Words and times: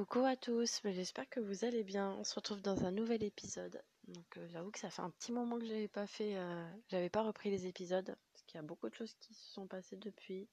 Coucou 0.00 0.24
à 0.24 0.34
tous, 0.34 0.80
j'espère 0.82 1.28
que 1.28 1.40
vous 1.40 1.66
allez 1.66 1.84
bien. 1.84 2.12
On 2.12 2.24
se 2.24 2.34
retrouve 2.34 2.62
dans 2.62 2.86
un 2.86 2.90
nouvel 2.90 3.22
épisode. 3.22 3.82
Donc 4.08 4.38
euh, 4.38 4.48
j'avoue 4.48 4.70
que 4.70 4.78
ça 4.78 4.88
fait 4.88 5.02
un 5.02 5.10
petit 5.10 5.30
moment 5.30 5.58
que 5.58 5.66
j'avais 5.66 5.88
pas 5.88 6.06
fait, 6.06 6.38
euh, 6.38 6.66
j'avais 6.88 7.10
pas 7.10 7.20
repris 7.20 7.50
les 7.50 7.66
épisodes 7.66 8.16
parce 8.32 8.42
qu'il 8.46 8.56
y 8.56 8.60
a 8.60 8.62
beaucoup 8.62 8.88
de 8.88 8.94
choses 8.94 9.14
qui 9.20 9.34
se 9.34 9.52
sont 9.52 9.66
passées 9.66 9.98
depuis, 9.98 10.48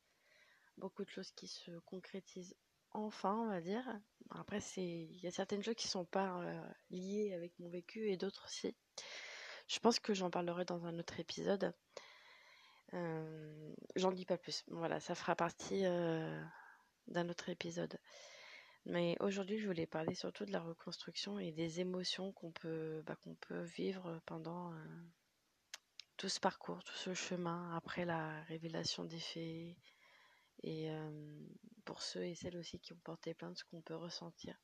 beaucoup 0.77 1.05
de 1.05 1.09
choses 1.09 1.31
qui 1.31 1.47
se 1.47 1.71
concrétisent 1.85 2.57
enfin, 2.91 3.35
on 3.35 3.47
va 3.47 3.61
dire. 3.61 3.85
Après 4.31 4.59
c'est, 4.59 4.83
il 4.83 5.23
y 5.23 5.27
a 5.27 5.31
certaines 5.31 5.63
choses 5.63 5.75
qui 5.75 5.87
sont 5.87 6.03
pas 6.03 6.41
euh, 6.41 6.61
liées 6.89 7.33
avec 7.33 7.57
mon 7.57 7.69
vécu 7.69 8.09
et 8.09 8.17
d'autres 8.17 8.43
aussi. 8.47 8.75
Je 9.69 9.79
pense 9.79 9.97
que 10.01 10.13
j'en 10.13 10.29
parlerai 10.29 10.65
dans 10.65 10.85
un 10.85 10.99
autre 10.99 11.21
épisode. 11.21 11.73
j'en 12.91 14.11
dis 14.11 14.25
pas 14.25 14.37
plus. 14.37 14.65
Voilà, 14.67 14.99
ça 14.99 15.15
fera 15.15 15.37
partie 15.37 15.83
d'un 15.83 17.29
autre 17.29 17.47
épisode. 17.47 17.97
Mais 18.89 19.17
aujourd'hui, 19.19 19.59
je 19.59 19.67
voulais 19.67 19.85
parler 19.85 20.15
surtout 20.15 20.45
de 20.45 20.53
la 20.53 20.61
reconstruction 20.61 21.39
et 21.39 21.51
des 21.51 21.81
émotions 21.81 22.31
qu'on 22.31 22.53
peut, 22.53 23.03
bah, 23.05 23.17
peut 23.41 23.63
vivre 23.63 24.21
pendant 24.25 24.71
euh, 24.71 24.75
tout 26.15 26.29
ce 26.29 26.39
parcours, 26.39 26.81
tout 26.85 26.95
ce 26.95 27.13
chemin 27.13 27.75
après 27.75 28.05
la 28.05 28.41
révélation 28.43 29.03
des 29.03 29.19
faits. 29.19 29.75
Et 30.63 30.89
euh, 30.89 31.11
pour 31.83 32.01
ceux 32.01 32.23
et 32.23 32.33
celles 32.33 32.55
aussi 32.55 32.79
qui 32.79 32.93
ont 32.93 32.99
porté 33.03 33.33
plainte, 33.33 33.57
ce 33.57 33.65
qu'on 33.65 33.81
peut 33.81 33.95
ressentir. 33.95 34.55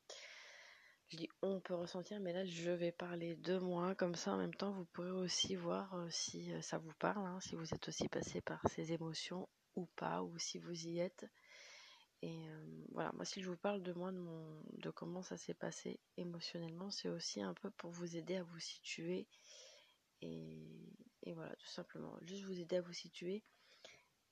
Je 1.08 1.18
dis 1.18 1.28
on 1.42 1.60
peut 1.60 1.74
ressentir, 1.74 2.18
mais 2.18 2.32
là 2.32 2.46
je 2.46 2.70
vais 2.70 2.92
parler 2.92 3.36
de 3.36 3.58
moi, 3.58 3.94
comme 3.94 4.14
ça 4.14 4.32
en 4.32 4.38
même 4.38 4.54
temps 4.54 4.72
vous 4.72 4.86
pourrez 4.86 5.10
aussi 5.10 5.54
voir 5.54 5.94
euh, 5.96 6.08
si 6.08 6.50
ça 6.62 6.78
vous 6.78 6.94
parle, 6.98 7.26
hein, 7.26 7.40
si 7.40 7.56
vous 7.56 7.74
êtes 7.74 7.88
aussi 7.88 8.08
passé 8.08 8.40
par 8.40 8.62
ces 8.70 8.94
émotions 8.94 9.50
ou 9.76 9.84
pas, 9.96 10.22
ou 10.22 10.38
si 10.38 10.58
vous 10.58 10.86
y 10.86 10.98
êtes. 10.98 11.26
Et 12.22 12.48
voilà, 12.92 13.12
moi 13.12 13.24
si 13.24 13.42
je 13.42 13.50
vous 13.50 13.56
parle 13.56 13.82
de 13.82 13.92
moi, 13.92 14.12
de, 14.12 14.18
mon, 14.18 14.62
de 14.72 14.90
comment 14.90 15.22
ça 15.22 15.36
s'est 15.36 15.54
passé 15.54 16.00
émotionnellement, 16.16 16.90
c'est 16.90 17.08
aussi 17.08 17.42
un 17.42 17.54
peu 17.54 17.70
pour 17.70 17.90
vous 17.90 18.16
aider 18.16 18.36
à 18.36 18.42
vous 18.42 18.60
situer. 18.60 19.26
Et, 20.22 20.58
et, 21.24 21.32
voilà, 21.34 21.54
tout 21.56 21.66
simplement, 21.66 22.16
juste 22.22 22.44
vous 22.44 22.58
aider 22.58 22.76
à 22.76 22.80
vous 22.80 22.92
situer. 22.92 23.42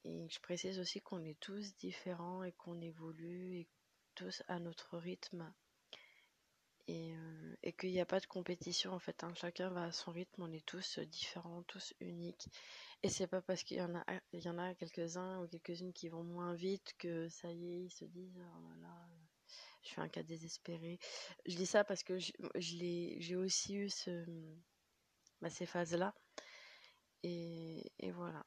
Et 0.05 0.29
je 0.31 0.41
précise 0.41 0.79
aussi 0.79 1.01
qu'on 1.01 1.25
est 1.25 1.39
tous 1.39 1.77
différents 1.77 2.43
et 2.43 2.53
qu'on 2.53 2.81
évolue 2.81 3.59
et 3.59 3.69
tous 4.15 4.43
à 4.49 4.59
notre 4.59 4.99
rythme. 4.99 5.53
Et, 6.89 7.15
euh, 7.15 7.57
et 7.63 7.73
qu'il 7.73 7.91
n'y 7.93 8.01
a 8.01 8.07
pas 8.07 8.19
de 8.19 8.27
compétition 8.27 8.93
en 8.93 8.99
fait. 8.99 9.23
Hein. 9.23 9.33
Chacun 9.35 9.71
va 9.71 9.85
à 9.85 9.93
son 9.93 10.11
rythme, 10.11 10.43
on 10.43 10.53
est 10.53 10.67
tous 10.67 10.99
différents, 10.99 11.63
tous 11.63 11.95
uniques. 12.01 12.49
Et 13.03 13.09
c'est 13.09 13.29
pas 13.29 13.41
parce 13.41 13.63
qu'il 13.63 13.79
y 13.79 13.83
en 13.83 13.95
a, 13.95 14.05
en 14.47 14.59
a 14.59 14.75
quelques-uns 14.75 15.43
ou 15.43 15.49
quelques-unes 15.49 15.93
qui 15.93 16.09
vont 16.09 16.25
moins 16.25 16.55
vite 16.55 16.95
que 16.99 17.29
ça 17.29 17.53
y 17.53 17.67
est, 17.67 17.85
ils 17.85 17.91
se 17.91 18.05
disent 18.05 18.41
oh 18.41 18.73
je 19.83 19.89
suis 19.89 20.01
un 20.01 20.09
cas 20.09 20.23
désespéré. 20.23 20.99
Je 21.47 21.57
dis 21.57 21.67
ça 21.67 21.85
parce 21.85 22.03
que 22.03 22.19
je, 22.19 22.33
j'ai 22.57 23.37
aussi 23.37 23.75
eu 23.75 23.91
bah, 25.41 25.51
ces 25.51 25.67
phases-là. 25.67 26.15
Et, 27.25 27.93
et, 27.99 28.11
voilà. 28.11 28.45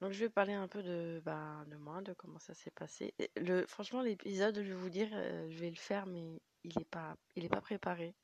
Donc 0.00 0.12
je 0.12 0.20
vais 0.20 0.30
parler 0.30 0.52
un 0.52 0.68
peu 0.68 0.82
de, 0.82 1.22
bah, 1.24 1.64
de 1.68 1.76
moi, 1.76 2.02
de 2.02 2.12
comment 2.12 2.38
ça 2.38 2.54
s'est 2.54 2.70
passé. 2.70 3.14
le, 3.36 3.66
franchement, 3.66 4.02
l'épisode, 4.02 4.56
je 4.56 4.68
vais 4.68 4.74
vous 4.74 4.90
dire, 4.90 5.08
euh, 5.12 5.48
je 5.50 5.58
vais 5.58 5.70
le 5.70 5.76
faire, 5.76 6.06
mais 6.06 6.40
il 6.64 6.78
n'est 6.78 6.84
pas, 6.84 7.16
il 7.36 7.44
est 7.44 7.48
pas 7.48 7.60
préparé. 7.60 8.14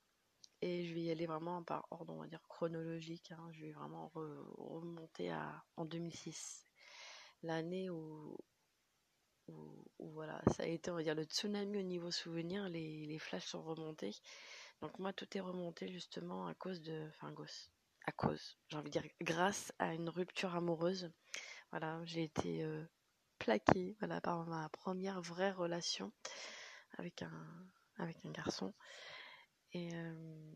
Et 0.62 0.84
je 0.84 0.94
vais 0.94 1.02
y 1.02 1.10
aller 1.10 1.26
vraiment 1.26 1.62
par 1.62 1.86
ordre, 1.90 2.12
on 2.12 2.20
va 2.20 2.26
dire, 2.26 2.42
chronologique. 2.48 3.32
Hein. 3.32 3.48
Je 3.52 3.62
vais 3.62 3.72
vraiment 3.72 4.10
remonter 4.14 5.30
à, 5.30 5.64
en 5.76 5.84
2006. 5.84 6.66
L'année 7.42 7.88
où, 7.88 8.36
où, 9.48 9.84
voilà, 9.98 10.42
ça 10.54 10.64
a 10.64 10.66
été, 10.66 10.90
on 10.90 10.96
va 10.96 11.02
dire, 11.02 11.14
le 11.14 11.24
tsunami 11.24 11.78
au 11.78 11.82
niveau 11.82 12.10
souvenir. 12.10 12.68
Les, 12.68 13.06
les 13.06 13.18
flashs 13.18 13.46
sont 13.46 13.62
remontés. 13.62 14.14
Donc 14.82 14.98
moi, 14.98 15.12
tout 15.12 15.28
est 15.36 15.40
remonté 15.40 15.88
justement 15.88 16.46
à 16.46 16.54
cause 16.54 16.82
de... 16.82 17.08
Enfin, 17.08 17.32
gosse. 17.32 17.70
À 18.06 18.12
cause, 18.12 18.58
j'ai 18.68 18.76
envie 18.78 18.90
de 18.90 18.98
dire, 18.98 19.10
grâce 19.20 19.72
à 19.78 19.94
une 19.94 20.08
rupture 20.08 20.54
amoureuse. 20.54 21.10
Voilà, 21.70 22.00
j'ai 22.04 22.24
été 22.24 22.64
euh, 22.64 22.84
plaquée 23.38 23.96
voilà, 24.00 24.20
par 24.20 24.46
ma 24.46 24.68
première 24.70 25.20
vraie 25.20 25.52
relation 25.52 26.12
avec 26.98 27.22
un, 27.22 27.68
avec 28.00 28.24
un 28.24 28.30
garçon. 28.30 28.72
Et, 29.72 29.90
euh, 29.94 30.54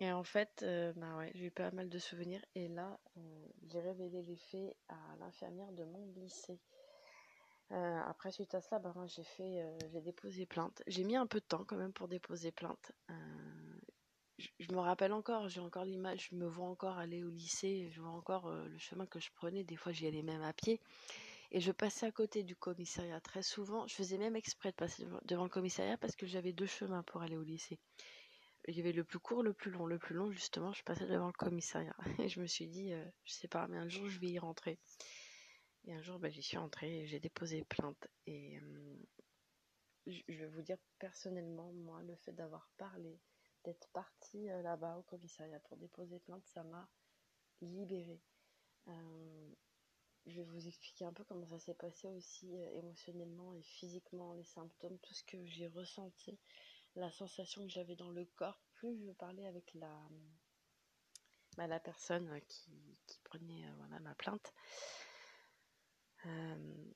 et 0.00 0.12
en 0.12 0.24
fait, 0.24 0.62
euh, 0.62 0.92
bah 0.96 1.16
ouais, 1.16 1.32
j'ai 1.34 1.46
eu 1.46 1.50
pas 1.50 1.70
mal 1.70 1.88
de 1.88 1.98
souvenirs. 1.98 2.44
Et 2.54 2.68
là, 2.68 2.98
euh, 3.16 3.46
j'ai 3.68 3.80
révélé 3.80 4.22
les 4.22 4.36
faits 4.36 4.76
à 4.88 5.16
l'infirmière 5.20 5.72
de 5.72 5.84
mon 5.84 6.06
lycée. 6.14 6.60
après, 7.70 8.30
suite 8.32 8.54
à 8.54 8.60
cela, 8.60 8.78
bah, 8.78 8.92
moi, 8.94 9.06
j'ai 9.06 9.24
fait, 9.24 9.62
j'ai 9.92 10.00
déposé 10.00 10.46
plainte. 10.46 10.82
J'ai 10.86 11.04
mis 11.04 11.16
un 11.16 11.26
peu 11.26 11.40
de 11.40 11.46
temps 11.46 11.64
quand 11.64 11.76
même 11.76 11.92
pour 11.92 12.08
déposer 12.08 12.52
plainte. 12.52 12.92
Je, 14.38 14.48
je, 14.60 14.72
me 14.72 14.78
rappelle 14.78 15.12
encore, 15.12 15.48
j'ai 15.48 15.60
encore 15.60 15.84
l'image, 15.84 16.28
je 16.30 16.36
me 16.36 16.46
vois 16.46 16.68
encore 16.68 16.96
aller 16.96 17.24
au 17.24 17.30
lycée, 17.30 17.90
je 17.90 18.00
vois 18.00 18.12
encore 18.12 18.48
le 18.50 18.78
chemin 18.78 19.04
que 19.04 19.18
je 19.18 19.30
prenais. 19.34 19.64
Des 19.64 19.76
fois, 19.76 19.92
j'y 19.92 20.06
allais 20.06 20.22
même 20.22 20.42
à 20.42 20.52
pied. 20.52 20.80
Et 21.50 21.60
je 21.60 21.72
passais 21.72 22.06
à 22.06 22.12
côté 22.12 22.42
du 22.42 22.56
commissariat 22.56 23.20
très 23.20 23.42
souvent. 23.42 23.86
Je 23.86 23.94
faisais 23.94 24.18
même 24.18 24.36
exprès 24.36 24.70
de 24.70 24.76
passer 24.76 25.06
devant 25.24 25.44
le 25.44 25.50
commissariat 25.50 25.96
parce 25.96 26.14
que 26.14 26.26
j'avais 26.26 26.52
deux 26.52 26.66
chemins 26.66 27.02
pour 27.04 27.22
aller 27.22 27.36
au 27.36 27.42
lycée. 27.42 27.78
Il 28.66 28.76
y 28.76 28.80
avait 28.80 28.92
le 28.92 29.04
plus 29.04 29.18
court, 29.18 29.42
le 29.42 29.54
plus 29.54 29.70
long. 29.70 29.86
Le 29.86 29.98
plus 29.98 30.14
long, 30.14 30.30
justement, 30.30 30.72
je 30.72 30.82
passais 30.82 31.06
devant 31.06 31.28
le 31.28 31.32
commissariat. 31.32 31.96
Et 32.18 32.28
je 32.28 32.40
me 32.40 32.46
suis 32.46 32.68
dit, 32.68 32.92
euh, 32.92 33.04
je 33.24 33.32
sais 33.32 33.48
pas, 33.48 33.66
mais 33.66 33.78
un 33.78 33.88
jour, 33.88 34.08
je 34.08 34.18
vais 34.20 34.28
y 34.28 34.38
rentrer. 34.38 34.78
Et 35.86 35.94
un 35.94 36.02
jour, 36.02 36.18
bah, 36.18 36.28
j'y 36.28 36.42
suis 36.42 36.58
rentrée 36.58 37.00
et 37.00 37.06
j'ai 37.06 37.18
déposé 37.18 37.64
plainte. 37.64 38.08
Et 38.26 38.58
euh, 38.58 38.96
je 40.06 40.38
vais 40.38 40.48
vous 40.48 40.60
dire 40.62 40.76
personnellement, 40.98 41.72
moi, 41.72 42.02
le 42.02 42.14
fait 42.16 42.32
d'avoir 42.32 42.68
parlé, 42.76 43.18
d'être 43.64 43.88
partie 43.94 44.50
euh, 44.50 44.62
là-bas 44.62 44.98
au 44.98 45.02
commissariat 45.02 45.60
pour 45.60 45.76
déposer 45.76 46.18
plainte, 46.20 46.46
ça 46.46 46.62
m'a 46.62 46.88
libérée. 47.60 48.20
Euh, 48.88 49.54
je 50.28 50.36
vais 50.36 50.44
vous 50.44 50.68
expliquer 50.68 51.04
un 51.04 51.12
peu 51.12 51.24
comment 51.24 51.46
ça 51.46 51.58
s'est 51.58 51.74
passé 51.74 52.08
aussi 52.08 52.56
euh, 52.56 52.78
émotionnellement 52.78 53.54
et 53.54 53.62
physiquement, 53.62 54.34
les 54.34 54.44
symptômes, 54.44 54.98
tout 54.98 55.14
ce 55.14 55.24
que 55.24 55.44
j'ai 55.46 55.68
ressenti, 55.68 56.38
la 56.96 57.10
sensation 57.10 57.64
que 57.64 57.72
j'avais 57.72 57.96
dans 57.96 58.10
le 58.10 58.24
corps. 58.36 58.60
Plus 58.74 58.96
je 59.04 59.12
parlais 59.12 59.46
avec 59.46 59.72
la, 59.74 60.08
bah, 61.56 61.66
la 61.66 61.80
personne 61.80 62.40
qui, 62.48 62.70
prenait 63.24 63.64
euh, 63.64 63.72
voilà, 63.78 64.00
ma 64.00 64.14
plainte, 64.14 64.52
euh, 66.26 66.92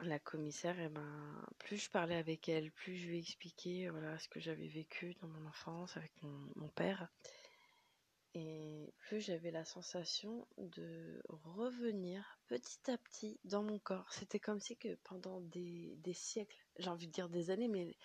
la 0.00 0.18
commissaire, 0.18 0.78
et 0.80 0.86
eh 0.86 0.88
ben, 0.88 1.46
plus 1.58 1.76
je 1.76 1.90
parlais 1.90 2.16
avec 2.16 2.48
elle, 2.48 2.72
plus 2.72 2.96
je 2.96 3.08
lui 3.08 3.18
expliquais 3.18 3.88
voilà, 3.90 4.18
ce 4.18 4.28
que 4.28 4.40
j'avais 4.40 4.68
vécu 4.68 5.14
dans 5.20 5.28
mon 5.28 5.46
enfance 5.46 5.96
avec 5.96 6.12
mon 6.22 6.68
père. 6.74 7.08
Et 8.34 8.81
j'avais 9.18 9.50
la 9.50 9.64
sensation 9.64 10.46
de 10.58 11.22
revenir 11.28 12.38
petit 12.46 12.90
à 12.90 12.98
petit 12.98 13.38
dans 13.44 13.62
mon 13.62 13.78
corps. 13.78 14.12
C'était 14.12 14.40
comme 14.40 14.60
si 14.60 14.76
que 14.76 14.94
pendant 15.04 15.40
des, 15.40 15.96
des 15.98 16.14
siècles, 16.14 16.64
j'ai 16.78 16.88
envie 16.88 17.06
de 17.06 17.12
dire 17.12 17.28
des 17.28 17.50
années, 17.50 17.68
mais 17.68 17.96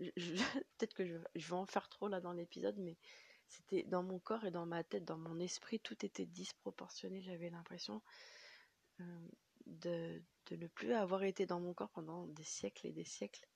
peut-être 0.00 0.94
que 0.94 1.06
je, 1.06 1.16
je, 1.34 1.48
vais 1.48 1.56
en 1.56 1.66
faire 1.66 1.88
trop 1.88 2.08
là 2.08 2.20
dans 2.20 2.32
l'épisode, 2.32 2.78
mais 2.78 2.96
c'était 3.48 3.82
dans 3.84 4.02
mon 4.02 4.18
corps 4.18 4.44
et 4.44 4.50
dans 4.50 4.66
ma 4.66 4.82
tête, 4.84 5.04
dans 5.04 5.18
mon 5.18 5.38
esprit, 5.38 5.80
tout 5.80 6.04
était 6.04 6.26
disproportionné. 6.26 7.20
J'avais 7.22 7.50
l'impression 7.50 8.02
euh, 9.00 9.28
de, 9.66 10.22
de 10.46 10.56
ne 10.56 10.66
plus 10.66 10.92
avoir 10.92 11.22
été 11.24 11.46
dans 11.46 11.60
mon 11.60 11.74
corps 11.74 11.90
pendant 11.90 12.26
des 12.28 12.44
siècles 12.44 12.86
et 12.86 12.92
des 12.92 13.04
siècles. 13.04 13.46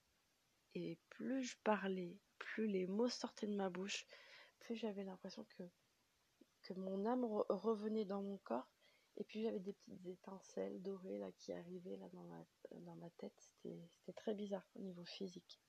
Et 0.74 0.98
plus 1.08 1.42
je 1.42 1.56
parlais, 1.64 2.18
plus 2.38 2.66
les 2.66 2.86
mots 2.86 3.08
sortaient 3.08 3.46
de 3.46 3.56
ma 3.56 3.70
bouche, 3.70 4.06
plus 4.60 4.76
j'avais 4.76 5.04
l'impression 5.04 5.44
que 5.56 5.62
que 6.66 6.74
mon 6.74 7.06
âme 7.06 7.24
revenait 7.48 8.04
dans 8.04 8.22
mon 8.22 8.38
corps. 8.38 8.68
Et 9.18 9.24
puis 9.24 9.42
j'avais 9.42 9.60
des 9.60 9.72
petites 9.72 10.06
étincelles 10.06 10.82
dorées 10.82 11.18
là 11.18 11.32
qui 11.32 11.52
arrivaient 11.52 11.96
là 11.96 12.08
dans 12.10 12.24
ma, 12.24 12.44
dans 12.80 12.96
ma 12.96 13.08
tête. 13.10 13.32
C'était 13.62 14.12
très 14.14 14.34
bizarre 14.34 14.66
au 14.74 14.80
niveau 14.80 15.04
physique. 15.04 15.60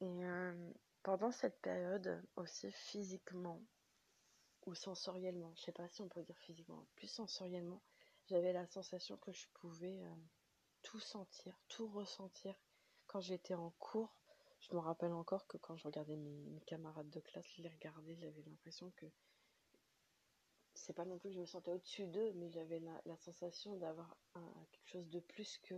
Et 0.00 0.24
euh, 0.24 0.72
pendant 1.02 1.30
cette 1.30 1.60
période 1.60 2.22
aussi 2.36 2.70
physiquement 2.72 3.60
ou 4.66 4.74
sensoriellement, 4.74 5.52
je 5.56 5.62
sais 5.62 5.72
pas 5.72 5.88
si 5.88 6.02
on 6.02 6.08
peut 6.08 6.22
dire 6.22 6.38
physiquement, 6.38 6.86
plus 6.94 7.08
sensoriellement, 7.08 7.82
j'avais 8.26 8.52
la 8.52 8.66
sensation 8.66 9.16
que 9.16 9.32
je 9.32 9.46
pouvais 9.54 10.02
euh, 10.02 10.14
tout 10.82 11.00
sentir, 11.00 11.58
tout 11.68 11.88
ressentir. 11.88 12.54
Quand 13.06 13.20
j'étais 13.20 13.54
en 13.54 13.70
cours, 13.78 14.14
je 14.60 14.74
me 14.74 14.80
rappelle 14.80 15.12
encore 15.12 15.46
que 15.46 15.56
quand 15.58 15.76
je 15.76 15.84
regardais 15.84 16.16
mes, 16.16 16.44
mes 16.46 16.60
camarades 16.60 17.10
de 17.10 17.20
classe 17.20 17.56
les 17.58 17.68
regarder, 17.68 18.16
j'avais 18.16 18.42
l'impression 18.42 18.90
que 18.92 19.06
c'est 20.74 20.92
pas 20.92 21.04
non 21.04 21.18
plus 21.18 21.30
que 21.30 21.34
je 21.34 21.40
me 21.40 21.46
sentais 21.46 21.72
au-dessus 21.72 22.06
d'eux, 22.06 22.32
mais 22.34 22.50
j'avais 22.50 22.80
la, 22.80 23.16
sensation 23.16 23.76
d'avoir 23.76 24.16
quelque 24.70 24.88
chose 24.88 25.08
de 25.08 25.20
plus 25.20 25.58
que, 25.58 25.74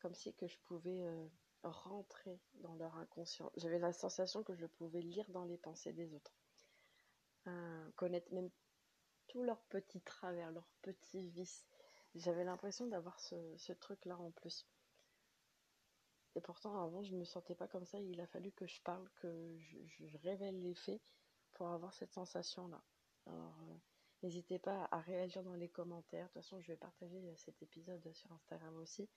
comme 0.00 0.14
si 0.14 0.34
que 0.34 0.46
je 0.46 0.58
pouvais 0.64 1.02
euh, 1.02 1.28
rentrer 1.62 2.40
dans 2.54 2.74
leur 2.76 2.96
inconscient. 2.96 3.50
J'avais 3.56 3.78
la 3.78 3.92
sensation 3.92 4.42
que 4.42 4.54
je 4.54 4.66
pouvais 4.66 5.00
lire 5.00 5.28
dans 5.30 5.44
les 5.44 5.58
pensées 5.58 5.92
des 5.92 6.14
autres, 6.14 6.34
euh, 7.46 7.90
connaître 7.96 8.32
même 8.32 8.50
tous 9.28 9.42
leurs 9.42 9.62
petits 9.64 10.00
travers, 10.02 10.50
leurs 10.52 10.68
petits 10.82 11.28
vices. 11.28 11.66
J'avais 12.14 12.44
l'impression 12.44 12.86
d'avoir 12.86 13.20
ce, 13.20 13.56
ce 13.56 13.72
truc-là 13.72 14.16
en 14.18 14.30
plus. 14.30 14.66
Et 16.34 16.40
pourtant, 16.40 16.80
avant, 16.80 17.02
je 17.02 17.14
me 17.16 17.24
sentais 17.24 17.56
pas 17.56 17.66
comme 17.66 17.84
ça. 17.84 17.98
Il 17.98 18.20
a 18.20 18.26
fallu 18.28 18.52
que 18.52 18.66
je 18.66 18.80
parle, 18.82 19.08
que 19.16 19.58
je, 19.58 20.04
révèle 20.22 20.62
les 20.62 20.74
faits 20.74 21.00
pour 21.54 21.68
avoir 21.68 21.92
cette 21.94 22.12
sensation-là. 22.12 22.80
Alors, 23.26 23.56
euh, 23.62 23.74
n'hésitez 24.22 24.58
pas 24.58 24.88
à 24.90 25.00
réagir 25.00 25.42
dans 25.42 25.54
les 25.54 25.68
commentaires. 25.68 26.28
De 26.28 26.32
toute 26.32 26.42
façon, 26.42 26.60
je 26.60 26.68
vais 26.68 26.76
partager 26.76 27.20
cet 27.36 27.62
épisode 27.62 28.12
sur 28.14 28.32
Instagram 28.32 28.76
aussi. 28.78 29.08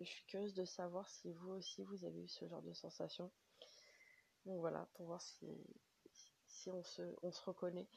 Je 0.00 0.04
suis 0.04 0.24
curieuse 0.24 0.54
de 0.54 0.64
savoir 0.64 1.08
si 1.08 1.32
vous 1.32 1.50
aussi, 1.50 1.84
vous 1.84 2.04
avez 2.04 2.22
eu 2.22 2.28
ce 2.28 2.46
genre 2.46 2.62
de 2.62 2.72
sensation. 2.72 3.30
Donc 4.46 4.60
voilà, 4.60 4.88
pour 4.94 5.06
voir 5.06 5.22
si, 5.22 5.46
si 6.46 6.70
on, 6.70 6.82
se, 6.82 7.02
on 7.22 7.32
se 7.32 7.42
reconnaît. 7.42 7.88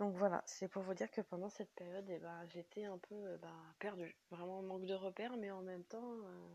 Donc 0.00 0.16
voilà, 0.16 0.42
c'est 0.46 0.68
pour 0.68 0.82
vous 0.82 0.94
dire 0.94 1.10
que 1.10 1.20
pendant 1.20 1.48
cette 1.48 1.72
période, 1.74 2.06
eh 2.08 2.18
ben, 2.18 2.46
j'étais 2.46 2.84
un 2.84 2.98
peu 2.98 3.14
euh, 3.14 3.38
ben, 3.38 3.74
perdue. 3.78 4.16
Vraiment 4.30 4.60
manque 4.62 4.86
de 4.86 4.94
repères, 4.94 5.36
mais 5.36 5.50
en 5.50 5.62
même 5.62 5.84
temps, 5.84 6.18
euh, 6.18 6.48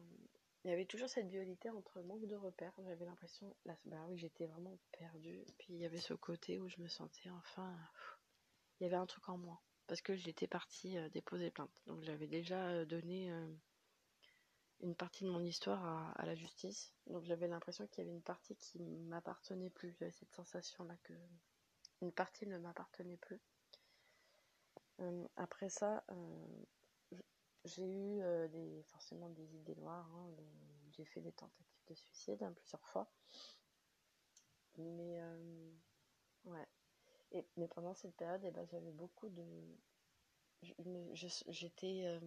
il 0.64 0.72
y 0.72 0.74
avait 0.74 0.86
toujours 0.86 1.08
cette 1.08 1.30
dualité 1.30 1.70
entre 1.70 2.02
manque 2.02 2.26
de 2.26 2.36
repères. 2.36 2.74
J'avais 2.86 3.06
l'impression, 3.06 3.56
là, 3.66 3.78
bah 3.86 4.06
oui, 4.10 4.18
j'étais 4.18 4.46
vraiment 4.46 4.78
perdue. 4.92 5.46
Puis 5.58 5.74
il 5.74 5.80
y 5.80 5.86
avait 5.86 6.00
ce 6.00 6.14
côté 6.14 6.60
où 6.60 6.68
je 6.68 6.82
me 6.82 6.90
sentais 6.90 7.30
enfin, 7.30 7.74
il 8.80 8.84
y 8.84 8.86
avait 8.88 8.96
un 8.96 9.06
truc 9.06 9.28
en 9.30 9.38
moi. 9.38 9.62
Parce 9.88 10.02
que 10.02 10.16
j'étais 10.16 10.48
partie 10.48 10.98
euh, 10.98 11.10
déposer 11.10 11.52
plainte. 11.52 11.72
Donc 11.88 12.04
j'avais 12.04 12.28
déjà 12.28 12.86
donné 12.86 13.32
une 14.82 14.96
partie 14.96 15.26
de 15.26 15.30
mon 15.30 15.44
histoire 15.44 16.14
à, 16.18 16.26
la 16.26 16.36
justice. 16.36 16.94
Donc 17.08 17.24
j'avais 17.26 17.48
l'impression 17.48 17.88
qu'il 17.88 18.04
y 18.04 18.08
avait 18.08 18.16
une 18.16 18.22
partie 18.24 18.56
qui 18.56 18.80
m'appartenait 18.80 19.70
plus. 19.70 19.96
J'avais 20.00 20.12
cette 20.12 20.32
sensation-là 20.34 20.96
que 21.04 21.14
une 22.02 22.12
partie 22.12 22.48
ne 22.48 22.58
m'appartenait 22.58 23.18
plus. 23.18 23.42
Euh, 25.02 25.28
après 25.38 25.70
ça, 25.70 26.04
euh, 26.12 26.66
j'ai 27.66 27.86
eu 27.86 28.22
euh, 28.22 28.48
des, 28.48 28.84
forcément 28.84 29.30
des 29.30 29.56
idées 29.56 29.76
noires. 29.76 30.10
Hein, 30.16 30.30
j'ai 30.92 31.06
fait 31.06 31.22
des 31.22 31.32
tentatives 31.32 31.86
de 31.88 31.96
suicide 31.96 32.42
hein, 32.44 32.54
plusieurs 32.56 32.86
fois. 32.86 33.10
Mais 34.78 35.20
ouais. 36.46 36.68
Mais 37.58 37.68
pendant 37.68 37.94
cette 37.94 38.16
période, 38.16 38.42
eh 38.44 38.52
ben, 38.52 38.66
j'avais 38.66 38.92
beaucoup 38.92 39.30
de. 39.30 39.44
J'étais 41.48 42.20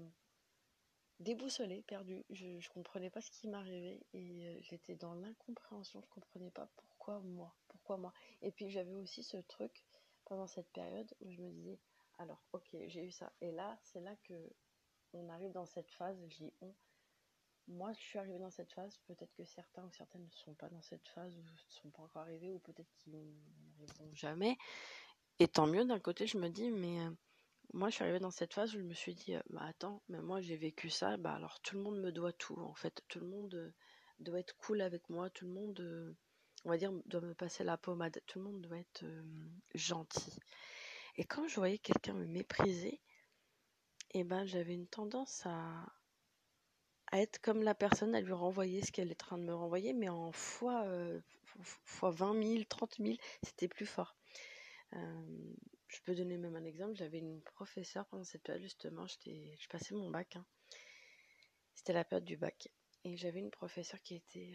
déboussolée, 1.22 1.82
perdue. 1.82 2.24
Je, 2.30 2.46
ne 2.46 2.68
comprenais 2.68 3.10
pas 3.10 3.20
ce 3.20 3.30
qui 3.30 3.48
m'arrivait 3.48 4.00
et 4.12 4.58
j'étais 4.62 4.96
dans 4.96 5.14
l'incompréhension. 5.14 6.00
Je 6.02 6.08
comprenais 6.08 6.50
pas 6.50 6.68
pourquoi 6.76 7.20
moi, 7.20 7.54
pourquoi 7.68 7.96
moi. 7.96 8.12
Et 8.42 8.50
puis 8.50 8.70
j'avais 8.70 8.94
aussi 8.94 9.22
ce 9.22 9.36
truc 9.36 9.84
pendant 10.24 10.46
cette 10.46 10.70
période 10.72 11.12
où 11.20 11.30
je 11.30 11.40
me 11.40 11.50
disais, 11.50 11.78
alors 12.18 12.42
ok, 12.52 12.68
j'ai 12.86 13.04
eu 13.04 13.10
ça. 13.10 13.32
Et 13.40 13.52
là, 13.52 13.78
c'est 13.82 14.00
là 14.00 14.16
que 14.24 14.50
on 15.12 15.28
arrive 15.28 15.52
dans 15.52 15.66
cette 15.66 15.90
phase, 15.90 16.18
je 16.28 16.36
dis 16.36 16.52
on. 16.60 16.74
Moi, 17.72 17.92
je 17.94 18.00
suis 18.00 18.18
arrivée 18.18 18.38
dans 18.38 18.50
cette 18.50 18.72
phase, 18.72 18.98
peut-être 19.06 19.34
que 19.34 19.44
certains 19.44 19.84
ou 19.84 19.90
certaines 19.92 20.24
ne 20.24 20.32
sont 20.32 20.54
pas 20.54 20.68
dans 20.68 20.82
cette 20.82 21.08
phase, 21.08 21.34
ou 21.36 21.42
ne 21.42 21.56
sont 21.68 21.90
pas 21.90 22.02
encore 22.02 22.22
arrivés, 22.22 22.52
ou 22.52 22.58
peut-être 22.58 22.92
qu'ils 22.98 23.14
n'y 23.14 23.34
arriveront 23.78 24.14
jamais. 24.14 24.56
Et 25.38 25.48
tant 25.48 25.66
mieux, 25.66 25.84
d'un 25.84 25.98
côté, 25.98 26.26
je 26.26 26.38
me 26.38 26.48
dis, 26.48 26.70
mais 26.70 27.00
euh, 27.00 27.10
moi, 27.72 27.88
je 27.88 27.94
suis 27.94 28.04
arrivée 28.04 28.18
dans 28.20 28.30
cette 28.30 28.52
phase 28.52 28.74
où 28.74 28.78
je 28.78 28.84
me 28.84 28.94
suis 28.94 29.14
dit, 29.14 29.34
euh, 29.34 29.40
bah 29.50 29.62
attends, 29.64 30.02
mais 30.08 30.20
moi 30.20 30.40
j'ai 30.40 30.56
vécu 30.56 30.90
ça, 30.90 31.16
bah 31.16 31.34
alors 31.34 31.60
tout 31.60 31.76
le 31.76 31.82
monde 31.82 32.00
me 32.00 32.12
doit 32.12 32.32
tout, 32.32 32.58
en 32.60 32.74
fait. 32.74 33.02
Tout 33.08 33.20
le 33.20 33.26
monde 33.26 33.54
euh, 33.54 33.72
doit 34.20 34.38
être 34.38 34.56
cool 34.58 34.82
avec 34.82 35.08
moi, 35.08 35.30
tout 35.30 35.46
le 35.46 35.52
monde 35.52 36.14
on 36.64 36.70
va 36.70 36.76
dire, 36.76 36.92
doit 37.06 37.22
me 37.22 37.34
passer 37.34 37.64
la 37.64 37.76
pommade. 37.76 38.20
Tout 38.26 38.38
le 38.38 38.44
monde 38.44 38.60
doit 38.60 38.78
être 38.78 39.04
gentil. 39.74 40.38
Et 41.16 41.24
quand 41.24 41.48
je 41.48 41.56
voyais 41.56 41.78
quelqu'un 41.78 42.14
me 42.14 42.26
mépriser, 42.26 43.00
eh 44.14 44.24
ben, 44.24 44.44
j'avais 44.44 44.74
une 44.74 44.86
tendance 44.86 45.42
à 45.44 45.86
être 47.18 47.40
comme 47.40 47.62
la 47.62 47.74
personne, 47.74 48.14
à 48.14 48.20
lui 48.20 48.32
renvoyer 48.32 48.82
ce 48.82 48.92
qu'elle 48.92 49.10
est 49.10 49.22
en 49.22 49.26
train 49.26 49.38
de 49.38 49.44
me 49.44 49.54
renvoyer, 49.54 49.92
mais 49.92 50.08
en 50.08 50.32
fois, 50.32 50.84
euh, 50.84 51.20
fois 51.84 52.10
20 52.10 52.42
000, 52.42 52.64
30 52.68 52.96
000, 52.98 53.16
c'était 53.42 53.68
plus 53.68 53.86
fort. 53.86 54.16
Euh, 54.94 55.54
je 55.88 56.00
peux 56.04 56.14
donner 56.14 56.38
même 56.38 56.56
un 56.56 56.64
exemple. 56.64 56.96
J'avais 56.96 57.18
une 57.18 57.42
professeure 57.42 58.06
pendant 58.06 58.24
cette 58.24 58.42
période, 58.42 58.62
justement, 58.62 59.06
je 59.06 59.68
passais 59.68 59.94
mon 59.94 60.10
bac. 60.10 60.36
Hein. 60.36 60.46
C'était 61.74 61.92
la 61.92 62.04
période 62.04 62.24
du 62.24 62.36
bac. 62.36 62.68
Et 63.04 63.16
j'avais 63.16 63.40
une 63.40 63.50
professeure 63.50 64.00
qui 64.02 64.14
était 64.14 64.54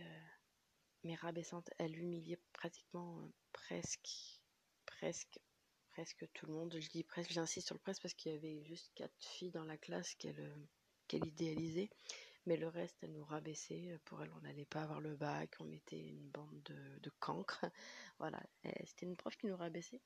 mais 1.04 1.15
rabaissante. 1.15 1.69
Elle 1.77 1.98
humiliait 1.98 2.39
pratiquement 2.54 3.19
euh, 3.19 3.27
presque, 3.54 4.42
presque, 4.86 5.39
presque 5.92 6.27
tout 6.33 6.45
le 6.45 6.54
monde. 6.54 6.77
Je 6.80 6.89
dis 6.89 7.04
presque, 7.04 7.31
j'insiste 7.31 7.68
sur 7.68 7.75
le 7.75 7.80
presque 7.80 8.01
parce 8.01 8.13
qu'il 8.13 8.31
y 8.31 8.36
avait 8.36 8.63
juste 8.63 8.92
quatre 8.95 9.15
filles 9.19 9.51
dans 9.51 9.63
la 9.63 9.77
classe 9.77 10.15
qu'elle 10.15 10.39
euh, 10.39 10.68
qu'elle 11.07 11.25
idéalisait. 11.25 11.89
Mais 12.47 12.57
le 12.57 12.67
reste, 12.67 12.97
elle 13.03 13.11
nous 13.11 13.25
rabaissait. 13.25 13.99
Pour 14.05 14.23
elle, 14.23 14.31
on 14.35 14.41
n'allait 14.41 14.65
pas 14.65 14.81
avoir 14.81 14.99
le 14.99 15.15
bac. 15.15 15.51
On 15.59 15.71
était 15.71 15.99
une 15.99 16.29
bande 16.29 16.61
de, 16.65 16.99
de 17.01 17.11
cancres. 17.19 17.65
Voilà. 18.19 18.41
C'était 18.85 19.05
une 19.05 19.15
prof 19.15 19.38
qui 19.38 19.45
nous 19.45 19.55
rabaissait. 19.55 20.01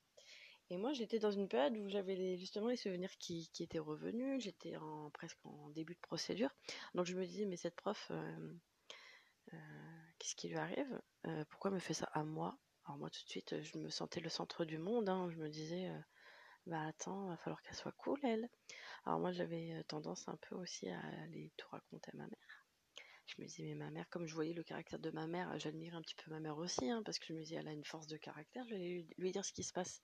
Et 0.68 0.76
moi, 0.76 0.92
j'étais 0.92 1.18
dans 1.18 1.30
une 1.30 1.48
période 1.48 1.76
où 1.78 1.88
j'avais 1.88 2.36
justement 2.36 2.68
les 2.68 2.76
souvenirs 2.76 3.16
qui, 3.18 3.50
étaient 3.60 3.78
revenus. 3.78 4.42
J'étais 4.42 4.74
presque 5.14 5.38
en 5.44 5.70
début 5.70 5.94
de 5.94 6.00
procédure. 6.00 6.50
Donc, 6.94 7.06
je 7.06 7.16
me 7.16 7.24
disais, 7.24 7.46
mais 7.46 7.56
cette 7.56 7.76
prof, 7.76 8.10
euh, 8.10 9.56
qu'est-ce 10.18 10.34
qui 10.34 10.48
lui 10.48 10.56
arrive? 10.56 11.00
Euh, 11.26 11.44
Pourquoi 11.48 11.70
me 11.70 11.78
fait 11.78 11.94
ça 11.94 12.08
à 12.12 12.24
moi? 12.24 12.58
Alors 12.84 12.98
moi 12.98 13.10
tout 13.10 13.22
de 13.24 13.28
suite, 13.28 13.62
je 13.62 13.78
me 13.78 13.90
sentais 13.90 14.20
le 14.20 14.28
centre 14.28 14.64
du 14.64 14.78
monde. 14.78 15.08
Hein. 15.08 15.28
Je 15.30 15.36
me 15.36 15.48
disais, 15.48 15.88
euh, 15.88 15.98
bah 16.66 16.82
attends, 16.86 17.28
va 17.28 17.36
falloir 17.36 17.62
qu'elle 17.62 17.76
soit 17.76 17.92
cool 17.92 18.18
elle. 18.24 18.48
Alors 19.04 19.18
moi 19.18 19.32
j'avais 19.32 19.72
euh, 19.72 19.82
tendance 19.84 20.28
un 20.28 20.36
peu 20.48 20.54
aussi 20.56 20.88
à 20.88 21.00
aller 21.24 21.52
tout 21.56 21.68
raconter 21.70 22.10
à 22.12 22.16
ma 22.16 22.24
mère. 22.24 22.66
Je 23.26 23.40
me 23.40 23.46
disais, 23.46 23.62
mais 23.62 23.74
ma 23.74 23.90
mère, 23.90 24.08
comme 24.10 24.26
je 24.26 24.34
voyais 24.34 24.52
le 24.52 24.62
caractère 24.62 24.98
de 24.98 25.10
ma 25.10 25.26
mère, 25.26 25.58
j'admirais 25.58 25.96
un 25.96 26.02
petit 26.02 26.16
peu 26.16 26.30
ma 26.30 26.40
mère 26.40 26.58
aussi, 26.58 26.90
hein, 26.90 27.02
parce 27.04 27.18
que 27.18 27.26
je 27.28 27.32
me 27.32 27.40
disais, 27.40 27.56
elle 27.56 27.68
a 27.68 27.72
une 27.72 27.84
force 27.84 28.06
de 28.06 28.16
caractère, 28.16 28.66
je 28.68 28.74
vais 28.74 29.06
lui 29.16 29.32
dire 29.32 29.44
ce 29.44 29.52
qui 29.52 29.62
se 29.62 29.72
passe. 29.72 30.02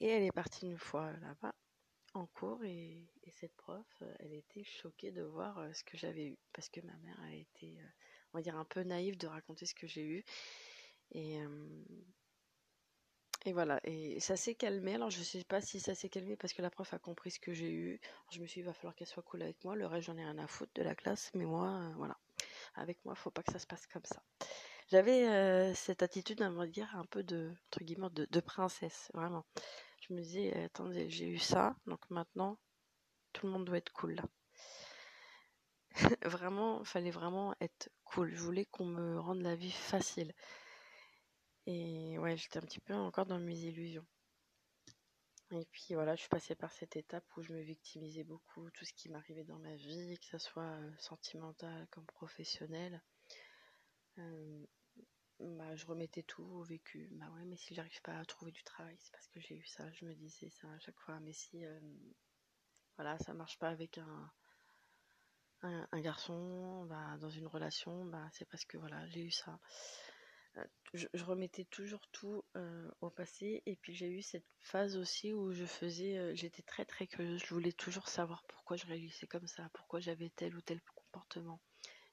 Et 0.00 0.06
elle 0.06 0.22
est 0.22 0.32
partie 0.32 0.66
une 0.66 0.78
fois 0.78 1.12
là-bas 1.18 1.54
en 2.14 2.26
cours 2.26 2.64
et, 2.64 3.06
cette 3.32 3.54
prof, 3.56 4.02
elle 4.20 4.32
était 4.32 4.64
choquée 4.64 5.12
de 5.12 5.22
voir 5.22 5.62
ce 5.74 5.84
que 5.84 5.98
j'avais 5.98 6.26
eu, 6.26 6.38
parce 6.54 6.68
que 6.70 6.80
ma 6.80 6.96
mère 6.98 7.20
a 7.20 7.34
été 7.34 7.78
on 8.32 8.38
va 8.38 8.42
dire, 8.42 8.56
un 8.56 8.64
peu 8.64 8.82
naïve 8.82 9.16
de 9.16 9.26
raconter 9.26 9.66
ce 9.66 9.74
que 9.74 9.86
j'ai 9.86 10.04
eu. 10.04 10.24
Et, 11.12 11.40
euh, 11.40 11.84
et 13.44 13.52
voilà, 13.52 13.80
et 13.84 14.18
ça 14.20 14.36
s'est 14.36 14.54
calmé. 14.54 14.94
Alors 14.94 15.10
je 15.10 15.22
sais 15.22 15.44
pas 15.44 15.60
si 15.60 15.80
ça 15.80 15.94
s'est 15.94 16.08
calmé 16.08 16.36
parce 16.36 16.52
que 16.52 16.62
la 16.62 16.70
prof 16.70 16.92
a 16.92 16.98
compris 16.98 17.30
ce 17.30 17.40
que 17.40 17.52
j'ai 17.52 17.70
eu. 17.70 18.00
je 18.30 18.40
me 18.40 18.46
suis 18.46 18.60
dit, 18.60 18.64
il 18.64 18.66
va 18.66 18.72
falloir 18.72 18.94
qu'elle 18.94 19.06
soit 19.06 19.22
cool 19.22 19.42
avec 19.42 19.62
moi. 19.64 19.76
Le 19.76 19.86
reste, 19.86 20.06
j'en 20.06 20.16
ai 20.16 20.24
rien 20.24 20.38
à 20.38 20.46
foutre 20.46 20.72
de 20.74 20.82
la 20.82 20.94
classe, 20.94 21.30
mais 21.34 21.44
moi, 21.44 21.68
euh, 21.68 21.92
voilà. 21.96 22.16
Avec 22.74 23.04
moi, 23.04 23.14
faut 23.14 23.30
pas 23.30 23.42
que 23.42 23.52
ça 23.52 23.58
se 23.58 23.66
passe 23.66 23.86
comme 23.86 24.04
ça. 24.04 24.22
J'avais 24.90 25.28
euh, 25.28 25.74
cette 25.74 26.02
attitude, 26.02 26.42
à 26.42 26.50
me 26.50 26.66
dire, 26.66 26.88
un 26.96 27.04
peu 27.04 27.22
de, 27.22 27.52
entre 27.66 27.84
guillemets, 27.84 28.08
de, 28.10 28.40
princesse, 28.40 29.10
vraiment. 29.14 29.44
Je 30.00 30.14
me 30.14 30.20
disais, 30.20 30.64
attendez, 30.64 31.10
j'ai 31.10 31.28
eu 31.28 31.38
ça, 31.38 31.76
donc 31.86 32.00
maintenant, 32.10 32.58
tout 33.32 33.46
le 33.46 33.52
monde 33.52 33.64
doit 33.66 33.78
être 33.78 33.92
cool 33.92 34.14
là. 34.14 34.24
vraiment, 36.22 36.84
fallait 36.84 37.10
vraiment 37.10 37.54
être 37.60 37.90
cool. 38.04 38.34
Je 38.34 38.40
voulais 38.40 38.64
qu'on 38.66 38.86
me 38.86 39.18
rende 39.18 39.42
la 39.42 39.54
vie 39.56 39.70
facile. 39.70 40.32
Et 41.70 42.18
ouais, 42.18 42.34
j'étais 42.34 42.56
un 42.56 42.62
petit 42.62 42.80
peu 42.80 42.94
encore 42.94 43.26
dans 43.26 43.38
mes 43.38 43.58
illusions. 43.58 44.06
Et 45.50 45.66
puis 45.70 45.92
voilà, 45.92 46.14
je 46.16 46.20
suis 46.20 46.28
passée 46.30 46.54
par 46.54 46.72
cette 46.72 46.96
étape 46.96 47.26
où 47.36 47.42
je 47.42 47.52
me 47.52 47.60
victimisais 47.60 48.24
beaucoup, 48.24 48.70
tout 48.70 48.86
ce 48.86 48.94
qui 48.94 49.10
m'arrivait 49.10 49.44
dans 49.44 49.58
ma 49.58 49.76
vie, 49.76 50.18
que 50.18 50.24
ce 50.24 50.38
soit 50.38 50.62
euh, 50.62 50.90
sentimental 50.96 51.86
comme 51.90 52.06
professionnel. 52.06 53.02
Bah, 55.40 55.76
je 55.76 55.84
remettais 55.84 56.22
tout 56.22 56.42
au 56.42 56.62
vécu. 56.62 57.10
Bah 57.12 57.26
ouais, 57.34 57.44
mais 57.44 57.56
si 57.56 57.74
j'arrive 57.74 58.00
pas 58.00 58.16
à 58.16 58.24
trouver 58.24 58.50
du 58.50 58.64
travail, 58.64 58.96
c'est 58.98 59.12
parce 59.12 59.28
que 59.28 59.38
j'ai 59.38 59.56
eu 59.56 59.66
ça. 59.66 59.92
Je 59.92 60.06
me 60.06 60.14
disais 60.14 60.48
ça 60.48 60.68
à 60.72 60.78
chaque 60.78 60.98
fois. 60.98 61.20
Mais 61.20 61.34
si, 61.34 61.64
voilà, 62.96 63.18
ça 63.18 63.34
marche 63.34 63.58
pas 63.58 63.68
avec 63.68 63.98
un, 63.98 64.32
un, 65.62 66.00
garçon 66.00 66.86
bah, 66.86 67.18
dans 67.18 67.28
une 67.28 67.46
relation, 67.46 68.06
bah, 68.06 68.26
c'est 68.32 68.48
parce 68.48 68.64
que 68.64 68.78
voilà, 68.78 69.06
j'ai 69.08 69.20
eu 69.20 69.30
ça. 69.30 69.60
Je, 70.94 71.06
remettais 71.24 71.66
toujours 71.66 72.06
tout 72.12 72.42
au 73.00 73.10
passé 73.10 73.62
et 73.66 73.76
puis 73.76 73.94
j'ai 73.94 74.08
eu 74.08 74.22
cette 74.22 74.46
phase 74.60 74.96
aussi 74.96 75.32
où 75.32 75.52
je 75.52 75.64
faisais, 75.64 76.34
j'étais 76.34 76.62
très 76.62 76.84
très 76.84 77.06
curieuse, 77.06 77.42
je 77.44 77.54
voulais 77.54 77.72
toujours 77.72 78.08
savoir 78.08 78.42
pourquoi 78.48 78.76
je 78.76 78.86
réagissais 78.86 79.26
comme 79.26 79.46
ça, 79.46 79.68
pourquoi 79.74 80.00
j'avais 80.00 80.30
tel 80.30 80.56
ou 80.56 80.62
tel 80.62 80.80
comportement. 80.94 81.60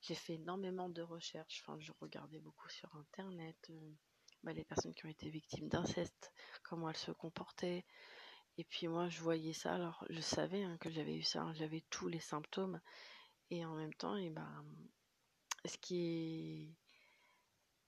J'ai 0.01 0.15
fait 0.15 0.33
énormément 0.33 0.89
de 0.89 1.01
recherches, 1.01 1.63
enfin 1.65 1.79
je 1.79 1.91
regardais 1.99 2.39
beaucoup 2.39 2.69
sur 2.69 2.93
internet 2.95 3.57
bah, 4.43 4.53
les 4.53 4.63
personnes 4.63 4.93
qui 4.93 5.05
ont 5.05 5.09
été 5.09 5.29
victimes 5.29 5.69
d'inceste, 5.69 6.31
comment 6.63 6.89
elles 6.89 6.97
se 6.97 7.11
comportaient. 7.11 7.83
Et 8.57 8.63
puis 8.63 8.87
moi 8.87 9.09
je 9.09 9.19
voyais 9.21 9.53
ça, 9.53 9.73
alors 9.73 10.05
je 10.09 10.21
savais 10.21 10.63
hein, 10.63 10.77
que 10.79 10.91
j'avais 10.91 11.15
eu 11.17 11.23
ça, 11.23 11.41
hein, 11.41 11.53
j'avais 11.55 11.83
tous 11.89 12.07
les 12.07 12.19
symptômes. 12.19 12.79
Et 13.49 13.65
en 13.65 13.75
même 13.75 13.93
temps, 13.95 14.15
et 14.15 14.29
ben, 14.29 14.65
ce 15.65 15.77
qui 15.77 15.99
est 15.99 16.75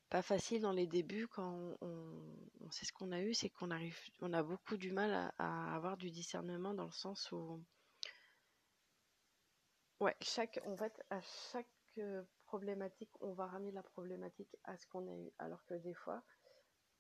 pas 0.10 0.22
facile 0.22 0.62
dans 0.62 0.72
les 0.72 0.88
débuts 0.88 1.28
quand 1.28 1.78
on, 1.82 2.72
sait 2.72 2.86
ce 2.86 2.94
qu'on 2.94 3.12
a 3.12 3.22
eu, 3.22 3.34
c'est 3.34 3.50
qu'on 3.50 3.72
arrive, 3.72 3.98
on 4.22 4.34
a 4.34 4.44
beaucoup 4.44 4.78
du 4.78 4.92
mal 4.92 5.32
à, 5.38 5.76
avoir 5.76 5.98
du 5.98 6.12
discernement 6.12 6.74
dans 6.74 6.86
le 6.86 6.92
sens 6.92 7.32
où, 7.32 7.64
ouais, 10.00 10.16
chaque, 10.22 10.60
en 10.66 10.76
fait, 10.76 11.02
à 11.10 11.22
chaque 11.22 11.68
chaque 11.98 12.26
problématique, 12.46 13.10
on 13.22 13.34
va 13.34 13.48
ramener 13.48 13.72
la 13.72 13.84
problématique 13.84 14.56
à 14.64 14.78
ce 14.78 14.86
qu'on 14.88 15.08
a 15.08 15.16
eu. 15.16 15.32
Alors 15.40 15.66
que 15.66 15.74
des 15.76 15.94
fois, 15.94 16.24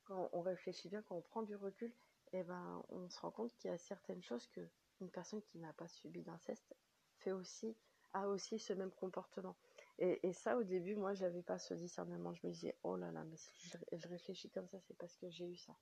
quand 0.05 0.29
on 0.33 0.41
réfléchit 0.41 0.89
bien, 0.89 1.01
quand 1.03 1.15
on 1.15 1.21
prend 1.21 1.43
du 1.43 1.55
recul, 1.55 1.93
eh 2.33 2.43
ben, 2.43 2.83
on 2.89 3.09
se 3.09 3.19
rend 3.19 3.31
compte 3.31 3.53
qu'il 3.55 3.69
y 3.71 3.73
a 3.73 3.77
certaines 3.77 4.21
choses 4.21 4.47
que 4.47 4.61
une 4.99 5.09
personne 5.11 5.41
qui 5.43 5.59
n'a 5.59 5.73
pas 5.73 5.87
subi 5.87 6.23
d'inceste 6.23 6.75
fait 7.17 7.31
aussi, 7.31 7.77
a 8.13 8.27
aussi 8.27 8.59
ce 8.59 8.73
même 8.73 8.91
comportement. 8.91 9.55
Et, 9.99 10.31
ça, 10.33 10.55
au 10.57 10.63
début, 10.63 10.95
moi, 10.95 11.15
j'avais 11.15 11.41
pas 11.41 11.57
ce 11.57 11.73
discernement. 11.73 12.31
Je 12.35 12.45
me 12.45 12.51
disais, 12.51 12.75
oh 12.83 12.95
là 12.95 13.11
là, 13.11 13.23
mais 13.23 13.35
si 13.35 13.49
je, 13.91 14.07
réfléchis 14.07 14.49
comme 14.51 14.67
ça, 14.67 14.77
c'est 14.87 14.95
parce 14.95 15.15
que 15.17 15.27
j'ai 15.29 15.45
eu 15.45 15.57
ça. 15.57 15.75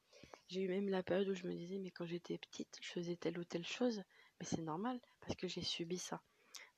J'ai 0.48 0.62
eu 0.62 0.70
même 0.70 0.88
la 0.88 1.04
période 1.04 1.28
où 1.28 1.34
je 1.34 1.46
me 1.46 1.54
disais, 1.54 1.80
mais 1.80 1.92
quand 1.92 2.06
j'étais 2.06 2.38
petite, 2.38 2.78
je 2.82 2.92
faisais 2.92 3.18
telle 3.18 3.38
ou 3.38 3.44
telle 3.44 3.66
chose. 3.66 4.04
Mais 4.40 4.46
c'est 4.46 4.62
normal, 4.62 5.02
parce 5.20 5.36
que 5.36 5.50
j'ai 5.50 5.62
subi 5.62 5.98
ça. 5.98 6.22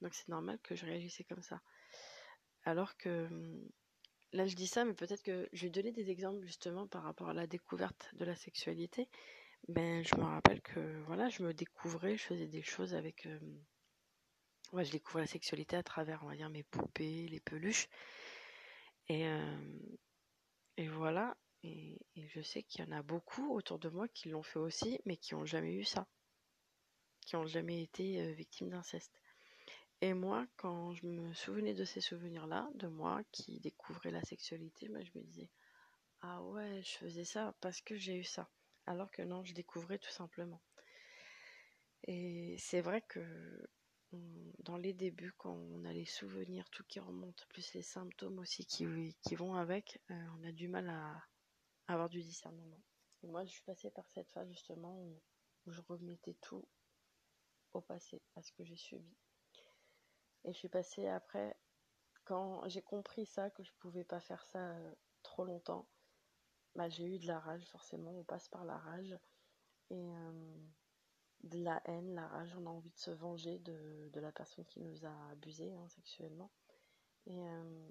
Donc 0.02 0.16
c'est 0.16 0.30
normal 0.30 0.60
que 0.64 0.76
je 0.76 0.86
réagissais 0.86 1.24
comme 1.24 1.44
ça. 1.44 1.62
Alors 2.64 2.98
que 2.98 3.30
là, 4.34 4.48
je 4.48 4.56
dis 4.56 4.68
ça, 4.68 4.84
mais 4.84 4.94
peut-être 4.94 5.22
que 5.22 5.48
je 5.54 5.66
vais 5.66 5.72
donner 5.72 5.92
des 5.92 6.10
exemples 6.10 6.44
justement 6.44 6.88
par 6.88 7.04
rapport 7.04 7.30
à 7.30 7.34
la 7.34 7.46
découverte 7.46 8.10
de 8.14 8.26
la 8.26 8.36
sexualité. 8.36 9.10
Ben, 9.68 10.04
je 10.04 10.16
me 10.16 10.24
rappelle 10.24 10.62
que 10.62 11.02
voilà, 11.06 11.30
je 11.30 11.44
me 11.44 11.54
découvrais, 11.54 12.18
je 12.18 12.24
faisais 12.24 12.48
des 12.48 12.64
choses 12.64 12.96
avec. 12.96 13.26
Euh, 13.28 13.40
je 14.74 14.92
découvrais 14.92 15.22
la 15.22 15.28
sexualité 15.28 15.76
à 15.76 15.84
travers, 15.84 16.24
on 16.24 16.28
va 16.28 16.36
dire, 16.36 16.50
mes 16.50 16.64
poupées, 16.64 17.28
les 17.28 17.40
peluches. 17.40 17.88
Et, 19.08 19.28
euh, 19.28 19.58
et 20.78 20.88
voilà. 20.88 21.38
Et, 21.64 22.00
je 22.16 22.42
sais 22.42 22.64
qu'il 22.64 22.86
y 22.86 22.88
en 22.88 22.92
a 22.92 23.02
beaucoup 23.02 23.54
autour 23.54 23.80
de 23.80 23.90
moi 23.90 24.08
qui 24.08 24.30
l'ont 24.30 24.44
fait 24.44 24.60
aussi, 24.60 25.00
mais 25.06 25.18
qui 25.18 25.34
n'ont 25.34 25.46
jamais 25.46 25.74
eu 25.74 25.84
ça. 25.84 26.08
Qui 27.26 27.36
n'ont 27.36 27.48
jamais 27.48 27.82
été 27.82 28.22
euh, 28.22 28.32
victimes 28.34 28.70
d'inceste. 28.70 29.20
Et 30.02 30.14
moi, 30.14 30.46
quand 30.58 30.94
je 30.94 31.06
me 31.08 31.34
souvenais 31.34 31.74
de 31.74 31.86
ces 31.86 32.02
souvenirs-là, 32.02 32.70
de 32.76 32.88
moi 32.88 33.22
qui 33.32 33.60
découvrais 33.60 34.12
la 34.12 34.22
sexualité, 34.24 34.88
ben, 34.90 35.04
je 35.04 35.12
me 35.18 35.24
disais, 35.24 35.50
ah 36.22 36.44
ouais, 36.44 36.82
je 36.84 36.98
faisais 36.98 37.26
ça 37.26 37.56
parce 37.62 37.82
que 37.82 37.98
j'ai 37.98 38.16
eu 38.16 38.24
ça 38.24 38.50
alors 38.88 39.12
que 39.12 39.22
non, 39.22 39.44
je 39.44 39.54
découvrais 39.54 40.00
tout 40.00 40.10
simplement. 40.10 40.62
Et 42.08 42.56
c'est 42.58 42.82
vrai 42.82 43.02
que 43.02 43.22
dans 44.60 44.78
les 44.78 44.94
débuts, 44.94 45.34
quand 45.38 45.54
on 45.54 45.86
a 45.86 45.94
les 45.94 46.06
souvenirs, 46.06 46.70
tout 46.70 46.84
qui 46.84 47.00
remonte, 47.00 47.46
plus 47.50 47.74
les 47.74 47.82
symptômes 47.82 48.40
aussi 48.40 48.66
qui, 48.66 49.36
vont 49.36 49.56
avec, 49.56 50.02
euh, 50.12 50.28
on 50.38 50.44
a 50.44 50.52
du 50.52 50.68
mal 50.68 50.90
à, 50.90 51.24
avoir 51.88 52.10
du 52.10 52.22
discernement. 52.22 52.82
Et 53.24 53.28
moi, 53.28 53.46
je 53.46 53.52
suis 53.52 53.64
passée 53.64 53.90
par 53.92 54.10
cette 54.10 54.30
phase 54.32 54.50
justement 54.50 54.98
où, 55.00 55.22
je 55.68 55.82
remettais 55.90 56.36
tout 56.42 56.66
au 57.74 57.82
passé, 57.82 58.22
à 58.36 58.42
ce 58.42 58.54
que 58.54 58.64
j'ai 58.64 58.78
subi. 58.78 59.18
Et 60.46 60.54
je 60.54 60.58
suis 60.58 60.70
passée 60.70 61.08
après, 61.08 61.58
quand 62.24 62.68
j'ai 62.70 62.82
compris 62.82 63.26
ça, 63.26 63.50
que 63.50 63.64
je 63.64 63.72
pouvais 63.80 64.06
pas 64.06 64.22
faire 64.22 64.46
ça 64.46 64.60
euh, 64.60 64.96
trop 65.24 65.44
longtemps, 65.44 65.88
bah, 66.76 66.88
j'ai 66.88 67.06
eu 67.06 67.20
de 67.20 67.28
la 67.28 67.40
rage, 67.40 67.66
forcément, 67.66 68.12
on 68.12 68.24
passe 68.24 68.48
par 68.48 68.64
la 68.64 68.78
rage. 68.78 69.18
Et 69.90 70.10
euh, 70.10 70.58
de 71.44 71.64
la 71.64 71.82
haine, 71.86 72.16
la 72.16 72.28
rage, 72.28 72.56
on 72.58 72.66
a 72.66 72.70
envie 72.70 72.90
de 72.90 72.98
se 72.98 73.12
venger 73.12 73.60
de, 73.60 74.10
la 74.16 74.32
personne 74.32 74.66
qui 74.66 74.80
nous 74.80 75.06
a 75.06 75.30
abusé 75.32 75.74
hein, 75.74 75.88
sexuellement. 75.90 76.52
Euh, 77.28 77.90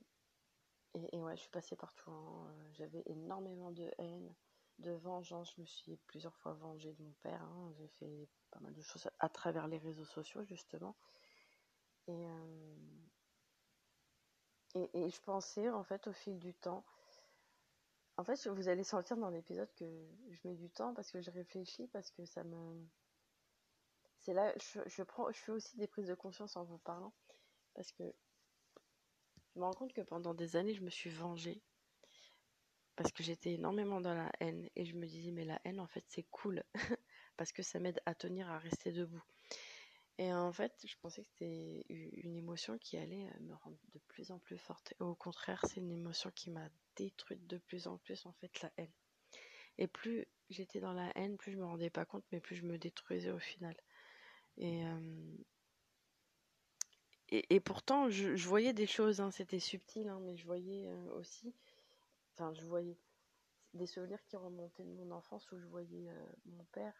et, 0.94 1.16
et, 1.16 1.22
ouais, 1.22 1.36
je 1.36 1.42
suis 1.42 1.50
passée 1.50 1.76
partout. 1.76 2.10
Hein. 2.10 2.54
J'avais 2.72 3.02
énormément 3.06 3.70
de 3.70 3.90
haine, 3.98 4.34
de 4.78 4.92
vengeance. 4.92 5.52
Je 5.54 5.60
me 5.60 5.66
suis 5.66 5.96
plusieurs 6.06 6.34
fois 6.36 6.54
vengée 6.54 6.92
de 6.92 7.02
mon 7.02 7.12
père. 7.22 7.42
Hein. 7.42 7.72
J'ai 7.78 7.88
fait 7.88 8.28
pas 8.50 8.60
mal 8.60 8.74
de 8.74 8.82
choses 8.82 9.08
à 9.18 9.28
travers 9.28 9.68
les 9.68 9.78
réseaux 9.78 10.04
sociaux, 10.04 10.42
justement. 10.44 10.96
Et, 12.08 12.26
euh, 12.26 12.76
et, 14.74 15.04
et, 15.04 15.10
je 15.10 15.20
pensais, 15.22 15.68
en 15.70 15.84
fait, 15.84 16.06
au 16.06 16.12
fil 16.12 16.38
du 16.38 16.54
temps, 16.54 16.84
en 18.18 18.24
fait, 18.24 18.46
vous 18.46 18.68
allez 18.68 18.84
sentir 18.84 19.16
dans 19.16 19.28
l'épisode 19.28 19.72
que 19.74 19.84
je 20.30 20.48
mets 20.48 20.54
du 20.54 20.70
temps 20.70 20.94
parce 20.94 21.10
que 21.10 21.20
je 21.20 21.30
réfléchis, 21.30 21.86
parce 21.88 22.10
que 22.10 22.24
ça 22.24 22.44
me. 22.44 22.86
C'est 24.26 24.34
là, 24.34 24.52
je, 24.86 25.04
prends, 25.04 25.30
je 25.30 25.38
fais 25.38 25.52
aussi 25.52 25.76
des 25.76 25.86
prises 25.86 26.08
de 26.08 26.14
conscience 26.16 26.56
en 26.56 26.64
vous 26.64 26.78
parlant, 26.78 27.14
parce 27.76 27.92
que 27.92 28.02
je 29.54 29.60
me 29.60 29.64
rends 29.64 29.72
compte 29.72 29.92
que 29.92 30.00
pendant 30.00 30.34
des 30.34 30.56
années, 30.56 30.74
je 30.74 30.82
me 30.82 30.90
suis 30.90 31.10
vengée, 31.10 31.62
parce 32.96 33.12
que 33.12 33.22
j'étais 33.22 33.52
énormément 33.52 34.00
dans 34.00 34.14
la 34.14 34.32
haine, 34.40 34.68
et 34.74 34.84
je 34.84 34.96
me 34.96 35.06
disais, 35.06 35.30
mais 35.30 35.44
la 35.44 35.60
haine, 35.62 35.78
en 35.78 35.86
fait, 35.86 36.04
c'est 36.08 36.24
cool, 36.24 36.64
parce 37.36 37.52
que 37.52 37.62
ça 37.62 37.78
m'aide 37.78 38.02
à 38.04 38.16
tenir, 38.16 38.50
à 38.50 38.58
rester 38.58 38.90
debout. 38.90 39.22
Et 40.18 40.32
en 40.34 40.52
fait, 40.52 40.74
je 40.84 40.96
pensais 41.00 41.22
que 41.22 41.28
c'était 41.28 41.84
une 41.88 42.34
émotion 42.34 42.78
qui 42.78 42.96
allait 42.96 43.28
euh, 43.28 43.40
me 43.42 43.54
rendre 43.54 43.78
de 43.94 44.00
plus 44.08 44.32
en 44.32 44.40
plus 44.40 44.58
forte. 44.58 44.92
Au 44.98 45.14
contraire, 45.14 45.64
c'est 45.68 45.78
une 45.78 45.92
émotion 45.92 46.32
qui 46.34 46.50
m'a 46.50 46.68
détruite 46.96 47.46
de 47.46 47.58
plus 47.58 47.86
en 47.86 47.98
plus, 47.98 48.26
en 48.26 48.32
fait, 48.32 48.60
la 48.60 48.72
haine. 48.76 48.92
Et 49.78 49.86
plus 49.86 50.26
j'étais 50.50 50.80
dans 50.80 50.94
la 50.94 51.16
haine, 51.16 51.36
plus 51.36 51.52
je 51.52 51.58
me 51.58 51.64
rendais 51.64 51.90
pas 51.90 52.04
compte, 52.04 52.24
mais 52.32 52.40
plus 52.40 52.56
je 52.56 52.64
me 52.64 52.76
détruisais 52.76 53.30
au 53.30 53.38
final. 53.38 53.76
Et, 54.58 54.86
euh, 54.86 55.36
et, 57.28 57.60
pourtant, 57.60 58.08
je, 58.08 58.46
voyais 58.46 58.72
des 58.72 58.86
choses, 58.86 59.20
hein, 59.20 59.30
c'était 59.30 59.58
subtil, 59.58 60.08
hein, 60.08 60.20
mais 60.22 60.36
je 60.36 60.46
voyais 60.46 60.86
euh, 60.88 61.12
aussi, 61.14 61.54
enfin, 62.32 62.54
je 62.54 62.64
voyais 62.64 62.96
des 63.74 63.86
souvenirs 63.86 64.22
qui 64.24 64.36
remontaient 64.36 64.84
de 64.84 64.92
mon 64.92 65.10
enfance 65.10 65.50
où 65.52 65.58
je 65.58 65.66
voyais 65.66 66.08
mon 66.46 66.64
père 66.72 66.94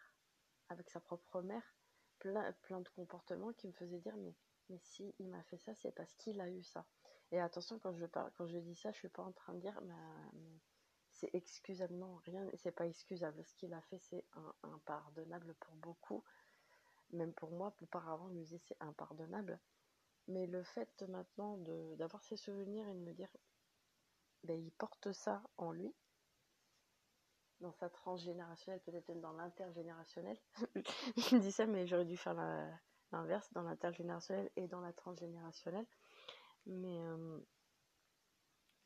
avec 0.69 0.89
sa 0.89 0.99
propre 0.99 1.41
mère 1.41 1.63
plein, 2.19 2.51
plein 2.61 2.81
de 2.81 2.89
comportements 2.89 3.53
qui 3.53 3.67
me 3.67 3.73
faisaient 3.73 3.99
dire 3.99 4.15
mais, 4.17 4.35
mais 4.69 4.77
si 4.79 5.15
il 5.19 5.29
m'a 5.29 5.41
fait 5.43 5.57
ça, 5.57 5.73
c'est 5.75 5.91
parce 5.91 6.13
qu'il 6.15 6.39
a 6.41 6.49
eu 6.49 6.63
ça. 6.63 6.85
Et 7.31 7.39
attention, 7.39 7.79
quand 7.79 7.95
je 7.95 8.05
parle, 8.05 8.31
quand 8.37 8.47
je 8.47 8.57
dis 8.57 8.75
ça, 8.75 8.91
je 8.91 8.97
suis 8.97 9.09
pas 9.09 9.23
en 9.23 9.31
train 9.31 9.53
de 9.53 9.59
dire 9.59 9.79
mais 9.81 9.95
c'est 11.11 11.33
excusable. 11.33 11.95
Non, 11.95 12.15
rien, 12.25 12.47
c'est 12.55 12.71
pas 12.71 12.85
excusable. 12.85 13.43
Ce 13.43 13.53
qu'il 13.55 13.73
a 13.73 13.81
fait, 13.81 13.99
c'est 13.99 14.25
impardonnable 14.63 15.55
pour 15.55 15.75
beaucoup. 15.75 16.23
Même 17.11 17.33
pour 17.33 17.51
moi, 17.51 17.73
auparavant, 17.81 18.27
je 18.29 18.33
me 18.33 18.43
disais 18.43 18.59
c'est 18.59 18.77
impardonnable. 18.81 19.59
Mais 20.27 20.45
le 20.45 20.63
fait 20.63 21.03
maintenant 21.07 21.57
d'avoir 21.95 22.23
ces 22.23 22.35
souvenirs 22.35 22.87
et 22.87 22.93
de 22.93 22.99
me 22.99 23.13
dire, 23.13 23.29
ben, 24.43 24.59
il 24.59 24.71
porte 24.71 25.11
ça 25.13 25.41
en 25.57 25.71
lui, 25.71 25.93
dans 27.61 27.71
sa 27.71 27.89
transgénérationnelle, 27.89 28.81
peut-être 28.81 29.07
même 29.07 29.21
dans 29.21 29.33
l'intergénérationnel. 29.33 30.37
je 31.17 31.37
dis 31.37 31.51
ça, 31.51 31.65
mais 31.65 31.87
j'aurais 31.87 32.05
dû 32.05 32.17
faire 32.17 32.35
l'inverse, 33.11 33.51
dans 33.53 33.63
l'intergénérationnel 33.63 34.51
et 34.55 34.67
dans 34.67 34.81
la 34.81 34.93
transgénérationnelle. 34.93 35.87
Mais, 36.65 37.01
euh, 37.01 37.39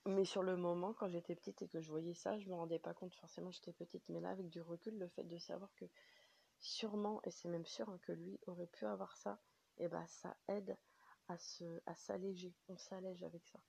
mais 0.05 0.25
sur 0.25 0.43
le 0.43 0.55
moment, 0.55 0.93
quand 0.93 1.09
j'étais 1.09 1.35
petite 1.35 1.61
et 1.63 1.67
que 1.67 1.81
je 1.81 1.89
voyais 1.89 2.13
ça, 2.13 2.37
je 2.39 2.47
me 2.47 2.53
rendais 2.53 2.79
pas 2.79 2.93
compte, 2.93 3.13
forcément 3.15 3.51
j'étais 3.51 3.73
petite, 3.73 4.07
mais 4.09 4.19
là, 4.19 4.29
avec 4.29 4.49
du 4.49 4.61
recul, 4.61 4.97
le 4.97 5.07
fait 5.09 5.23
de 5.23 5.37
savoir 5.37 5.73
que 5.75 5.85
sûrement, 6.61 7.21
et 7.23 7.31
c'est 7.31 7.49
même 7.49 7.65
sûr 7.65 7.89
hein, 7.89 7.99
que 8.03 8.11
lui 8.11 8.39
aurait 8.47 8.67
pu 8.67 8.85
avoir 8.85 9.17
ça, 9.17 9.41
et 9.77 9.87
ben 9.87 10.05
ça 10.07 10.37
aide 10.47 10.77
à 11.27 11.37
se 11.37 11.81
à 11.85 11.95
s'alléger, 11.95 12.55
on 12.67 12.77
s'allège 12.77 13.23
avec 13.23 13.45
ça. 13.47 13.59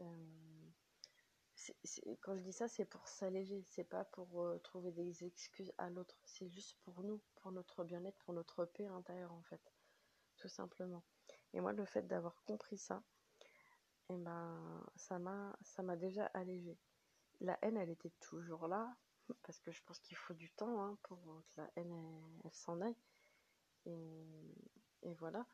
Euh, 0.00 0.70
quand 2.20 2.36
je 2.36 2.42
dis 2.42 2.52
ça, 2.52 2.68
c'est 2.68 2.84
pour 2.84 3.06
s'alléger, 3.08 3.62
c'est 3.66 3.84
pas 3.84 4.04
pour 4.04 4.42
euh, 4.42 4.58
trouver 4.58 4.90
des 4.92 5.24
excuses 5.24 5.72
à 5.78 5.90
l'autre, 5.90 6.20
c'est 6.24 6.48
juste 6.48 6.76
pour 6.82 7.02
nous, 7.02 7.20
pour 7.36 7.52
notre 7.52 7.84
bien-être, 7.84 8.18
pour 8.18 8.34
notre 8.34 8.64
paix 8.64 8.86
intérieure 8.86 9.32
en 9.32 9.42
fait, 9.42 9.72
tout 10.36 10.48
simplement. 10.48 11.04
Et 11.54 11.60
moi, 11.60 11.72
le 11.72 11.84
fait 11.84 12.02
d'avoir 12.06 12.42
compris 12.44 12.78
ça, 12.78 13.02
et 14.08 14.14
eh 14.14 14.18
ben, 14.18 14.84
ça 14.96 15.18
m'a, 15.18 15.56
ça 15.62 15.82
m'a 15.82 15.96
déjà 15.96 16.26
allégé. 16.34 16.78
La 17.40 17.58
haine, 17.62 17.76
elle 17.76 17.90
était 17.90 18.12
toujours 18.20 18.68
là, 18.68 18.94
parce 19.42 19.60
que 19.60 19.70
je 19.70 19.82
pense 19.84 20.00
qu'il 20.00 20.16
faut 20.16 20.34
du 20.34 20.50
temps 20.50 20.82
hein, 20.82 20.98
pour 21.02 21.18
que 21.48 21.60
la 21.60 21.70
haine, 21.76 21.92
elle, 22.44 22.52
s'en 22.52 22.80
aille. 22.80 22.96
et 23.86 25.14
voilà. 25.14 25.46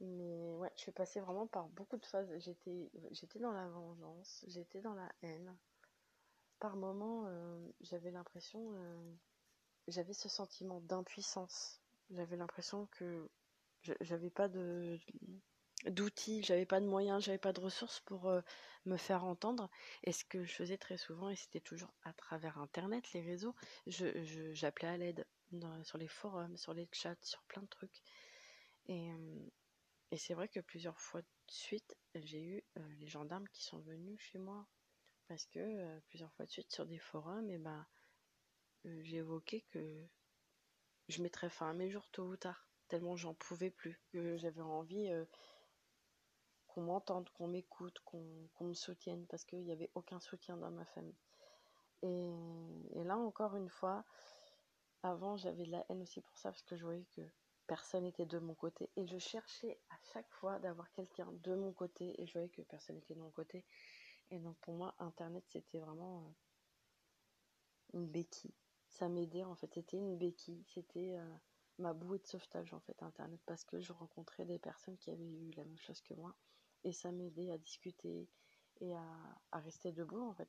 Mais 0.00 0.54
ouais, 0.54 0.72
je 0.76 0.82
suis 0.82 0.92
passée 0.92 1.20
vraiment 1.20 1.46
par 1.46 1.68
beaucoup 1.68 1.98
de 1.98 2.06
phases. 2.06 2.32
J'étais, 2.38 2.90
dans 3.38 3.52
la 3.52 3.68
vengeance, 3.68 4.44
j'étais 4.48 4.80
dans 4.80 4.94
la 4.94 5.10
haine. 5.22 5.54
Par 6.58 6.76
moments, 6.76 7.24
euh, 7.26 7.68
j'avais 7.80 8.10
l'impression, 8.10 8.72
euh, 8.74 9.14
j'avais 9.88 10.14
ce 10.14 10.28
sentiment 10.28 10.80
d'impuissance. 10.80 11.82
J'avais 12.10 12.36
l'impression 12.36 12.86
que 12.92 13.30
j'avais 14.00 14.30
pas 14.30 14.48
de 14.48 14.98
d'outils, 15.86 16.42
j'avais 16.42 16.66
pas 16.66 16.80
de 16.80 16.86
moyens, 16.86 17.24
j'avais 17.24 17.38
pas 17.38 17.52
de 17.52 17.60
ressources 17.60 18.00
pour 18.00 18.28
euh, 18.28 18.40
me 18.86 18.96
faire 18.96 19.24
entendre. 19.24 19.70
Et 20.04 20.12
ce 20.12 20.24
que 20.24 20.44
je 20.44 20.52
faisais 20.52 20.78
très 20.78 20.96
souvent, 20.96 21.30
et 21.30 21.36
c'était 21.36 21.60
toujours 21.60 21.92
à 22.02 22.12
travers 22.12 22.58
Internet, 22.58 23.12
les 23.12 23.22
réseaux, 23.22 23.54
je, 23.86 24.52
j'appelais 24.52 24.88
à 24.88 24.96
l'aide 24.96 25.26
sur 25.82 25.98
les 25.98 26.08
forums, 26.08 26.56
sur 26.56 26.74
les 26.74 26.88
chats, 26.92 27.16
sur 27.22 27.42
plein 27.44 27.62
de 27.62 27.68
trucs. 27.68 28.02
Et, 28.86 29.10
et 30.10 30.16
c'est 30.16 30.34
vrai 30.34 30.48
que 30.48 30.60
plusieurs 30.60 31.00
fois 31.00 31.22
de 31.22 31.26
suite, 31.48 31.96
j'ai 32.14 32.42
eu 32.42 32.64
euh, 32.76 32.94
les 32.98 33.06
gendarmes 33.06 33.48
qui 33.48 33.62
sont 33.62 33.80
venus 33.80 34.20
chez 34.20 34.38
moi. 34.38 34.66
Parce 35.28 35.46
que 35.46 35.60
euh, 35.60 36.00
plusieurs 36.08 36.32
fois 36.32 36.44
de 36.44 36.50
suite 36.50 36.72
sur 36.72 36.86
des 36.86 36.98
forums, 36.98 37.48
et 37.50 37.58
ben, 37.58 37.86
euh, 38.86 39.00
j'ai 39.04 39.22
que 39.70 40.08
je 41.08 41.22
mettrais 41.22 41.50
fin 41.50 41.70
à 41.70 41.72
mes 41.72 41.90
jours 41.90 42.08
tôt 42.10 42.24
ou 42.24 42.36
tard. 42.36 42.66
Tellement 42.88 43.14
j'en 43.14 43.34
pouvais 43.34 43.70
plus. 43.70 44.00
Que 44.12 44.36
j'avais 44.36 44.60
envie 44.60 45.08
qu'on 46.80 46.86
m'entende, 46.86 47.28
qu'on 47.30 47.48
m'écoute, 47.48 47.98
qu'on 48.04 48.64
me 48.64 48.74
soutienne, 48.74 49.26
parce 49.26 49.44
qu'il 49.44 49.62
n'y 49.62 49.72
avait 49.72 49.90
aucun 49.94 50.18
soutien 50.20 50.56
dans 50.56 50.70
ma 50.70 50.84
famille. 50.86 51.18
Et, 52.02 53.04
là, 53.04 53.18
encore 53.18 53.54
une 53.56 53.68
fois, 53.68 54.04
avant, 55.02 55.36
j'avais 55.36 55.66
de 55.66 55.70
la 55.70 55.84
haine 55.88 56.02
aussi 56.02 56.20
pour 56.22 56.36
ça, 56.38 56.50
parce 56.50 56.62
que 56.62 56.76
je 56.76 56.84
voyais 56.84 57.06
que 57.16 57.22
personne 57.66 58.04
n'était 58.04 58.24
de 58.24 58.38
mon 58.38 58.54
côté. 58.54 58.90
Et 58.96 59.06
je 59.06 59.18
cherchais 59.18 59.78
à 59.90 59.96
chaque 60.12 60.30
fois 60.30 60.58
d'avoir 60.58 60.90
quelqu'un 60.92 61.30
de 61.42 61.54
mon 61.54 61.72
côté, 61.72 62.20
et 62.20 62.26
je 62.26 62.32
voyais 62.32 62.48
que 62.48 62.62
personne 62.62 62.96
n'était 62.96 63.14
de 63.14 63.20
mon 63.20 63.30
côté. 63.30 63.64
Et 64.30 64.38
donc, 64.38 64.56
pour 64.60 64.74
moi, 64.74 64.94
Internet, 64.98 65.44
c'était 65.48 65.80
vraiment 65.80 66.20
euh, 66.20 67.98
une 67.98 68.06
béquille. 68.06 68.54
Ça 68.88 69.08
m'aidait, 69.08 69.44
en 69.44 69.54
fait. 69.54 69.72
C'était 69.74 69.98
une 69.98 70.16
béquille. 70.16 70.64
C'était... 70.68 71.16
Euh, 71.18 71.36
ma 71.78 71.94
bouée 71.94 72.18
de 72.18 72.26
sauvetage 72.26 72.74
en 72.74 72.80
fait 72.80 73.02
internet 73.02 73.40
parce 73.46 73.64
que 73.64 73.80
je 73.80 73.90
rencontrais 73.94 74.44
des 74.44 74.58
personnes 74.58 74.98
qui 74.98 75.10
avaient 75.10 75.24
eu 75.24 75.50
la 75.52 75.64
même 75.64 75.78
chose 75.78 76.02
que 76.02 76.12
moi 76.12 76.36
et 76.84 76.92
ça 76.92 77.12
m'aidait 77.12 77.50
à 77.50 77.58
discuter 77.58 78.28
et 78.80 78.94
à, 78.94 79.36
rester 79.52 79.92
debout 79.92 80.22
en 80.22 80.32
fait. 80.32 80.48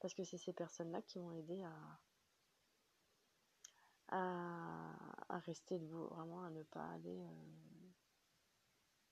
Parce 0.00 0.14
que 0.14 0.24
c'est 0.24 0.38
ces 0.38 0.52
personnes 0.52 0.92
là 0.92 1.02
qui 1.02 1.18
m'ont 1.18 1.32
aidé 1.32 1.62
à, 1.62 2.00
à, 5.28 5.38
rester 5.40 5.78
debout 5.78 6.06
vraiment 6.08 6.42
à 6.42 6.50
ne 6.50 6.62
pas 6.64 6.86
aller 6.90 7.22
euh, 7.22 7.90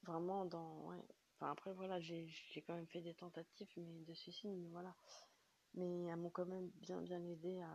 vraiment 0.03 0.45
dans 0.45 0.87
ouais. 0.87 1.05
Enfin 1.35 1.53
après 1.53 1.73
voilà 1.73 2.01
j'ai 2.01 2.27
quand 2.67 2.75
même 2.75 2.89
fait 2.89 3.01
des 3.01 3.15
tentatives 3.15 3.73
mais 3.77 4.01
de 4.05 4.15
suicide 4.15 4.51
mais 4.51 4.69
voilà. 4.69 4.95
Mais 5.75 6.05
elles 6.05 6.17
m'ont 6.17 6.31
quand 6.31 6.47
même 6.47 6.69
bien 6.81 7.01
bien 7.01 7.25
aidé 7.25 7.61
à 7.61 7.73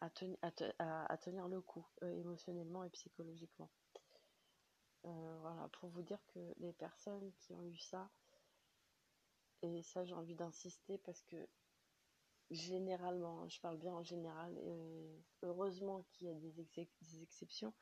à, 0.00 1.12
à, 1.12 1.16
tenir 1.18 1.48
le 1.48 1.60
coup 1.60 1.86
euh, 2.02 2.12
émotionnellement 2.12 2.84
et 2.84 2.90
psychologiquement. 2.90 3.70
Euh, 5.04 5.38
voilà, 5.40 5.68
pour 5.72 5.88
vous 5.90 6.02
dire 6.02 6.18
que 6.34 6.54
les 6.58 6.72
personnes 6.72 7.32
qui 7.38 7.52
ont 7.54 7.64
eu 7.64 7.76
ça, 7.78 8.10
et 9.62 9.82
ça 9.82 10.04
j'ai 10.04 10.14
envie 10.14 10.34
d'insister 10.34 10.98
parce 10.98 11.22
que 11.22 11.48
généralement, 12.50 13.48
je 13.48 13.60
parle 13.60 13.78
bien 13.78 13.94
en 13.94 14.02
général, 14.02 14.58
heureusement 15.42 16.04
qu'il 16.10 16.28
y 16.28 16.30
a 16.30 16.34
des, 16.34 17.22
exceptions, 17.22 17.74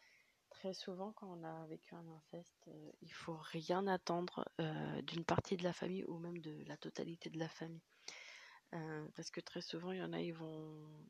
très 0.50 0.75
souvent 0.75 1.12
quand 1.12 1.28
on 1.38 1.44
a 1.44 1.66
vécu 1.66 1.94
un 1.94 2.06
inceste, 2.08 2.68
euh, 2.68 2.92
il 3.02 3.12
faut 3.12 3.37
rien 3.37 3.87
attendre 3.87 4.44
d'une 5.04 5.25
partie 5.25 5.56
de 5.56 5.64
la 5.64 5.73
famille 5.73 6.04
ou 6.04 6.18
même 6.18 6.38
de 6.38 6.64
la 6.66 6.76
totalité 6.76 7.30
de 7.30 7.38
la 7.38 7.49
famille. 7.49 7.82
parce 9.14 9.30
que 9.30 9.40
très 9.40 9.62
souvent, 9.62 9.92
il 9.92 9.99
y 9.99 10.02
en 10.02 10.12
a, 10.12 10.20
ils 10.20 10.35
vont, 10.35 11.06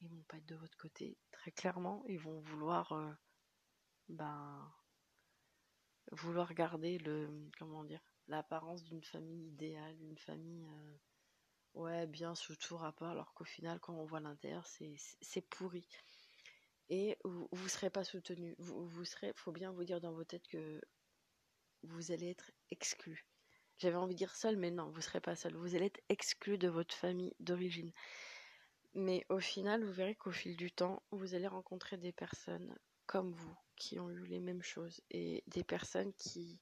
ils, 0.00 0.08
vont 0.08 0.22
pas 0.28 0.38
être 0.38 0.46
de 0.46 0.54
votre 0.54 0.76
côté. 0.76 1.16
Très 1.32 1.50
clairement, 1.50 2.04
ils 2.08 2.18
vont 2.18 2.40
vouloir, 2.40 2.92
euh, 2.92 3.12
ben, 4.08 4.72
vouloir 6.12 6.54
garder 6.54 6.98
le, 6.98 7.28
comment 7.58 7.84
dire, 7.84 8.00
l'apparence 8.28 8.82
d'une 8.84 9.02
famille 9.02 9.48
idéale, 9.48 9.96
une 10.00 10.18
famille, 10.18 10.64
euh, 10.64 10.94
ouais, 11.74 12.06
bien 12.06 12.34
sous 12.34 12.56
tout 12.56 12.76
rapport, 12.76 13.08
alors 13.08 13.34
qu'au 13.34 13.44
final, 13.44 13.80
quand 13.80 13.94
on 13.94 14.04
voit 14.04 14.20
l'intérieur, 14.20 14.66
c'est 14.66 15.48
pourri. 15.48 15.86
Et 16.88 17.16
vous, 17.24 17.48
vous 17.52 17.68
serez 17.68 17.90
pas 17.90 18.04
soutenu. 18.04 18.54
Vous, 18.58 18.86
vous 18.86 19.04
serez, 19.04 19.32
faut 19.36 19.52
bien 19.52 19.72
vous 19.72 19.84
dire 19.84 20.00
dans 20.00 20.12
vos 20.12 20.24
têtes 20.24 20.46
que 20.48 20.80
vous 21.82 22.12
allez 22.12 22.30
être 22.30 22.50
exclu. 22.70 23.26
J'avais 23.78 23.96
envie 23.96 24.14
de 24.14 24.18
dire 24.18 24.34
seul, 24.34 24.56
mais 24.56 24.70
non, 24.70 24.90
vous 24.90 25.00
serez 25.00 25.20
pas 25.20 25.34
seul. 25.34 25.54
Vous 25.56 25.74
allez 25.74 25.86
être 25.86 26.00
exclu 26.08 26.58
de 26.58 26.68
votre 26.68 26.94
famille 26.94 27.34
d'origine. 27.40 27.92
Mais 28.94 29.26
au 29.28 29.40
final, 29.40 29.82
vous 29.82 29.92
verrez 29.92 30.14
qu'au 30.14 30.30
fil 30.30 30.56
du 30.56 30.70
temps, 30.70 31.02
vous 31.10 31.34
allez 31.34 31.48
rencontrer 31.48 31.96
des 31.96 32.12
personnes 32.12 32.72
comme 33.06 33.32
vous, 33.32 33.56
qui 33.76 33.98
ont 33.98 34.10
eu 34.10 34.24
les 34.26 34.40
mêmes 34.40 34.62
choses, 34.62 35.00
et 35.10 35.42
des 35.46 35.64
personnes 35.64 36.12
qui... 36.14 36.58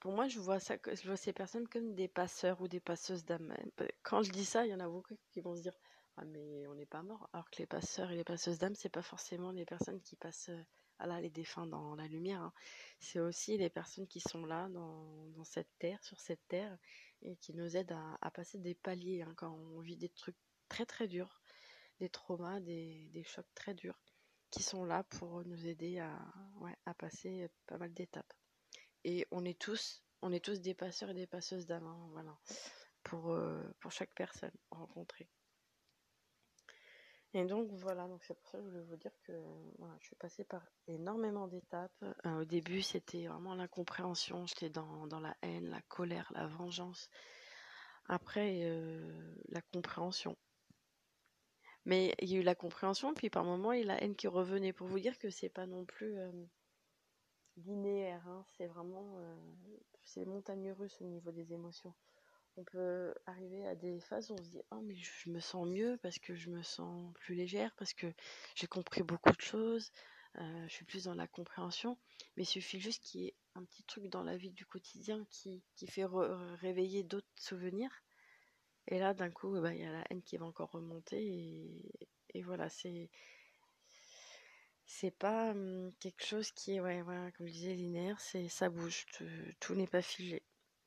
Pour 0.00 0.12
moi, 0.12 0.28
je 0.28 0.38
vois, 0.38 0.58
ces 0.60 1.32
personnes 1.32 1.66
comme 1.68 1.94
des 1.94 2.08
passeurs 2.08 2.60
ou 2.60 2.68
des 2.68 2.80
passeuses 2.80 3.24
d'âme. 3.24 3.56
Quand 4.02 4.22
je 4.22 4.32
dis 4.32 4.44
ça, 4.44 4.66
il 4.66 4.70
y 4.70 4.74
en 4.74 4.80
a 4.80 4.88
beaucoup 4.88 5.16
qui 5.30 5.40
vont 5.40 5.56
se 5.56 5.62
dire 5.62 5.78
Ah, 6.18 6.26
mais 6.26 6.66
on 6.66 6.74
n'est 6.74 6.84
pas 6.84 7.02
mort. 7.02 7.30
Alors 7.32 7.48
que 7.48 7.56
les 7.56 7.66
passeurs 7.66 8.10
et 8.10 8.16
les 8.16 8.24
passeuses 8.24 8.58
d'âme, 8.58 8.74
c'est 8.74 8.90
pas 8.90 9.00
forcément 9.00 9.50
les 9.50 9.64
personnes 9.64 10.02
qui 10.02 10.16
passent 10.16 10.50
à 10.98 11.06
la, 11.06 11.20
les 11.20 11.30
défunts 11.30 11.66
dans 11.66 11.94
la 11.94 12.06
lumière. 12.06 12.40
Hein. 12.40 12.52
C'est 12.98 13.20
aussi 13.20 13.56
les 13.56 13.70
personnes 13.70 14.06
qui 14.06 14.20
sont 14.20 14.46
là, 14.46 14.68
dans, 14.68 15.44
cette 15.44 15.70
terre, 15.78 16.02
sur 16.02 16.20
cette 16.20 16.46
terre, 16.48 16.76
et 17.22 17.36
qui 17.36 17.54
nous 17.54 17.76
aide 17.76 17.92
à, 18.20 18.30
passer 18.30 18.58
des 18.58 18.74
paliers 18.74 19.22
hein, 19.22 19.32
quand 19.36 19.52
on 19.52 19.80
vit 19.80 19.96
des 19.96 20.08
trucs 20.08 20.36
très 20.68 20.86
très 20.86 21.08
durs, 21.08 21.42
des 22.00 22.08
traumas, 22.08 22.60
des, 22.60 23.24
chocs 23.24 23.52
très 23.54 23.74
durs, 23.74 24.00
qui 24.54 24.62
sont 24.62 24.84
là 24.84 25.02
pour 25.02 25.44
nous 25.44 25.66
aider 25.66 25.98
à, 25.98 26.16
à 26.86 26.94
passer 26.94 27.48
pas 27.66 27.76
mal 27.76 27.92
d'étapes. 27.92 28.32
Et 29.02 29.26
on 29.32 29.44
est 29.44 29.58
tous, 29.58 30.04
on 30.22 30.32
est 30.32 30.44
tous 30.44 30.60
des 30.60 30.74
passeurs 30.74 31.10
et 31.10 31.14
des 31.14 31.26
passeuses 31.26 31.66
d'âme, 31.66 31.88
hein, 31.88 32.08
voilà, 32.12 32.38
pour, 33.02 33.32
euh, 33.32 33.60
pour 33.80 33.90
chaque 33.90 34.14
personne 34.14 34.54
rencontrée. 34.70 35.28
Et 37.32 37.44
donc 37.46 37.68
voilà, 37.72 38.06
donc 38.06 38.22
c'est 38.22 38.34
pour 38.34 38.46
ça 38.46 38.58
que 38.58 38.64
je 38.64 38.70
voulais 38.70 38.84
vous 38.84 38.96
dire 38.96 39.10
que 39.24 39.32
je 39.98 40.06
suis 40.06 40.14
passée 40.14 40.44
par 40.44 40.64
énormément 40.86 41.48
d'étapes. 41.48 42.04
Euh, 42.24 42.42
au 42.42 42.44
début, 42.44 42.80
c'était 42.80 43.26
vraiment 43.26 43.56
l'incompréhension, 43.56 44.46
j'étais 44.46 44.70
dans, 44.70 45.08
dans, 45.08 45.18
la 45.18 45.36
haine, 45.42 45.68
la 45.68 45.82
colère, 45.88 46.30
la 46.32 46.46
vengeance. 46.46 47.10
Après, 48.06 48.60
euh, 48.62 49.34
la 49.48 49.62
compréhension. 49.62 50.36
Mais 51.86 52.14
il 52.20 52.30
y 52.30 52.36
a 52.36 52.40
eu 52.40 52.42
la 52.42 52.54
compréhension, 52.54 53.14
puis 53.14 53.30
par 53.30 53.44
moments, 53.44 53.72
il 53.72 53.80
y 53.80 53.82
a 53.82 53.86
la 53.94 54.02
haine 54.02 54.16
qui 54.16 54.28
revenait. 54.28 54.72
Pour 54.72 54.86
vous 54.86 54.98
dire 54.98 55.18
que 55.18 55.30
c'est 55.30 55.48
pas 55.48 55.66
non 55.66 55.84
plus 55.84 56.16
euh, 56.16 56.30
linéaire, 57.58 58.26
hein, 58.26 58.44
c'est 58.56 58.66
vraiment 58.66 59.18
c'est 60.04 60.24
montagne 60.24 60.72
russe 60.72 61.00
au 61.00 61.04
niveau 61.04 61.30
des 61.30 61.52
émotions. 61.52 61.94
On 62.56 62.64
peut 62.64 63.14
arriver 63.26 63.66
à 63.66 63.74
des 63.74 64.00
phases 64.00 64.30
où 64.30 64.34
on 64.34 64.44
se 64.44 64.50
dit 64.50 64.62
oh 64.70 64.80
mais 64.80 64.94
je 64.94 65.28
me 65.28 65.40
sens 65.40 65.66
mieux 65.66 65.98
parce 66.02 66.18
que 66.18 66.34
je 66.34 66.50
me 66.50 66.62
sens 66.62 67.12
plus 67.14 67.34
légère 67.34 67.74
parce 67.76 67.92
que 67.92 68.06
j'ai 68.54 68.68
compris 68.68 69.02
beaucoup 69.02 69.32
de 69.32 69.40
choses 69.40 69.90
euh, 70.38 70.66
je 70.66 70.72
suis 70.72 70.84
plus 70.84 71.04
dans 71.04 71.14
la 71.14 71.26
compréhension. 71.26 71.96
Mais 72.36 72.42
il 72.42 72.46
suffit 72.46 72.80
juste 72.80 73.02
qu'il 73.04 73.22
y 73.22 73.26
ait 73.28 73.34
un 73.54 73.64
petit 73.64 73.84
truc 73.84 74.08
dans 74.08 74.22
la 74.22 74.36
vie 74.36 74.50
du 74.50 74.66
quotidien 74.66 75.24
qui, 75.30 75.62
fait 75.86 76.06
réveiller 76.60 77.04
d'autres 77.04 77.28
souvenirs 77.36 78.03
et 78.88 78.98
là 78.98 79.14
d'un 79.14 79.30
coup 79.30 79.60
bah, 79.60 79.74
il 79.74 79.80
y 79.80 79.84
a 79.84 79.92
la 79.92 80.04
haine 80.10 80.22
qui 80.22 80.36
va 80.36 80.46
encore 80.46 80.70
remonter 80.70 81.82
et, 82.34 82.42
voilà 82.42 82.68
c'est 82.68 83.10
c'est 84.86 85.12
pas 85.12 85.52
hum, 85.52 85.92
quelque 86.00 86.24
chose 86.24 86.50
qui 86.50 86.74
est 86.74 86.80
ouais, 86.80 87.02
comme 87.36 87.46
je 87.46 87.52
disais 87.52 87.74
linéaire 87.74 88.20
c'est 88.20 88.48
ça 88.48 88.68
bouge 88.68 89.06
tout 89.60 89.74
n'est 89.74 89.86
pas 89.86 90.02
figé 90.02 90.42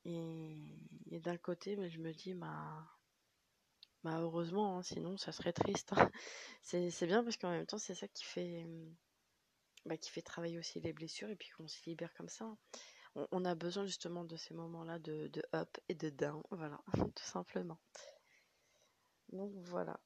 et, 0.08 1.20
d'un 1.20 1.38
côté, 1.38 1.76
mais 1.76 1.90
je 1.90 2.00
me 2.00 2.14
dis, 2.14 2.34
bah, 2.34 2.88
bah 4.04 4.20
heureusement, 4.22 4.78
hein, 4.78 4.84
sinon 4.84 5.18
ça 5.18 5.32
serait 5.32 5.54
triste. 5.54 5.94
Hein. 5.94 6.10
c'est 6.62 7.08
bien 7.08 7.24
parce 7.24 7.38
qu'en 7.38 7.50
même 7.50 7.66
temps, 7.66 7.78
c'est 7.78 7.96
ça 7.96 8.08
qui 8.08 8.24
fait, 8.24 8.66
bah, 9.86 9.98
qui 9.98 10.10
fait 10.12 10.22
travailler 10.22 10.58
aussi 10.58 10.80
les 10.80 10.94
blessures 10.94 11.30
et 11.30 11.36
puis 11.36 11.50
qu'on 11.50 11.68
se 11.68 11.84
libère 11.86 12.14
comme 12.14 12.30
ça. 12.30 12.56
On, 13.32 13.46
a 13.46 13.56
besoin 13.56 13.86
justement 13.86 14.24
de 14.24 14.36
ces 14.36 14.54
moments-là 14.54 15.00
de, 15.00 15.28
de 15.28 15.42
up 15.56 15.78
et 15.90 15.96
de 15.96 16.10
down, 16.10 16.44
voilà, 16.52 16.80
tout 16.94 17.24
simplement. 17.24 17.80
Donc 19.32 19.52
voilà. 19.56 20.00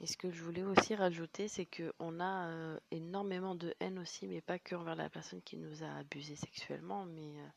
Et 0.00 0.06
ce 0.06 0.16
que 0.16 0.30
je 0.30 0.42
voulais 0.42 0.62
aussi 0.62 0.94
rajouter, 0.94 1.46
c'est 1.46 1.66
qu'on 1.66 2.20
a 2.20 2.48
euh, 2.48 2.80
énormément 2.90 3.54
de 3.54 3.74
haine 3.80 3.98
aussi, 3.98 4.26
mais 4.26 4.40
pas 4.40 4.58
que 4.58 4.74
envers 4.74 4.94
la 4.94 5.10
personne 5.10 5.42
qui 5.42 5.58
nous 5.58 5.82
a 5.82 5.90
abusé 5.96 6.36
sexuellement, 6.36 7.04
mais 7.04 7.38
euh, 7.38 7.48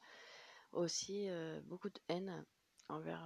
aussi 0.73 1.29
euh, 1.29 1.61
beaucoup 1.63 1.89
de 1.89 1.99
haine 2.09 2.45
envers 2.89 3.25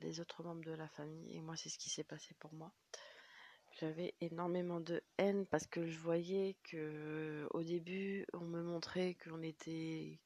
les 0.00 0.18
autres 0.18 0.42
membres 0.42 0.64
de 0.64 0.72
la 0.72 0.88
famille. 0.88 1.36
Et 1.36 1.40
moi, 1.42 1.56
c'est 1.56 1.68
ce 1.68 1.78
qui 1.78 1.90
s'est 1.90 2.04
passé 2.04 2.34
pour 2.38 2.54
moi. 2.54 2.72
J'avais 3.84 4.14
énormément 4.22 4.80
de 4.80 5.02
haine 5.18 5.44
parce 5.44 5.66
que 5.66 5.86
je 5.86 5.98
voyais 5.98 6.56
que 6.62 7.46
au 7.50 7.62
début, 7.62 8.24
on 8.32 8.40
me 8.40 8.62
montrait 8.62 9.14
qu'on 9.22 9.42
était 9.42 10.18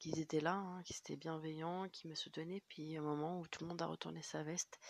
qu'ils 0.00 0.18
étaient 0.18 0.40
là, 0.40 0.54
hein, 0.54 0.82
qu'ils 0.82 0.96
étaient 0.96 1.14
bienveillants, 1.14 1.88
qu'ils 1.88 2.10
me 2.10 2.16
soutenaient, 2.16 2.64
puis 2.66 2.96
un 2.96 3.02
moment 3.02 3.38
où 3.38 3.46
tout 3.46 3.62
le 3.62 3.68
monde 3.68 3.80
a 3.80 3.86
retourné 3.86 4.22
sa 4.22 4.42
veste, 4.42 4.80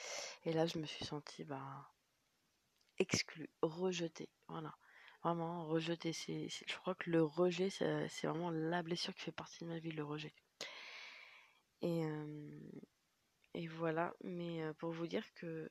et 0.46 0.55
là 0.55 0.64
je 0.64 0.79
me 0.79 0.87
suis 0.87 1.05
sentie 1.05 1.44
bah, 1.44 1.92
exclue, 2.98 3.50
rejetée, 3.61 4.31
voilà, 4.48 4.74
vraiment 5.22 5.66
rejetée. 5.66 6.14
Je 6.14 6.76
crois 6.79 6.94
que 6.94 7.11
le 7.11 7.22
rejet, 7.22 7.68
c'est, 7.68 8.09
vraiment 8.22 8.48
la 8.50 8.83
blessure 8.83 9.14
qui 9.14 9.24
fait 9.24 9.31
partie 9.31 9.62
de 9.62 9.68
ma 9.68 9.79
vie, 9.79 9.92
le 9.92 10.05
rejet. 10.05 10.33
Et, 11.83 12.02
et 13.52 13.66
voilà, 13.66 14.14
mais 14.24 14.62
pour 14.79 14.90
vous 14.90 15.07
dire 15.07 15.26
que, 15.35 15.70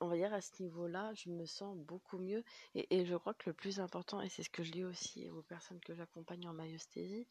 on 0.00 0.08
va 0.08 0.16
dire 0.16 0.32
à 0.32 0.40
ce 0.40 0.62
niveau-là, 0.62 1.12
je 1.14 1.30
me 1.30 1.44
sens 1.44 1.76
beaucoup 1.76 2.18
mieux. 2.18 2.44
Et, 2.74 3.04
je 3.04 3.16
crois 3.16 3.34
que 3.34 3.50
le 3.50 3.54
plus 3.54 3.80
important, 3.80 4.20
et 4.20 4.28
c'est 4.28 4.42
ce 4.42 4.50
que 4.50 4.62
je 4.62 4.72
dis 4.72 4.84
aussi 4.84 5.28
aux 5.28 5.42
personnes 5.42 5.80
que 5.80 5.94
j'accompagne 5.94 6.48
en 6.48 6.52
maïosthésie, 6.52 7.26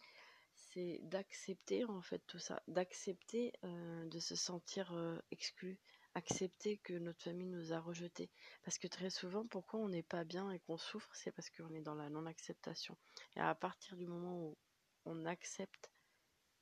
c'est 0.56 1.00
d'accepter 1.04 1.86
en 1.86 2.02
fait 2.02 2.22
tout 2.28 2.40
ça, 2.40 2.62
d'accepter 2.68 3.54
de 3.64 4.20
se 4.20 4.36
sentir 4.36 4.94
exclu, 5.32 5.80
accepter 6.16 6.78
que 6.78 6.94
notre 6.94 7.24
famille 7.24 7.48
nous 7.48 7.74
a 7.74 7.80
rejetés. 7.80 8.32
Parce 8.64 8.80
que 8.80 8.88
très 8.88 9.12
souvent, 9.12 9.46
pourquoi 9.46 9.80
on 9.80 9.90
n'est 9.90 10.04
pas 10.04 10.24
bien 10.24 10.50
et 10.52 10.60
qu'on 10.60 10.78
souffre, 10.78 11.10
c'est 11.14 11.32
parce 11.32 11.50
qu'on 11.52 11.74
est 11.74 11.82
dans 11.82 11.96
la 11.96 12.10
non-acceptation. 12.10 12.98
Et 13.36 13.40
à 13.40 13.54
partir 13.54 13.96
du 13.98 14.08
moment 14.08 14.36
où 14.36 14.58
on 15.06 15.26
accepte, 15.26 15.92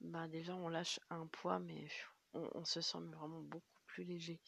bah 0.01 0.27
déjà 0.27 0.55
on 0.55 0.67
lâche 0.67 0.99
un 1.09 1.25
poids, 1.27 1.59
mais 1.59 1.87
on, 2.33 2.65
se 2.65 2.81
sent 2.81 2.99
vraiment 3.13 3.41
beaucoup 3.41 3.81
plus 3.87 4.03
léger. 4.03 4.41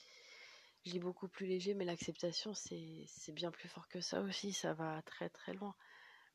Je 0.87 0.93
dis 0.93 0.99
beaucoup 0.99 1.27
plus 1.27 1.47
léger, 1.47 1.73
mais 1.73 1.83
l'acceptation, 1.83 2.53
c'est 2.53 3.33
bien 3.33 3.51
plus 3.51 3.67
fort 3.67 3.89
que 3.89 3.99
ça 3.99 4.21
aussi, 4.21 4.53
ça 4.53 4.73
va 4.73 5.01
très 5.01 5.27
très 5.27 5.53
loin. 5.53 5.75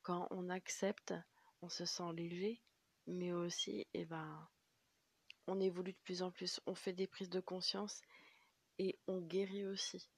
Quand 0.03 0.29
on 0.31 0.51
accepte, 0.51 1.15
on 1.63 1.71
se 1.71 1.87
sent 1.87 2.13
léger, 2.13 2.61
mais 3.07 3.33
aussi, 3.33 3.87
eh 3.95 4.05
ben, 4.05 4.47
on 5.47 5.59
évolue 5.59 5.95
de 5.95 5.99
plus 6.05 6.21
en 6.21 6.31
plus, 6.31 6.61
on 6.67 6.75
fait 6.75 6.93
des 6.93 7.07
prises 7.07 7.31
de 7.31 7.41
conscience 7.41 8.03
et 8.79 8.99
on 9.07 9.23
guérit 9.23 9.65
aussi. 9.65 10.11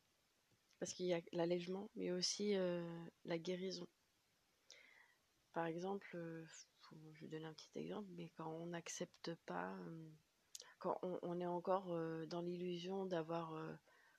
Parce 0.80 0.92
qu'il 0.94 1.06
y 1.06 1.14
a 1.14 1.20
l'allègement, 1.30 1.88
mais 1.94 2.10
aussi 2.10 2.56
euh, 2.56 3.06
la 3.24 3.38
guérison. 3.38 3.86
Par 5.52 5.66
exemple, 5.66 6.10
euh, 6.16 6.44
je 7.12 7.20
vais 7.20 7.28
donner 7.28 7.46
un 7.46 7.54
petit 7.54 7.70
exemple, 7.76 8.08
mais 8.16 8.30
quand 8.30 8.50
on 8.50 8.66
n'accepte 8.66 9.32
pas, 9.46 9.76
euh, 9.86 10.10
quand 10.80 10.98
on, 11.22 11.40
est 11.40 11.46
encore 11.46 11.86
dans 12.26 12.42
l'illusion 12.42 13.06
d'avoir 13.06 13.54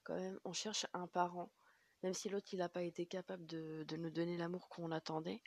quand 0.05 0.15
même, 0.15 0.39
on 0.45 0.53
cherche 0.53 0.85
un 0.93 1.07
parent, 1.07 1.51
même 2.03 2.13
si 2.13 2.29
l'autre 2.29 2.47
il 2.53 2.59
n'a 2.59 2.69
pas 2.69 2.83
été 2.83 3.05
capable 3.05 3.45
de, 3.45 3.85
nous 3.97 4.09
donner 4.09 4.37
l'amour 4.37 4.69
qu'on 4.69 4.91
attendait, 4.91 5.41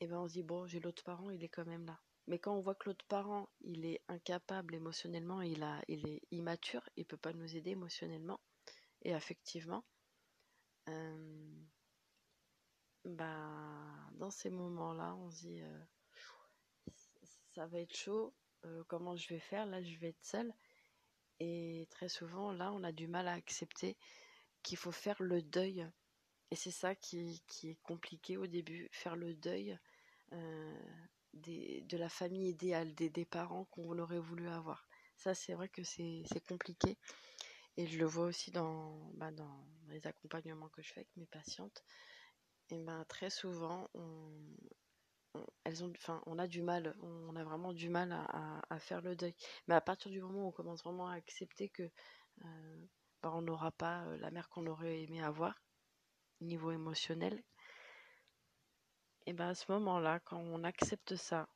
et 0.00 0.04
eh 0.04 0.06
ben 0.06 0.18
on 0.18 0.28
se 0.28 0.34
dit 0.34 0.42
bon, 0.42 0.66
j'ai 0.66 0.80
l'autre 0.80 1.02
parent, 1.04 1.30
il 1.30 1.42
est 1.44 1.48
quand 1.48 1.66
même 1.66 1.86
là. 1.86 1.98
Mais 2.26 2.38
quand 2.38 2.54
on 2.54 2.60
voit 2.60 2.74
que 2.74 2.88
l'autre 2.88 3.04
parent, 3.08 3.48
il 3.62 3.84
est 3.84 4.02
incapable 4.08 4.74
émotionnellement, 4.74 5.42
il, 5.42 5.62
a, 5.62 5.80
est 5.88 6.22
immature, 6.30 6.88
il 6.96 7.04
peut 7.06 7.16
pas 7.16 7.32
nous 7.32 7.56
aider 7.56 7.70
émotionnellement 7.70 8.40
et 9.02 9.14
affectivement, 9.14 9.84
euh, 10.88 11.64
bah, 13.04 14.10
dans 14.14 14.30
ces 14.30 14.50
moments-là, 14.50 15.14
on 15.16 15.30
se 15.30 15.38
dit 15.46 15.62
euh, 15.62 15.84
ça 17.54 17.66
va 17.66 17.80
être 17.80 17.94
chaud, 17.94 18.34
euh, 18.64 18.84
comment 18.88 19.16
je 19.16 19.28
vais 19.28 19.40
faire? 19.40 19.66
Là, 19.66 19.82
je 19.82 19.96
vais 19.98 20.08
être 20.08 20.24
seule. 20.24 20.52
Et 21.44 21.88
très 21.90 22.08
souvent, 22.08 22.52
là, 22.52 22.72
on 22.72 22.84
a 22.84 22.92
du 22.92 23.08
mal 23.08 23.26
à 23.26 23.32
accepter 23.32 23.96
qu'il 24.62 24.78
faut 24.78 24.92
faire 24.92 25.20
le 25.20 25.42
deuil. 25.42 25.84
Et 26.52 26.56
c'est 26.56 26.70
ça 26.70 26.94
qui, 26.94 27.42
qui, 27.48 27.70
est 27.70 27.82
compliqué 27.82 28.36
au 28.36 28.46
début, 28.46 28.88
faire 28.92 29.16
le 29.16 29.34
deuil 29.34 29.76
de 31.32 31.96
la 31.96 32.08
famille 32.08 32.48
idéale, 32.48 32.94
des, 32.94 33.10
des 33.10 33.24
parents 33.24 33.64
qu'on 33.64 33.98
aurait 33.98 34.20
voulu 34.20 34.48
avoir. 34.48 34.86
Ça, 35.16 35.34
c'est 35.34 35.54
vrai 35.54 35.68
que 35.68 35.82
c'est 35.82 36.46
compliqué. 36.46 36.96
Et 37.76 37.88
je 37.88 37.98
le 37.98 38.04
vois 38.04 38.26
aussi 38.26 38.52
dans, 38.52 39.10
bah, 39.14 39.32
dans 39.32 39.66
les 39.88 40.06
accompagnements 40.06 40.68
que 40.68 40.80
je 40.80 40.92
fais 40.92 41.00
avec 41.00 41.16
mes 41.16 41.26
patientes. 41.26 41.82
Et 42.70 42.78
ben 42.78 43.04
très 43.08 43.30
souvent, 43.30 43.90
on, 43.94 44.30
elles 45.64 45.84
ont, 45.84 45.92
enfin, 45.96 46.22
on 46.26 46.38
a 46.38 46.46
du 46.46 46.62
mal, 46.62 46.94
on 47.02 47.36
a 47.36 47.44
vraiment 47.44 47.72
du 47.72 47.88
mal 47.88 48.12
à, 48.12 48.78
faire 48.78 49.00
le 49.02 49.16
deuil. 49.16 49.34
Mais 49.66 49.74
à 49.74 49.80
partir 49.80 50.10
du 50.10 50.20
moment 50.20 50.44
où 50.44 50.48
on 50.48 50.52
commence 50.52 50.82
vraiment 50.82 51.08
à 51.08 51.14
accepter 51.14 51.68
que 51.68 51.82
euh, 52.44 52.86
bah, 53.22 53.32
on 53.34 53.42
n'aura 53.42 53.70
pas 53.72 54.04
euh, 54.04 54.16
la 54.18 54.30
mère 54.30 54.48
qu'on 54.48 54.66
aurait 54.66 55.02
aimé 55.02 55.22
avoir, 55.22 55.62
niveau 56.40 56.72
émotionnel, 56.72 57.42
et 59.26 59.32
ben 59.32 59.48
à 59.50 59.54
ce 59.54 59.70
moment-là, 59.72 60.20
quand 60.20 60.38
on 60.38 60.64
accepte 60.64 61.14
ça, 61.16 61.48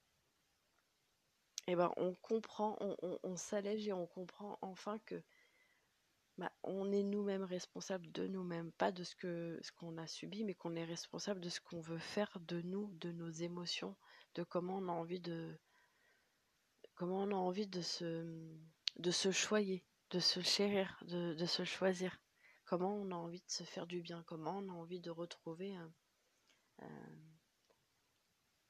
et 1.66 1.74
ben 1.74 1.92
on 1.96 2.14
comprend, 2.14 2.76
on, 3.22 3.36
s'allège 3.36 3.88
et 3.88 3.92
on 3.92 4.06
comprend 4.06 4.56
enfin 4.62 4.98
que 5.00 5.20
bah, 6.38 6.53
on 6.62 6.92
est 6.92 7.03
nous-mêmes 7.03 7.44
responsables 7.44 8.11
de 8.12 8.27
nous-mêmes, 8.27 8.70
pas 8.72 8.92
de 8.92 9.05
ce 9.05 9.14
que 9.16 9.59
ce 9.62 9.72
qu'on 9.72 9.96
a 9.96 10.07
subi, 10.07 10.44
mais 10.44 10.55
qu'on 10.55 10.77
est 10.77 10.85
responsable 10.85 11.40
de 11.40 11.49
ce 11.49 11.61
qu'on 11.61 11.81
veut 11.81 11.99
faire 11.99 12.38
de 12.40 12.61
nous, 12.62 12.92
de 13.01 13.11
nos 13.12 13.31
émotions, 13.31 13.96
de 14.35 14.42
comment 14.42 14.77
on 14.79 14.88
a 14.88 14.92
envie 14.92 15.20
de 15.20 15.59
comment 16.94 17.22
on 17.22 17.31
a 17.31 17.35
envie 17.35 17.66
de 17.66 17.81
se 17.81 18.27
de 18.96 19.11
se 19.11 19.31
choyer, 19.31 19.85
de 20.11 20.20
se 20.20 20.40
chérir, 20.40 20.99
de, 21.07 21.46
se 21.46 21.64
choisir. 21.64 22.20
Comment 22.64 22.94
on 22.94 23.11
a 23.12 23.14
envie 23.14 23.40
de 23.40 23.51
se 23.51 23.62
faire 23.64 23.87
du 23.87 24.01
bien, 24.03 24.22
comment 24.27 24.59
on 24.59 24.68
a 24.68 24.72
envie 24.72 25.01
de 25.01 25.11
retrouver 25.11 25.77
euh, 26.83 26.87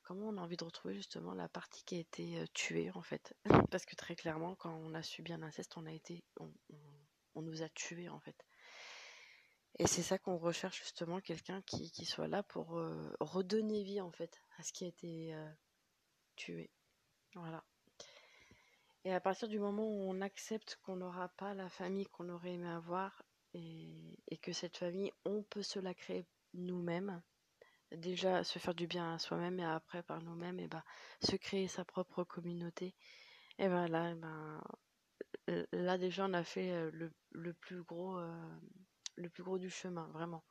comment 0.07 0.29
on 0.29 0.37
a 0.39 0.41
envie 0.41 0.57
de 0.57 0.65
retrouver 0.65 0.95
justement 0.95 1.35
la 1.35 1.49
partie 1.49 1.83
qui 1.85 1.97
a 1.97 1.99
été 1.99 2.39
euh, 2.39 2.47
tuée 2.55 2.91
en 2.95 3.03
fait. 3.03 3.35
Parce 3.73 3.85
que 3.85 3.97
très 3.97 4.15
clairement, 4.15 4.55
quand 4.55 4.73
on 4.73 4.95
a 4.95 5.03
subi 5.03 5.33
un 5.33 5.43
inceste, 5.43 5.77
on 5.77 5.87
a 5.87 5.93
été, 5.93 6.23
nous 7.43 7.63
a 7.63 7.69
tués 7.69 8.09
en 8.09 8.21
fait. 8.21 8.37
Et 9.79 9.87
c'est 9.87 10.03
ça 10.03 10.19
qu'on 10.19 10.39
recherche 10.39 10.79
justement, 10.79 11.21
quelqu'un 11.21 11.61
qui, 11.63 12.05
soit 12.07 12.29
là 12.29 12.43
pour 12.43 12.79
euh, 12.79 13.15
redonner 13.21 13.83
vie 13.83 14.01
en 14.01 14.11
fait 14.11 14.41
à 14.59 14.63
ce 14.63 14.73
qui 14.73 14.85
a 14.85 14.89
été 14.89 15.35
euh, 15.35 15.51
tué. 16.35 16.71
Voilà. 17.35 17.63
Et 19.05 19.13
à 19.13 19.21
partir 19.21 19.49
du 19.49 19.59
moment 19.59 19.85
où 19.85 20.11
on 20.11 20.21
accepte 20.21 20.79
qu'on 20.83 20.97
n'aura 20.97 21.29
pas 21.29 21.55
la 21.55 21.69
famille 21.69 22.07
qu'on 22.07 22.29
aurait 22.31 22.55
aimé 22.55 22.69
avoir 22.69 23.23
et, 23.55 24.39
que 24.43 24.53
cette 24.53 24.77
famille, 24.79 25.13
on 25.25 25.43
peut 25.43 25.63
se 25.63 25.79
la 25.79 25.95
créer 25.95 26.27
nous-mêmes, 26.55 27.23
déjà 27.93 28.45
se 28.45 28.59
faire 28.59 28.75
du 28.75 28.87
bien 28.87 29.15
à 29.15 29.19
soi-même 29.19 29.61
et 29.61 29.65
après 29.65 30.03
par 30.03 30.23
nous-mêmes 30.23 30.59
et 30.59 30.69
ben 30.69 30.83
se 31.23 31.37
créer 31.37 31.69
sa 31.69 31.85
propre 31.85 32.25
communauté 32.25 32.95
et 33.59 33.69
ben 33.69 33.87
là 33.87 34.15
ben 34.15 34.63
là 35.73 35.97
déjà 35.97 36.27
on 36.27 36.33
a 36.35 36.43
fait 36.43 36.91
le, 36.91 37.13
le 37.37 37.53
plus 37.55 37.83
gros 37.83 38.19
le 39.17 39.29
plus 39.29 39.43
gros 39.43 39.59
du 39.59 39.71
chemin 39.71 40.09
vraiment 40.13 40.43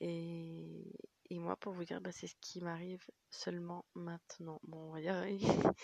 et, 0.00 0.92
et 1.30 1.38
moi 1.38 1.56
pour 1.56 1.72
vous 1.72 1.84
dire 1.84 2.00
ben, 2.00 2.12
c'est 2.12 2.26
ce 2.26 2.36
qui 2.40 2.60
m'arrive 2.60 3.04
seulement 3.30 3.84
maintenant 3.94 4.60
bon 4.64 4.88
on 4.88 4.92
va 4.92 5.00
dire 5.00 5.24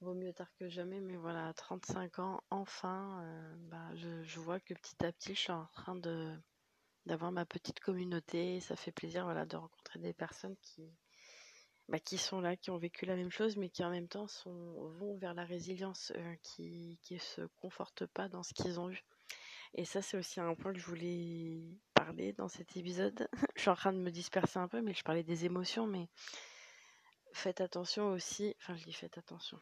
vaut 0.00 0.14
mieux 0.14 0.32
tard 0.32 0.52
que 0.58 0.68
jamais 0.68 1.00
mais 1.00 1.16
voilà 1.16 1.48
à 1.48 1.54
35 1.54 2.18
ans 2.18 2.42
enfin 2.50 3.22
ben, 3.70 3.94
je, 3.94 4.22
je 4.22 4.40
vois 4.40 4.60
que 4.60 4.74
petit 4.74 5.04
à 5.04 5.12
petit 5.12 5.34
je 5.34 5.40
suis 5.40 5.52
en 5.52 5.66
train 5.66 5.96
de 5.96 6.36
d'avoir 7.06 7.32
ma 7.32 7.44
petite 7.44 7.80
communauté. 7.80 8.60
Ça 8.60 8.76
fait 8.76 8.92
plaisir 8.92 9.24
voilà, 9.24 9.46
de 9.46 9.56
rencontrer 9.56 9.98
des 9.98 10.12
personnes 10.12 10.56
qui, 10.62 10.90
bah, 11.90 11.98
qui 11.98 12.18
sont 12.18 12.40
là, 12.40 12.56
qui 12.56 12.70
ont 12.70 12.78
vécu 12.78 13.04
la 13.04 13.16
même 13.16 13.32
chose, 13.32 13.56
mais 13.56 13.68
qui 13.68 13.82
en 13.82 13.90
même 13.90 14.06
temps 14.06 14.26
vont 14.44 15.16
vers 15.16 15.34
la 15.34 15.44
résilience, 15.44 16.12
euh, 16.16 16.34
qui 16.40 16.96
ne 17.10 17.18
se 17.18 17.42
confortent 17.60 18.06
pas 18.06 18.28
dans 18.28 18.44
ce 18.44 18.54
qu'ils 18.54 18.78
ont 18.78 18.90
eu. 18.90 19.02
Et 19.74 19.84
ça, 19.84 20.00
c'est 20.00 20.16
aussi 20.16 20.38
un 20.38 20.54
point 20.54 20.72
que 20.72 20.78
je 20.78 20.86
voulais 20.86 21.60
parler 21.94 22.32
dans 22.32 22.46
cet 22.46 22.76
épisode. 22.76 23.28
je 23.56 23.60
suis 23.60 23.70
en 23.70 23.74
train 23.74 23.92
de 23.92 23.98
me 23.98 24.10
disperser 24.10 24.60
un 24.60 24.68
peu, 24.68 24.80
mais 24.82 24.94
je 24.94 25.02
parlais 25.02 25.24
des 25.24 25.44
émotions, 25.44 25.88
mais 25.88 26.08
faites 27.32 27.60
attention 27.60 28.12
aussi. 28.12 28.54
Enfin, 28.60 28.76
je 28.76 28.84
dis 28.84 28.92
faites 28.92 29.18
attention. 29.18 29.58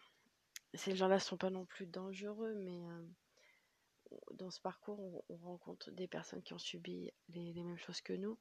Ces 0.74 0.96
gens-là 0.96 1.14
ne 1.14 1.20
sont 1.20 1.38
pas 1.38 1.50
non 1.50 1.64
plus 1.64 1.86
dangereux, 1.86 2.54
mais 2.56 2.84
euh, 2.84 3.06
dans 4.34 4.50
ce 4.50 4.60
parcours, 4.60 5.24
on, 5.30 5.36
rencontre 5.36 5.90
des 5.92 6.08
personnes 6.08 6.42
qui 6.42 6.52
ont 6.52 6.58
subi 6.58 7.10
les, 7.28 7.54
mêmes 7.54 7.78
choses 7.78 8.02
que 8.02 8.12
nous, 8.12 8.38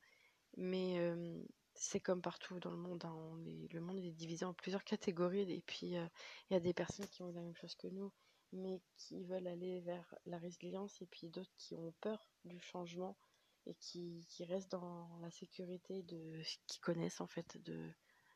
mais 0.57 0.99
euh, 0.99 1.41
c'est 1.77 1.99
comme 1.99 2.21
partout 2.21 2.59
dans 2.59 2.71
le 2.71 2.77
monde. 2.77 3.05
Hein, 3.05 3.37
le 3.71 3.79
monde 3.79 3.97
est 3.97 4.11
divisé 4.11 4.45
en 4.45 4.53
plusieurs 4.53 4.83
catégories, 4.83 5.51
et 5.51 5.61
puis 5.65 5.87
il 5.87 6.09
y 6.51 6.55
a 6.55 6.59
des 6.59 6.73
personnes 6.73 7.07
qui 7.07 7.23
ont 7.23 7.31
la 7.31 7.41
même 7.41 7.55
chose 7.55 7.75
que 7.75 7.87
nous, 7.87 8.11
mais 8.53 8.81
qui 8.97 9.23
veulent 9.23 9.47
aller 9.47 9.81
vers 9.81 10.15
la 10.25 10.37
résilience, 10.37 11.01
et 11.01 11.05
puis 11.05 11.29
d'autres 11.29 11.53
qui 11.57 11.75
ont 11.75 11.93
peur 12.01 12.29
du 12.45 12.59
changement 12.59 13.17
et 13.65 13.75
qui, 13.75 14.25
restent 14.45 14.71
dans 14.71 15.09
la 15.21 15.29
sécurité 15.29 16.01
de 16.03 16.41
ce 16.43 16.57
qu'ils 16.67 16.81
connaissent 16.81 17.19
en 17.19 17.27
fait, 17.27 17.57
de, 17.63 17.91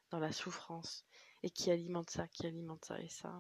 dans 0.09 0.19
la 0.19 0.31
souffrance, 0.31 1.05
et 1.43 1.49
qui 1.49 1.71
alimentent 1.71 2.09
ça, 2.09 2.27
qui 2.27 2.45
alimentent 2.45 2.85
ça, 2.85 2.99
et 2.99 3.09
ça. 3.09 3.33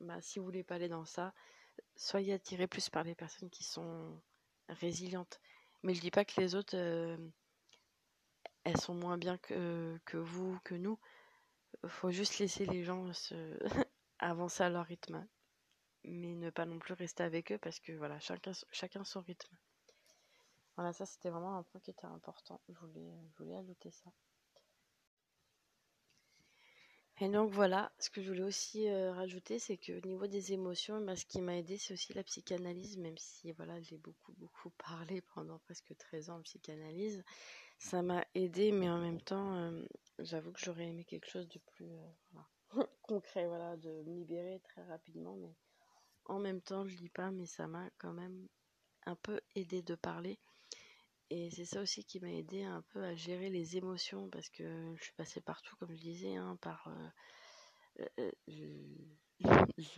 Bah, 0.00 0.20
si 0.20 0.38
vous 0.38 0.44
voulez 0.44 0.64
pas 0.64 0.76
aller 0.76 0.88
dans 0.88 1.04
ça, 1.04 1.34
soyez 1.96 2.32
attirés 2.32 2.66
plus 2.66 2.88
par 2.88 3.04
les 3.04 3.14
personnes 3.14 3.50
qui 3.50 3.64
sont 3.64 4.20
résilientes. 4.68 5.40
Mais 5.82 5.94
je 5.94 6.00
dis 6.00 6.10
pas 6.10 6.24
que 6.24 6.40
les 6.40 6.54
autres, 6.54 6.76
elles 8.64 8.80
sont 8.80 8.94
moins 8.94 9.18
bien 9.18 9.38
que, 9.38 9.98
vous, 10.16 10.58
que 10.64 10.74
nous. 10.74 10.98
Faut 11.86 12.10
juste 12.10 12.38
laisser 12.38 12.66
les 12.66 12.84
gens 12.84 13.10
avancer 14.18 14.62
à 14.62 14.70
leur 14.70 14.86
rythme. 14.86 15.26
Mais 16.04 16.34
ne 16.34 16.50
pas 16.50 16.66
non 16.66 16.78
plus 16.78 16.94
rester 16.94 17.22
avec 17.22 17.52
eux 17.52 17.58
parce 17.58 17.78
que 17.78 17.92
voilà, 17.92 18.18
chacun, 18.18 19.04
son 19.04 19.20
rythme. 19.20 19.56
Voilà, 20.76 20.92
ça 20.92 21.06
c'était 21.06 21.30
vraiment 21.30 21.58
un 21.58 21.62
point 21.62 21.80
qui 21.80 21.90
était 21.90 22.06
important. 22.06 22.60
Je 22.68 22.74
voulais, 23.38 23.56
ajouter 23.56 23.90
ça. 23.90 24.10
Et 27.20 27.28
donc 27.28 27.52
voilà, 27.52 27.92
ce 28.00 28.10
que 28.10 28.20
je 28.20 28.28
voulais 28.28 28.42
aussi 28.42 28.88
euh, 28.88 29.12
rajouter, 29.12 29.58
c'est 29.60 29.76
que 29.76 29.92
au 29.92 30.06
niveau 30.08 30.26
des 30.26 30.52
émotions, 30.54 31.00
bah, 31.04 31.14
ce 31.14 31.24
qui 31.24 31.40
m'a 31.40 31.56
aidé, 31.56 31.76
c'est 31.78 31.94
aussi 31.94 32.12
la 32.14 32.24
psychanalyse, 32.24 32.96
même 32.96 33.18
si 33.18 33.52
voilà, 33.52 33.80
j'ai 33.80 33.98
beaucoup 33.98 34.32
beaucoup 34.38 34.70
parlé 34.78 35.20
pendant 35.34 35.58
presque 35.60 35.96
13 35.96 36.30
ans 36.30 36.38
en 36.38 36.42
psychanalyse. 36.42 37.22
Ça 37.82 38.00
m'a 38.00 38.24
aidé, 38.36 38.70
mais 38.70 38.88
en 38.88 38.98
même 38.98 39.20
temps, 39.20 39.56
euh, 39.56 39.84
j'avoue 40.20 40.52
que 40.52 40.60
j'aurais 40.60 40.86
aimé 40.86 41.04
quelque 41.04 41.28
chose 41.28 41.48
de 41.48 41.58
plus 41.58 41.90
euh, 41.90 42.12
concret, 43.02 43.48
voilà, 43.48 43.76
de 43.76 43.90
me 43.90 44.02
libérer 44.02 44.60
très 44.60 44.84
rapidement, 44.84 45.34
mais 45.34 45.52
en 46.26 46.38
même 46.38 46.60
temps, 46.62 46.86
je 46.86 46.96
lis 46.96 47.08
pas, 47.08 47.32
mais 47.32 47.44
ça 47.44 47.66
m'a 47.66 47.90
quand 47.98 48.12
même 48.12 48.46
un 49.04 49.16
peu 49.16 49.40
aidé 49.56 49.82
de 49.82 49.96
parler. 49.96 50.38
Et 51.28 51.50
c'est 51.50 51.64
ça 51.64 51.82
aussi 51.82 52.04
qui 52.04 52.20
m'a 52.20 52.30
aidé 52.30 52.62
un 52.62 52.82
peu 52.92 53.02
à 53.02 53.16
gérer 53.16 53.50
les 53.50 53.76
émotions 53.76 54.30
parce 54.30 54.48
que 54.48 54.94
je 54.96 55.02
suis 55.02 55.14
passée 55.14 55.40
partout, 55.40 55.74
comme 55.76 55.92
je 55.92 56.02
disais, 56.02 56.36
hein, 56.36 56.56
par 56.60 56.88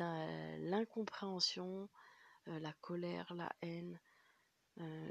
l'incompréhension, 0.59 1.90
la 2.47 2.73
colère, 2.81 3.35
la 3.35 3.53
haine, 3.61 4.01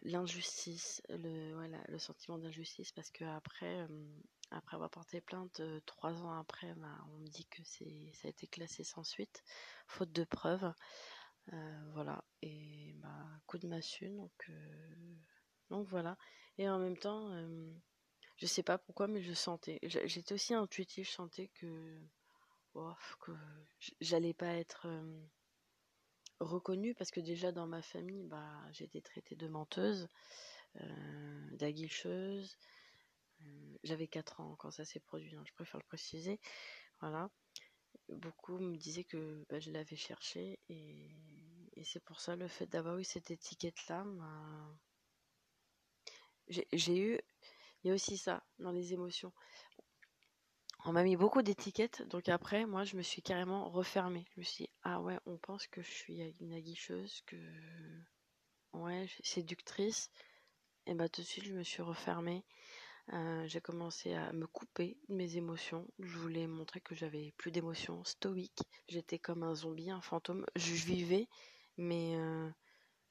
l'injustice, 0.04 1.02
le, 1.10 1.54
voilà, 1.54 1.78
le 1.88 1.98
sentiment 1.98 2.38
d'injustice 2.38 2.92
parce 2.92 3.10
que 3.12 3.24
après, 3.24 3.88
après 4.52 4.76
avoir 4.76 4.90
porté 4.90 5.22
plainte, 5.22 5.62
trois 5.86 6.22
ans 6.24 6.38
après, 6.38 6.74
bah, 6.76 7.06
on 7.14 7.20
me 7.20 7.28
dit 7.28 7.46
que 7.46 7.62
c'est, 7.64 8.12
ça 8.14 8.28
a 8.28 8.30
été 8.30 8.48
classé 8.48 8.84
sans 8.84 9.04
suite, 9.04 9.44
faute 9.88 10.12
de 10.12 10.24
preuves. 10.26 10.74
voilà, 11.94 12.24
et 12.42 12.94
bah, 12.98 13.26
coup 13.48 13.58
de 13.58 13.68
massue, 13.68 14.10
donc, 14.10 14.52
donc 15.70 15.88
voilà. 15.88 16.18
Et 16.58 16.70
en 16.70 16.80
même 16.80 16.98
temps, 16.98 17.32
je 18.38 18.46
sais 18.46 18.64
pas 18.64 18.78
pourquoi, 18.78 19.08
mais 19.08 19.22
je 19.22 19.34
sentais, 19.34 19.80
j'étais 19.84 20.34
aussi 20.34 20.54
intuitive, 20.54 21.06
je 21.06 21.12
sentais 21.12 21.48
que, 21.56 22.02
oh, 22.74 22.94
que 23.22 23.32
j'allais 24.02 24.34
pas 24.34 24.54
être 24.56 24.88
reconnue 26.40 26.94
parce 26.96 27.12
que 27.12 27.20
déjà 27.20 27.52
dans 27.52 27.68
ma 27.68 27.82
famille, 27.82 28.24
bah, 28.24 28.62
j'ai 28.72 28.86
été 28.86 29.02
traitée 29.02 29.36
de 29.36 29.48
menteuse, 29.48 30.08
euh, 30.82 31.50
d'aguicheuse. 31.52 32.58
Euh, 33.42 33.78
j'avais 33.84 34.08
4 34.08 34.42
ans 34.42 34.56
quand 34.58 34.72
ça 34.72 34.86
s'est 34.86 35.00
produit, 35.00 35.36
hein, 35.36 35.44
je 35.46 35.54
préfère 35.54 35.80
le 35.80 35.86
préciser. 35.86 36.40
Voilà. 37.00 37.30
Beaucoup 38.10 38.58
me 38.58 38.78
disaient 38.78 39.04
que 39.04 39.46
bah, 39.50 39.60
je 39.60 39.72
l'avais 39.72 39.96
cherché 39.96 40.60
et, 40.70 41.10
c'est 41.86 42.04
pour 42.04 42.22
ça 42.22 42.38
le 42.38 42.48
fait 42.48 42.66
d'avoir 42.68 42.98
eu 42.98 43.04
cette 43.04 43.30
étiquette-là. 43.30 44.06
J'ai 46.48 46.98
eu, 46.98 47.20
il 47.84 47.88
y 47.88 47.92
a 47.92 47.94
aussi 47.94 48.18
ça 48.18 48.44
dans 48.60 48.72
les 48.72 48.94
émotions 48.94 49.34
on 50.86 50.92
m'a 50.92 51.04
mis 51.04 51.16
beaucoup 51.16 51.42
d'étiquettes, 51.42 52.04
donc 52.10 52.30
après, 52.30 52.66
moi, 52.66 52.84
je 52.84 52.98
me 52.98 53.02
suis 53.02 53.22
carrément 53.22 53.70
refermée. 53.70 54.26
Je 54.36 54.40
me 54.42 54.44
suis 54.44 54.66
dit, 54.66 54.70
ah 54.84 55.00
ouais, 55.02 55.18
on 55.26 55.38
pense 55.38 55.68
que 55.68 55.82
je 55.82 55.92
suis 55.92 56.22
une 56.40 56.54
aguicheuse, 56.54 57.22
que 57.26 57.38
ouais, 58.74 59.08
séductrice. 59.24 60.10
Et 60.86 60.94
bah 60.94 61.08
tout 61.08 61.22
de 61.22 61.28
suite, 61.28 61.46
je 61.46 61.54
me 61.54 61.64
suis 61.64 61.82
refermée. 61.82 62.44
Euh, 63.14 63.46
j'ai 63.48 63.62
commencé 63.62 64.14
à 64.14 64.32
me 64.34 64.48
couper 64.48 64.98
de 65.10 65.16
mes 65.16 65.38
émotions. 65.38 65.88
Je 66.00 66.18
voulais 66.18 66.48
montrer 66.48 66.82
que 66.82 66.96
j'avais 66.96 67.34
plus 67.38 67.52
d'émotions, 67.52 68.04
stoïque. 68.04 68.62
J'étais 68.88 69.20
comme 69.20 69.44
un 69.44 69.56
zombie, 69.56 69.90
un 69.92 70.02
fantôme. 70.02 70.46
Je 70.56 70.74
vivais, 70.74 71.28
mais 71.78 72.16
euh, 72.18 72.50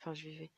enfin, 0.00 0.14
je 0.14 0.24
vivais. 0.24 0.50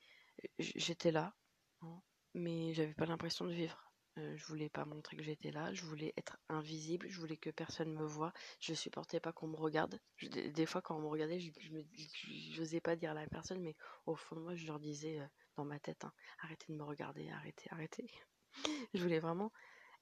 J'étais 0.58 1.12
là, 1.12 1.34
hein, 1.82 2.00
mais 2.34 2.74
j'avais 2.74 2.94
pas 2.94 3.06
l'impression 3.06 3.44
de 3.44 3.52
vivre. 3.52 3.92
Euh, 4.18 4.36
je 4.36 4.44
voulais 4.46 4.68
pas 4.68 4.84
montrer 4.84 5.16
que 5.16 5.24
j'étais 5.24 5.50
là, 5.50 5.72
je 5.72 5.84
voulais 5.84 6.14
être 6.16 6.38
invisible, 6.48 7.08
je 7.08 7.18
voulais 7.18 7.36
que 7.36 7.50
personne 7.50 7.92
me 7.92 8.04
voie, 8.04 8.32
je 8.60 8.72
supportais 8.72 9.18
pas 9.18 9.32
qu'on 9.32 9.48
me 9.48 9.56
regarde. 9.56 9.98
des 10.20 10.66
fois, 10.66 10.82
quand 10.82 10.96
on 10.96 11.00
me 11.00 11.08
regardait, 11.08 11.40
je, 11.40 12.58
n'osais 12.58 12.80
pas 12.80 12.94
dire 12.94 13.10
à 13.10 13.14
la 13.14 13.26
personne, 13.26 13.60
mais 13.60 13.74
au 14.06 14.14
fond 14.14 14.36
de 14.36 14.40
moi, 14.40 14.54
je 14.54 14.66
leur 14.66 14.78
disais 14.78 15.18
euh, 15.18 15.26
dans 15.56 15.64
ma 15.64 15.80
tête, 15.80 16.04
hein, 16.04 16.12
arrêtez 16.42 16.72
de 16.72 16.78
me 16.78 16.84
regarder, 16.84 17.28
arrêtez, 17.30 17.68
arrêtez. 17.70 18.06
je 18.94 19.02
voulais 19.02 19.18
vraiment 19.18 19.52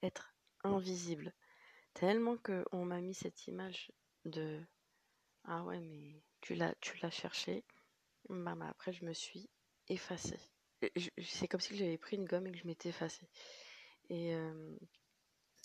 être 0.03 0.35
invisible. 0.63 1.33
Tellement 1.95 2.37
qu'on 2.37 2.85
m'a 2.85 3.01
mis 3.01 3.15
cette 3.15 3.47
image 3.47 3.93
de 4.27 4.63
ah 5.45 5.65
ouais, 5.65 5.81
mais 5.81 6.23
tu 6.41 6.55
l'as, 6.55 6.75
tu 6.81 6.99
l'as 6.99 7.11
cherché. 7.11 7.65
Bah, 8.29 8.55
bah, 8.55 8.69
après, 8.69 8.93
je 8.93 9.05
me 9.05 9.13
suis 9.13 9.49
effacée. 9.89 10.39
C'est 11.19 11.49
comme 11.49 11.61
si 11.61 11.77
j'avais 11.77 11.99
pris 11.99 12.17
une 12.17 12.27
gomme 12.27 12.47
et 12.47 12.53
que 12.53 12.59
je 12.59 12.67
m'étais 12.67 12.91
effacée. 12.91 13.29
Et, 14.11 14.35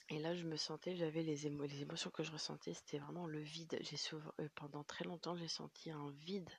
et 0.10 0.20
là, 0.20 0.36
je 0.36 0.44
me 0.44 0.56
sentais, 0.56 0.96
j'avais 0.96 1.22
les, 1.24 1.36
les 1.36 1.82
émotions 1.82 2.10
que 2.12 2.24
je 2.24 2.32
ressentais, 2.32 2.74
c'était 2.74 3.00
vraiment 3.00 3.28
le 3.28 3.42
vide. 3.42 3.78
J'ai 3.82 3.98
souvent, 3.98 4.32
pendant 4.56 4.84
très 4.84 5.06
longtemps, 5.06 5.36
j'ai 5.36 5.48
senti 5.48 5.92
un 5.92 6.12
vide 6.12 6.50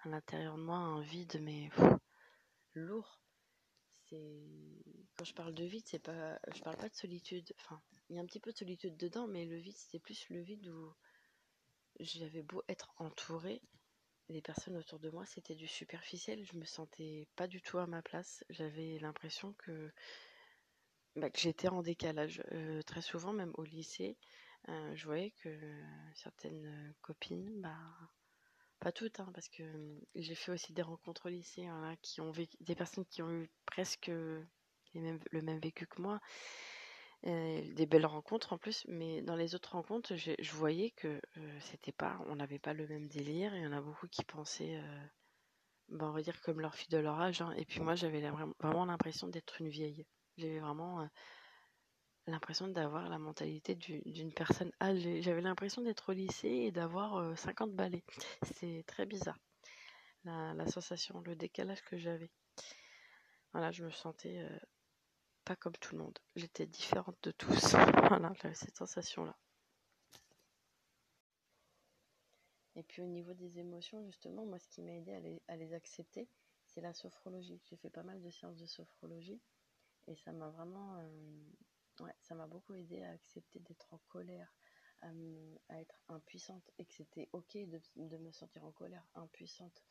à 0.00 0.08
l'intérieur 0.08 0.56
de 0.56 0.62
moi, 0.62 0.76
un 0.76 1.00
vide, 1.00 1.40
mais 1.42 1.70
lourd. 2.74 3.20
Quand 4.10 5.24
je 5.24 5.34
parle 5.34 5.54
de 5.54 5.64
vide, 5.64 5.86
c'est 5.86 5.98
pas, 6.02 6.38
je 6.54 6.62
parle 6.62 6.76
pas 6.76 6.88
de 6.88 6.94
solitude. 6.94 7.52
Enfin, 7.58 7.80
il 8.08 8.16
y 8.16 8.18
a 8.18 8.22
un 8.22 8.26
petit 8.26 8.40
peu 8.40 8.52
de 8.52 8.56
solitude 8.56 8.96
dedans, 8.96 9.28
mais 9.28 9.44
le 9.44 9.58
vide, 9.58 9.76
c'était 9.76 9.98
plus 9.98 10.28
le 10.30 10.40
vide 10.40 10.66
où 10.68 10.94
j'avais 12.00 12.42
beau 12.42 12.62
être 12.68 12.92
entourée, 12.96 13.60
les 14.28 14.42
personnes 14.42 14.76
autour 14.76 14.98
de 14.98 15.10
moi, 15.10 15.24
c'était 15.26 15.54
du 15.54 15.66
superficiel. 15.66 16.44
Je 16.44 16.56
me 16.56 16.64
sentais 16.64 17.26
pas 17.36 17.46
du 17.46 17.62
tout 17.62 17.78
à 17.78 17.86
ma 17.86 18.02
place. 18.02 18.44
J'avais 18.50 18.98
l'impression 18.98 19.54
que 19.54 19.90
bah, 21.18 21.30
que 21.30 21.38
j'étais 21.38 21.68
en 21.68 21.82
décalage. 21.82 22.42
Euh, 22.52 22.82
très 22.82 23.02
souvent, 23.02 23.32
même 23.32 23.52
au 23.56 23.64
lycée, 23.64 24.16
euh, 24.68 24.94
je 24.94 25.04
voyais 25.04 25.32
que 25.42 25.48
certaines 26.14 26.94
copines, 27.00 27.60
bah, 27.60 27.76
pas 28.80 28.92
toutes, 28.92 29.20
hein, 29.20 29.30
parce 29.34 29.48
que 29.48 29.64
j'ai 30.14 30.34
fait 30.34 30.52
aussi 30.52 30.72
des 30.72 30.82
rencontres 30.82 31.26
au 31.26 31.30
lycée, 31.30 31.66
hein, 31.66 31.96
qui 32.02 32.20
ont 32.20 32.32
des 32.60 32.74
personnes 32.74 33.06
qui 33.06 33.22
ont 33.22 33.30
eu 33.30 33.50
presque 33.66 34.08
le 34.08 35.42
même 35.42 35.58
vécu 35.60 35.86
que 35.86 36.00
moi, 36.00 36.20
des 37.24 37.86
belles 37.86 38.06
rencontres 38.06 38.52
en 38.52 38.58
plus, 38.58 38.84
mais 38.88 39.22
dans 39.22 39.36
les 39.36 39.54
autres 39.54 39.72
rencontres, 39.72 40.14
je 40.16 40.52
voyais 40.52 40.90
que 40.90 41.20
euh, 41.36 41.58
c'était 41.60 41.92
pas, 41.92 42.20
on 42.26 42.36
n'avait 42.36 42.60
pas 42.60 42.74
le 42.74 42.86
même 42.86 43.08
délire, 43.08 43.54
il 43.56 43.62
y 43.62 43.66
en 43.66 43.72
a 43.72 43.80
beaucoup 43.80 44.06
qui 44.08 44.24
pensaient, 44.24 44.80
bah, 45.88 46.06
on 46.06 46.12
va 46.12 46.22
dire 46.22 46.40
comme 46.42 46.60
leur 46.60 46.74
fille 46.74 46.88
de 46.90 46.98
leur 46.98 47.20
âge, 47.20 47.42
hein. 47.42 47.52
et 47.56 47.64
puis 47.64 47.80
moi 47.80 47.94
j'avais 47.96 48.22
vraiment 48.60 48.84
l'impression 48.84 49.26
d'être 49.28 49.60
une 49.60 49.68
vieille. 49.68 50.06
J'avais 50.38 50.60
vraiment 50.60 51.08
l'impression 52.28 52.68
d'avoir 52.68 53.08
la 53.08 53.18
mentalité 53.18 53.74
d'une 53.74 54.32
personne 54.32 54.70
âgée. 54.80 55.20
J'avais 55.20 55.40
l'impression 55.40 55.82
d'être 55.82 56.10
au 56.10 56.12
lycée 56.12 56.48
et 56.48 56.70
d'avoir 56.70 57.36
50 57.36 57.72
balais. 57.72 58.04
C'est 58.54 58.84
très 58.86 59.04
bizarre. 59.04 59.38
La, 60.24 60.66
sensation, 60.66 61.20
le 61.20 61.34
décalage 61.34 61.82
que 61.82 61.96
j'avais. 61.96 62.30
Voilà, 63.52 63.72
je 63.72 63.84
me 63.84 63.90
sentais 63.90 64.46
pas 65.44 65.56
comme 65.56 65.76
tout 65.80 65.96
le 65.96 66.02
monde. 66.02 66.18
J'étais 66.36 66.66
différente 66.66 67.16
de 67.22 67.32
tous. 67.32 67.72
voilà, 68.08 68.32
j'avais 68.40 68.54
cette 68.54 68.76
sensation-là. 68.76 69.36
Et 72.76 72.84
puis 72.84 73.02
au 73.02 73.06
niveau 73.06 73.34
des 73.34 73.58
émotions, 73.58 74.04
justement, 74.04 74.46
moi, 74.46 74.60
ce 74.60 74.68
qui 74.68 74.82
m'a 74.82 74.92
aidé 74.92 75.12
à 75.12 75.18
les, 75.18 75.42
à 75.48 75.56
les 75.56 75.72
accepter, 75.72 76.28
c'est 76.66 76.80
la 76.80 76.92
sophrologie. 76.92 77.60
J'ai 77.64 77.76
fait 77.76 77.90
pas 77.90 78.04
mal 78.04 78.20
de 78.20 78.30
séances 78.30 78.56
de 78.56 78.66
sophrologie. 78.66 79.40
Et 80.08 80.16
ça 80.16 80.32
m'a 80.32 80.48
vraiment, 80.48 80.96
euh, 80.96 82.04
ouais, 82.04 82.14
ça 82.22 82.34
m'a 82.34 82.46
beaucoup 82.46 82.74
aidé 82.74 83.02
à 83.02 83.10
accepter 83.10 83.60
d'être 83.60 83.92
en 83.92 83.98
colère, 84.08 84.54
à, 85.02 85.10
être 85.78 86.00
impuissante 86.08 86.70
et 86.78 86.86
que 86.86 86.94
c'était 86.94 87.28
ok 87.32 87.58
de, 87.96 88.16
me 88.16 88.32
sentir 88.32 88.64
en 88.64 88.72
colère, 88.72 89.06
impuissante, 89.14 89.84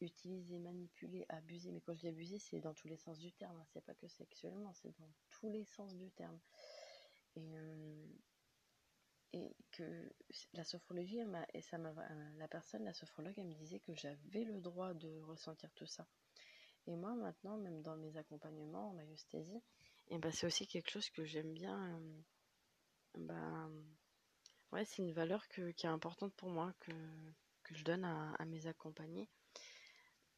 utiliser, 0.00 0.58
manipuler, 0.58 1.24
abuser. 1.30 1.72
Mais 1.72 1.80
quand 1.80 1.94
je 1.94 2.00
dis 2.00 2.08
abuser, 2.08 2.38
c'est 2.38 2.60
dans 2.60 2.74
tous 2.74 2.88
les 2.88 2.98
sens 2.98 3.18
du 3.18 3.32
terme. 3.32 3.58
Hein. 3.58 3.66
C'est 3.72 3.84
pas 3.84 3.94
que 3.94 4.06
sexuellement, 4.06 4.74
c'est 4.74 4.96
dans 4.98 5.10
tous 5.30 5.48
les 5.48 5.64
sens 5.64 5.96
du 5.96 6.10
terme. 6.10 6.38
Et, 7.36 7.56
euh, 7.56 8.06
et 9.32 9.56
que 9.72 10.12
la 10.52 10.62
sophrologie, 10.62 11.20
et 11.54 11.62
ça 11.62 11.78
la 11.78 12.48
personne, 12.48 12.84
la 12.84 12.92
sophrologue, 12.92 13.34
elle 13.38 13.48
me 13.48 13.54
disait 13.54 13.80
que 13.80 13.94
j'avais 13.94 14.44
le 14.44 14.60
droit 14.60 14.94
de 14.94 15.20
ressentir 15.22 15.72
tout 15.72 15.86
ça. 15.86 16.06
Et 16.86 16.96
moi, 16.96 17.14
maintenant, 17.14 17.56
même 17.56 17.82
dans 17.82 17.96
mes 17.96 18.16
accompagnements 18.16 18.90
en 18.90 18.94
maïosthésie, 18.94 19.62
et 20.08 20.18
ben, 20.18 20.30
c'est 20.30 20.46
aussi 20.46 20.66
quelque 20.66 20.90
chose 20.90 21.08
que 21.10 21.24
j'aime 21.24 21.52
bien. 21.54 21.96
Euh, 21.96 22.22
ben, 23.18 23.72
ouais, 24.72 24.84
c'est 24.84 25.02
une 25.02 25.12
valeur 25.12 25.46
qui 25.48 25.60
est 25.62 25.86
importante 25.86 26.34
pour 26.34 26.50
moi, 26.50 26.74
que, 26.80 26.92
que 27.62 27.74
je 27.74 27.84
donne 27.84 28.04
à, 28.04 28.44
mes 28.46 28.66
accompagnés. 28.66 29.30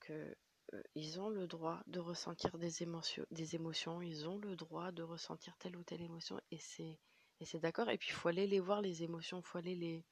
Que, 0.00 0.36
euh, 0.72 0.82
ils 0.94 1.20
ont 1.20 1.28
le 1.28 1.48
droit 1.48 1.82
de 1.86 1.98
ressentir 1.98 2.58
des 2.58 2.82
émotions, 2.82 3.26
des 3.30 3.56
émotions, 3.56 4.00
ils 4.02 4.28
ont 4.28 4.38
le 4.38 4.54
droit 4.56 4.92
de 4.92 5.02
ressentir 5.02 5.56
telle 5.58 5.76
ou 5.76 5.82
telle 5.82 6.02
émotion, 6.02 6.40
et 6.50 6.58
c'est, 6.58 7.00
et 7.40 7.44
c'est 7.44 7.60
d'accord. 7.60 7.90
Et 7.90 7.98
puis, 7.98 8.10
il 8.10 8.14
faut 8.14 8.28
aller 8.28 8.46
les 8.46 8.60
voir, 8.60 8.80
les 8.82 9.02
émotions, 9.02 9.40
il 9.40 9.44
faut 9.44 9.58
aller 9.58 9.74
les, 9.74 10.04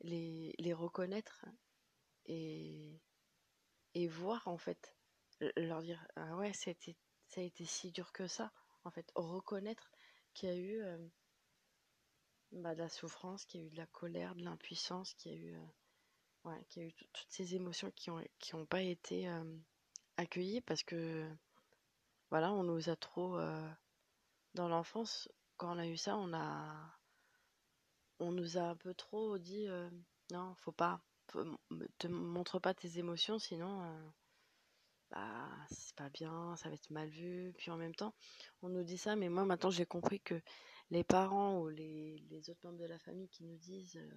les, 0.00 0.54
les 0.58 0.72
reconnaître 0.72 1.44
et, 2.26 3.00
et 3.94 4.08
voir, 4.08 4.48
en 4.48 4.58
fait, 4.58 4.95
leur 5.56 5.82
dire 5.82 6.06
ah 6.16 6.36
ouais 6.36 6.52
ça 6.52 6.70
a 6.70 7.40
été 7.42 7.64
si 7.64 7.92
dur 7.92 8.12
que 8.12 8.26
ça. 8.26 8.52
En 8.84 8.90
fait 8.90 9.10
reconnaître 9.14 9.90
qu'il 10.32 10.48
y 10.48 10.52
a 10.52 10.56
eu 10.56 10.82
euh, 10.82 11.08
bah, 12.52 12.74
de 12.74 12.80
la 12.80 12.88
souffrance 12.88 13.44
qu'il 13.44 13.60
y 13.60 13.64
a 13.64 13.66
eu 13.66 13.70
de 13.70 13.76
la 13.76 13.86
colère 13.86 14.34
de 14.34 14.44
l'impuissance 14.44 15.14
qu'il 15.14 15.32
y 15.32 15.34
a 15.34 15.38
eu 15.38 15.54
euh, 15.56 15.66
ouais, 16.44 16.64
qu'il 16.68 16.82
y 16.82 16.86
a 16.86 16.88
eu 16.88 16.94
toutes 16.94 17.30
ces 17.30 17.54
émotions 17.54 17.90
qui 17.92 18.10
ont 18.10 18.22
qui 18.38 18.54
ont 18.54 18.66
pas 18.66 18.82
été 18.82 19.28
euh, 19.28 19.58
accueillies 20.16 20.60
parce 20.60 20.82
que 20.84 21.28
voilà 22.30 22.52
on 22.52 22.62
nous 22.62 22.88
a 22.88 22.96
trop 22.96 23.38
dans 24.54 24.68
l'enfance 24.68 25.28
quand 25.56 25.74
on 25.74 25.78
a 25.78 25.86
eu 25.86 25.96
ça 25.96 26.16
on 26.16 26.32
a 26.32 26.98
on 28.20 28.32
nous 28.32 28.56
a 28.56 28.62
un 28.62 28.76
peu 28.76 28.94
trop 28.94 29.38
dit 29.38 29.66
non 30.30 30.54
faut 30.54 30.72
pas 30.72 31.00
te 31.98 32.06
montre 32.08 32.58
pas 32.58 32.74
tes 32.74 32.98
émotions, 32.98 33.38
sinon, 33.38 33.82
bah, 35.10 35.48
c'est 35.70 35.94
pas 35.94 36.08
bien, 36.10 36.56
ça 36.56 36.68
va 36.68 36.74
être 36.74 36.90
mal 36.90 37.08
vu. 37.08 37.52
Puis 37.56 37.70
en 37.70 37.76
même 37.76 37.94
temps, 37.94 38.14
on 38.62 38.68
nous 38.68 38.82
dit 38.82 38.98
ça, 38.98 39.16
mais 39.16 39.28
moi 39.28 39.44
maintenant 39.44 39.70
j'ai 39.70 39.86
compris 39.86 40.20
que 40.20 40.40
les 40.90 41.04
parents 41.04 41.60
ou 41.60 41.68
les, 41.68 42.20
autres 42.48 42.60
membres 42.64 42.78
de 42.78 42.86
la 42.86 42.98
famille 42.98 43.28
qui 43.28 43.44
nous 43.44 43.56
disent 43.56 43.96
euh, 43.96 44.10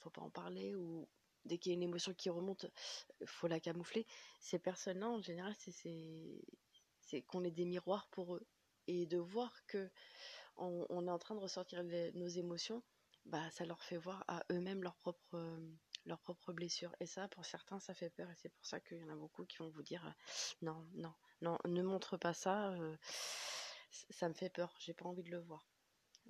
faut 0.00 0.10
pas 0.10 0.22
en 0.22 0.30
parler 0.30 0.74
ou 0.74 1.08
dès 1.44 1.58
qu'il 1.58 1.72
y 1.72 1.74
a 1.74 1.76
une 1.76 1.82
émotion 1.82 2.14
qui 2.14 2.30
remonte, 2.30 2.66
faut 3.26 3.48
la 3.48 3.60
camoufler. 3.60 4.06
Ces 4.40 4.58
personnes-là, 4.58 5.08
en 5.10 5.20
général, 5.20 5.54
c'est 5.58 7.22
qu'on 7.26 7.44
est 7.44 7.50
des 7.50 7.66
miroirs 7.66 8.08
pour 8.10 8.36
eux 8.36 8.46
et 8.86 9.06
de 9.06 9.18
voir 9.18 9.52
que 9.66 9.90
on, 10.56 11.06
est 11.06 11.10
en 11.10 11.18
train 11.18 11.34
de 11.34 11.40
ressortir 11.40 11.82
nos 12.14 12.28
émotions, 12.28 12.82
bah 13.26 13.50
ça 13.50 13.64
leur 13.64 13.82
fait 13.82 13.96
voir 13.96 14.24
à 14.28 14.44
eux-mêmes 14.52 14.82
leurs 14.82 14.96
propres 14.96 15.58
leurs 16.06 16.20
propres 16.20 16.52
blessures. 16.52 16.94
Et 17.00 17.06
ça, 17.06 17.28
pour 17.28 17.44
certains, 17.44 17.80
ça 17.80 17.94
fait 17.94 18.10
peur. 18.10 18.30
Et 18.30 18.36
c'est 18.36 18.50
pour 18.50 18.66
ça 18.66 18.80
qu'il 18.80 18.98
y 18.98 19.04
en 19.04 19.10
a 19.10 19.16
beaucoup 19.16 19.44
qui 19.44 19.58
vont 19.58 19.68
vous 19.70 19.82
dire 19.82 20.06
euh, 20.06 20.10
non, 20.62 20.86
non, 20.94 21.14
non, 21.40 21.58
ne 21.64 21.82
montre 21.82 22.16
pas 22.16 22.34
ça. 22.34 22.70
Euh, 22.72 22.96
ça 24.10 24.28
me 24.28 24.34
fait 24.34 24.50
peur. 24.50 24.74
J'ai 24.78 24.94
pas 24.94 25.06
envie 25.06 25.22
de 25.22 25.30
le 25.30 25.40
voir. 25.40 25.66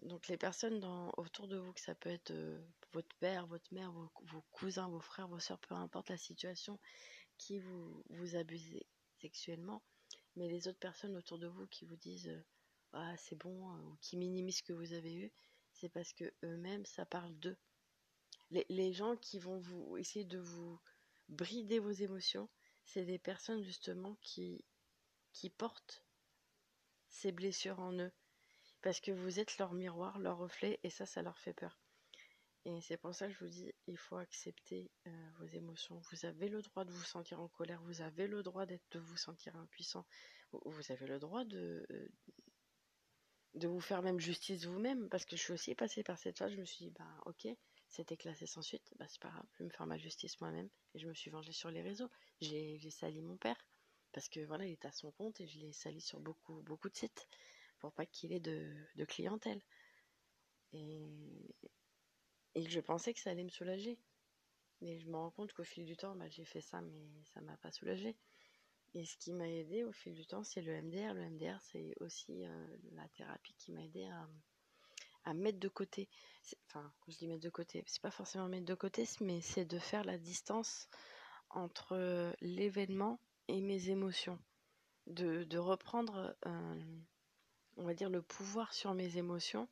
Donc 0.03 0.29
les 0.29 0.37
personnes 0.37 0.81
dans, 0.81 1.13
autour 1.17 1.49
de 1.49 1.57
vous, 1.57 1.73
que 1.73 1.81
ça 1.81 1.95
peut 1.95 2.11
être 2.11 2.33
euh, 2.33 2.61
votre 2.93 3.15
père, 3.17 3.47
votre 3.47 3.73
mère, 3.73 3.93
vos, 3.93 4.43
cousins, 4.53 4.89
vos 4.89 5.01
frères, 5.01 5.29
vos 5.29 5.39
soeurs, 5.39 5.61
peu 5.61 5.75
importe 5.75 6.11
la 6.11 6.17
situation, 6.17 6.79
qui 7.39 7.59
vous, 7.59 8.05
vous 8.11 8.37
abusez 8.37 8.87
sexuellement, 9.21 9.83
mais 10.37 10.49
les 10.49 10.69
autres 10.69 10.79
personnes 10.79 11.17
autour 11.17 11.39
de 11.39 11.47
vous 11.47 11.67
qui 11.69 11.85
vous 11.85 11.97
disent 11.97 12.45
ah, 12.93 13.17
c'est 13.17 13.37
bon 13.37 13.73
ou 13.73 13.97
qui 14.01 14.17
minimisent 14.17 14.59
ce 14.59 14.63
que 14.63 14.73
vous 14.73 14.93
avez 14.93 15.15
eu, 15.15 15.33
c'est 15.73 15.89
parce 15.89 16.13
que 16.13 16.33
eux-mêmes 16.43 16.85
ça 16.87 17.07
parle 17.07 17.35
d'eux 17.39 17.57
les, 18.51 18.93
gens 18.93 19.17
qui 19.17 19.39
vont 19.39 19.59
vous 19.59 19.97
essayer 19.97 20.25
de 20.25 20.39
vous 20.39 20.81
brider 21.29 21.79
vos 21.79 21.91
émotions, 21.91 22.49
c'est 22.85 23.05
des 23.05 23.19
personnes 23.19 23.63
justement 23.63 24.17
qui, 24.21 24.65
portent 25.59 26.05
ces 27.09 27.33
blessures 27.33 27.81
en 27.81 27.93
eux. 27.99 28.13
Parce 28.83 29.01
que 29.01 29.13
vous 29.13 29.41
êtes 29.41 29.57
leur 29.59 29.73
miroir, 29.73 30.19
leur 30.19 30.39
reflet, 30.39 30.79
et 30.83 30.91
ça, 30.91 31.07
ça 31.07 31.23
leur 31.23 31.39
fait 31.39 31.55
peur. 31.55 31.81
Et 32.67 32.81
c'est 32.81 32.97
pour 32.97 33.15
ça 33.15 33.27
que 33.27 33.33
je 33.33 33.39
vous 33.39 33.51
dis, 33.51 33.73
il 33.87 33.99
faut 33.99 34.17
accepter 34.17 34.91
euh, 35.07 35.31
vos 35.39 35.47
émotions. 35.47 36.01
Vous 36.11 36.25
avez 36.27 36.49
le 36.49 36.63
droit 36.63 36.85
de 36.85 36.93
vous 36.93 37.05
sentir 37.05 37.41
en 37.41 37.49
colère, 37.49 37.83
vous 37.83 38.01
avez 38.01 38.27
le 38.27 38.43
droit 38.43 38.65
d'être, 38.65 38.85
de 38.93 38.99
vous 38.99 39.17
sentir 39.17 39.57
impuissant, 39.57 40.07
vous 40.53 40.93
avez 40.93 41.07
le 41.07 41.19
droit 41.19 41.45
de, 41.45 41.87
de 43.55 43.69
vous 43.69 43.81
faire 43.81 44.03
même 44.03 44.21
justice 44.21 44.65
vous-même. 44.65 45.09
Parce 45.09 45.25
que 45.25 45.37
je 45.37 45.43
suis 45.43 45.53
aussi 45.53 45.75
passée 45.75 46.03
par 46.03 46.19
cette 46.19 46.39
phase, 46.39 46.53
je 46.53 46.61
me 46.61 46.65
suis 46.65 46.87
dit, 46.87 46.91
bah 46.91 47.23
ok, 47.27 47.47
c'était 47.89 48.17
classé 48.17 48.47
sans 48.47 48.63
suite, 48.63 48.93
bah 48.99 49.07
c'est 49.09 49.21
pas 49.21 49.31
grave, 49.31 49.47
je 49.53 49.59
vais 49.59 49.65
me 49.67 49.71
faire 49.71 49.87
ma 49.87 49.99
justice 49.99 50.41
moi-même. 50.41 50.69
Et 50.95 50.99
je 50.99 51.09
me 51.09 51.15
suis 51.15 51.31
vengée 51.31 51.53
sur 51.53 51.71
les 51.71 51.83
réseaux. 51.83 52.11
J'ai 52.41 52.79
sali 52.91 53.23
mon 53.23 53.37
père, 53.37 53.57
parce 54.13 54.29
que 54.29 54.41
voilà, 54.41 54.67
il 54.67 54.73
est 54.73 54.85
à 54.85 54.93
son 54.93 55.11
compte 55.13 55.41
et 55.41 55.47
je 55.47 55.59
l'ai 55.59 55.73
sali 55.73 56.01
sur 56.01 56.21
beaucoup, 56.21 56.63
de 56.63 56.97
sites, 56.97 57.29
pour 57.79 57.93
pas 57.93 58.07
qu'il 58.07 58.33
ait 58.33 58.41
de, 58.41 58.75
clientèle. 59.07 59.63
Et, 60.73 61.07
je 62.57 62.81
pensais 62.81 63.13
que 63.13 63.21
ça 63.21 63.31
allait 63.31 63.45
me 63.45 63.49
soulager. 63.49 63.99
Mais 64.81 64.99
je 64.99 65.09
me 65.09 65.17
rends 65.17 65.31
compte 65.31 65.53
qu'au 65.53 65.65
fil 65.65 65.85
du 65.85 65.97
temps, 65.97 66.15
bah, 66.17 66.29
j'ai 66.29 66.45
fait 66.45 66.61
ça, 66.61 66.81
mais 66.81 67.09
ça 67.33 67.41
m'a 67.41 67.57
pas 67.57 67.71
soulagé. 67.71 68.17
Et 68.95 69.05
ce 69.05 69.17
qui 69.17 69.33
m'a 69.33 69.49
aidé 69.49 69.85
au 69.85 69.93
fil 69.93 70.15
du 70.15 70.25
temps, 70.25 70.45
c'est 70.45 70.63
le 70.63 70.81
MDR. 70.81 71.15
Le 71.15 71.29
MDR, 71.31 71.61
c'est 71.61 71.95
aussi 72.01 72.45
euh, 72.45 72.67
la 72.93 73.09
thérapie 73.09 73.55
qui 73.59 73.73
m'a 73.73 73.83
aidé 73.83 74.09
à, 75.25 75.35
mettre 75.35 75.59
de 75.59 75.69
côté. 75.69 76.09
Enfin, 76.67 76.93
quand 77.01 77.11
je 77.11 77.19
dis 77.19 77.27
mettre 77.27 77.43
de 77.43 77.51
côté, 77.51 77.83
c'est 77.87 78.03
pas 78.03 78.11
forcément 78.11 78.47
mettre 78.47 78.67
de 78.67 78.75
côté, 78.75 79.05
mais 79.21 79.41
c'est 79.41 79.65
de 79.65 79.79
faire 79.79 80.05
la 80.05 80.19
distance 80.19 80.89
entre 81.51 82.35
l'événement 82.41 83.19
et 83.49 83.61
mes 83.61 83.89
émotions. 83.89 84.39
De, 85.07 85.45
de 85.45 85.59
reprendre, 85.59 86.37
euh, 86.47 87.01
on 87.77 87.85
va 87.85 87.95
dire, 87.95 88.11
le 88.11 88.23
pouvoir 88.23 88.73
sur 88.73 88.95
mes 88.95 89.17
émotions 89.17 89.69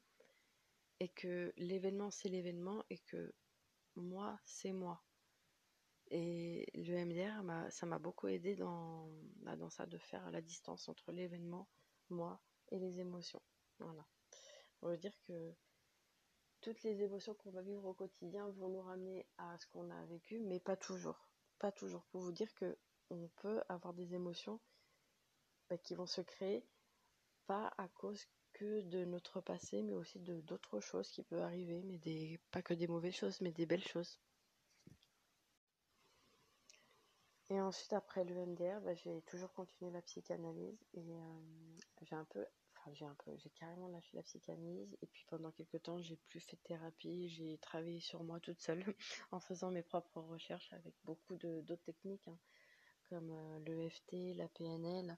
et 1.02 1.08
que 1.08 1.52
l'événement 1.56 2.12
c'est 2.12 2.28
l'événement 2.28 2.85
et 2.88 2.98
que 2.98 3.35
moi 3.96 4.38
c'est 4.44 4.72
moi. 4.72 5.02
Et 6.14 6.66
le 6.75 7.07
MDR, 7.07 7.42
ça 7.70 7.87
m'a 7.87 7.98
beaucoup 7.98 8.29
aidé 8.29 8.55
dans, 8.55 9.09
bah, 9.40 9.57
dans 9.57 9.70
ça, 9.70 9.87
de 9.87 9.96
faire 9.96 10.31
la 10.31 10.42
distance 10.42 10.87
entre 10.90 11.11
l'événement, 11.11 11.66
moi 12.11 12.38
et 12.70 12.79
les 12.79 13.01
émotions. 13.01 13.40
Voilà. 13.79 14.07
On 14.83 14.88
veut 14.88 14.98
dire 14.98 15.18
que 15.22 15.55
toutes 16.61 16.83
les 16.83 17.03
émotions 17.03 17.35
qu'on 17.35 17.51
va 17.51 17.62
vivre 17.62 17.87
au 17.87 17.94
quotidien 17.94 18.46
vont 18.51 18.68
nous 18.68 18.83
ramener 18.83 19.27
à 19.38 19.57
ce 19.57 19.66
qu'on 19.68 19.90
a 19.90 20.05
vécu, 20.05 20.38
mais 20.38 20.61
pas 20.61 20.77
toujours. 20.77 21.31
Pas 21.59 21.72
toujours. 21.72 22.05
Pour 22.11 22.20
vous 22.20 22.33
dire 22.33 22.53
que 22.57 22.77
on 23.09 23.29
peut 23.37 23.62
avoir 23.70 23.94
des 23.94 24.14
émotions 24.14 24.61
bah, 25.70 25.79
qui 25.79 25.94
vont 25.94 26.07
se 26.07 26.20
créer 26.20 26.62
pas 27.46 27.72
à 27.79 27.88
cause 27.88 28.27
que 28.53 28.83
de 28.83 29.07
notre 29.07 29.40
passé, 29.40 29.83
mais 29.83 29.94
aussi 29.94 30.20
de 30.20 30.42
d'autres 30.42 30.81
choses 30.81 31.11
qui 31.11 31.22
peuvent 31.22 31.40
arriver, 31.40 31.83
mais 31.85 31.96
des 31.96 32.38
pas 32.51 32.61
que 32.61 32.75
des 32.75 32.87
mauvaises 32.87 33.14
choses, 33.14 33.40
mais 33.40 33.51
des 33.51 33.64
belles 33.64 33.87
choses. 33.87 34.20
Et 37.52 37.60
ensuite, 37.60 37.92
après 37.92 38.24
le 38.24 38.34
MDR, 38.46 38.80
bah, 38.80 38.94
j'ai 38.94 39.20
toujours 39.26 39.52
continué 39.52 39.90
la 39.90 40.00
psychanalyse 40.00 40.80
et 40.94 41.12
euh, 41.12 41.40
j'ai 42.00 42.16
un 42.16 42.24
peu 42.24 42.46
j'ai 42.92 43.04
un 43.04 43.14
peu, 43.24 43.30
j'ai 43.36 43.50
carrément 43.50 43.88
lâché 43.88 44.16
la 44.16 44.22
psychanalyse 44.22 44.96
et 45.02 45.06
puis 45.06 45.26
pendant 45.28 45.50
quelques 45.52 45.82
temps, 45.82 46.00
j'ai 46.00 46.16
plus 46.30 46.40
fait 46.40 46.56
de 46.56 46.62
thérapie, 46.62 47.28
j'ai 47.28 47.58
travaillé 47.58 48.00
sur 48.00 48.24
moi 48.24 48.40
toute 48.40 48.58
seule 48.58 48.82
en 49.32 49.38
faisant 49.38 49.70
mes 49.70 49.82
propres 49.82 50.22
recherches 50.22 50.72
avec 50.72 50.94
beaucoup 51.04 51.36
d'autres 51.36 51.84
techniques 51.84 52.26
hein, 52.26 52.38
comme 53.10 53.30
euh, 53.30 53.58
l'EFT, 53.66 54.34
la 54.34 54.48
PNL, 54.48 55.14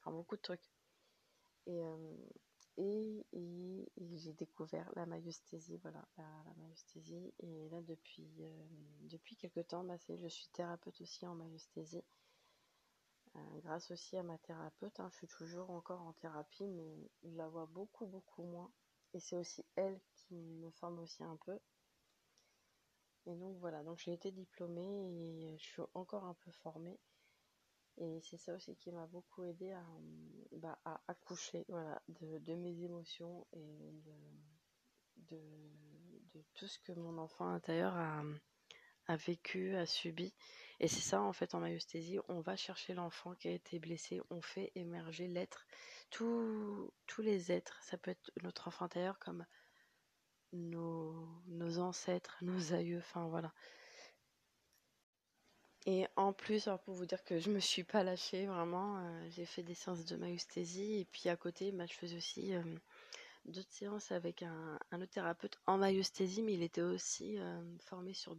enfin 0.00 0.10
beaucoup 0.10 0.36
de 0.36 0.42
trucs. 0.42 0.68
Et, 1.66 1.86
euh, 1.86 2.16
et, 2.76 3.26
j'ai 4.14 4.32
découvert 4.32 4.90
la 4.96 5.06
myosthésie, 5.06 5.78
voilà, 5.78 6.06
la, 6.16 6.24
la 6.56 7.32
Et 7.40 7.68
là, 7.70 7.80
depuis, 7.82 8.28
euh, 8.40 8.66
depuis 9.02 9.36
quelques 9.36 9.66
temps, 9.68 9.84
bah, 9.84 9.96
je 10.08 10.28
suis 10.28 10.48
thérapeute 10.48 11.00
aussi 11.00 11.26
en 11.26 11.34
myosthésie. 11.34 12.04
Euh, 13.36 13.60
grâce 13.62 13.90
aussi 13.90 14.16
à 14.16 14.22
ma 14.22 14.38
thérapeute, 14.38 14.98
hein, 14.98 15.08
je 15.12 15.18
suis 15.18 15.28
toujours 15.28 15.70
encore 15.70 16.00
en 16.02 16.12
thérapie, 16.14 16.66
mais 16.66 17.10
je 17.22 17.36
la 17.36 17.48
vois 17.48 17.66
beaucoup, 17.66 18.06
beaucoup 18.06 18.42
moins. 18.42 18.70
Et 19.14 19.20
c'est 19.20 19.36
aussi 19.36 19.64
elle 19.76 20.00
qui 20.14 20.34
me 20.34 20.70
forme 20.70 20.98
aussi 20.98 21.22
un 21.22 21.36
peu. 21.36 21.58
Et 23.26 23.34
donc 23.36 23.56
voilà, 23.58 23.82
donc 23.84 23.98
j'ai 23.98 24.12
été 24.12 24.30
diplômée 24.32 25.52
et 25.52 25.58
je 25.58 25.64
suis 25.64 25.82
encore 25.94 26.24
un 26.24 26.34
peu 26.34 26.50
formée. 26.50 26.98
Et 28.00 28.20
c'est 28.22 28.38
ça 28.38 28.54
aussi 28.54 28.74
qui 28.76 28.90
m'a 28.90 29.06
beaucoup 29.06 29.44
aidé 29.44 29.72
à, 29.72 29.84
bah, 30.52 30.78
accoucher 31.06 31.66
voilà, 31.68 32.00
de, 32.08 32.54
mes 32.54 32.82
émotions 32.82 33.46
et 33.52 33.92
de, 35.16 35.38
tout 36.54 36.66
ce 36.66 36.78
que 36.78 36.92
mon 36.92 37.18
enfant 37.18 37.46
intérieur 37.48 37.94
a, 37.94 38.22
a 39.06 39.16
vécu, 39.16 39.76
a 39.76 39.84
subi. 39.84 40.32
Et 40.78 40.88
c'est 40.88 41.02
ça, 41.02 41.20
en 41.20 41.34
fait, 41.34 41.54
en 41.54 41.60
myosthésie, 41.60 42.18
on 42.28 42.40
va 42.40 42.56
chercher 42.56 42.94
l'enfant 42.94 43.34
qui 43.34 43.48
a 43.48 43.52
été 43.52 43.78
blessé, 43.78 44.22
on 44.30 44.40
fait 44.40 44.72
émerger 44.74 45.28
l'être, 45.28 45.66
tous, 46.08 46.90
tous 47.06 47.20
les 47.20 47.52
êtres. 47.52 47.78
Ça 47.82 47.98
peut 47.98 48.12
être 48.12 48.32
notre 48.42 48.68
enfant 48.68 48.86
intérieur 48.86 49.18
comme 49.18 49.44
nos, 50.52 51.28
nos 51.46 51.78
ancêtres, 51.78 52.38
nos 52.40 52.72
aïeux, 52.72 52.98
enfin 52.98 53.28
voilà. 53.28 53.52
Et 55.86 56.06
en 56.16 56.34
plus, 56.34 56.68
pour 56.84 56.94
vous 56.94 57.06
dire 57.06 57.24
que 57.24 57.38
je 57.38 57.50
me 57.50 57.58
suis 57.58 57.84
pas 57.84 58.02
lâchée, 58.04 58.46
vraiment, 58.46 58.98
euh, 58.98 59.28
j'ai 59.30 59.46
fait 59.46 59.62
des 59.62 59.74
séances 59.74 60.04
de 60.04 60.16
myosthésie 60.16 61.00
et 61.00 61.04
puis 61.06 61.30
à 61.30 61.36
côté, 61.36 61.72
bah, 61.72 61.86
je 61.86 61.94
faisais 61.94 62.18
aussi 62.18 62.54
euh, 62.54 62.62
d'autres 63.46 63.72
séances 63.72 64.12
avec 64.12 64.42
un, 64.42 64.78
autre 64.92 65.06
thérapeute 65.06 65.58
en 65.66 65.78
myosthésie, 65.78 66.42
mais 66.42 66.52
il 66.52 66.62
était 66.62 66.82
aussi 66.82 67.38
euh, 67.38 67.62
formé 67.78 68.12
sur, 68.12 68.36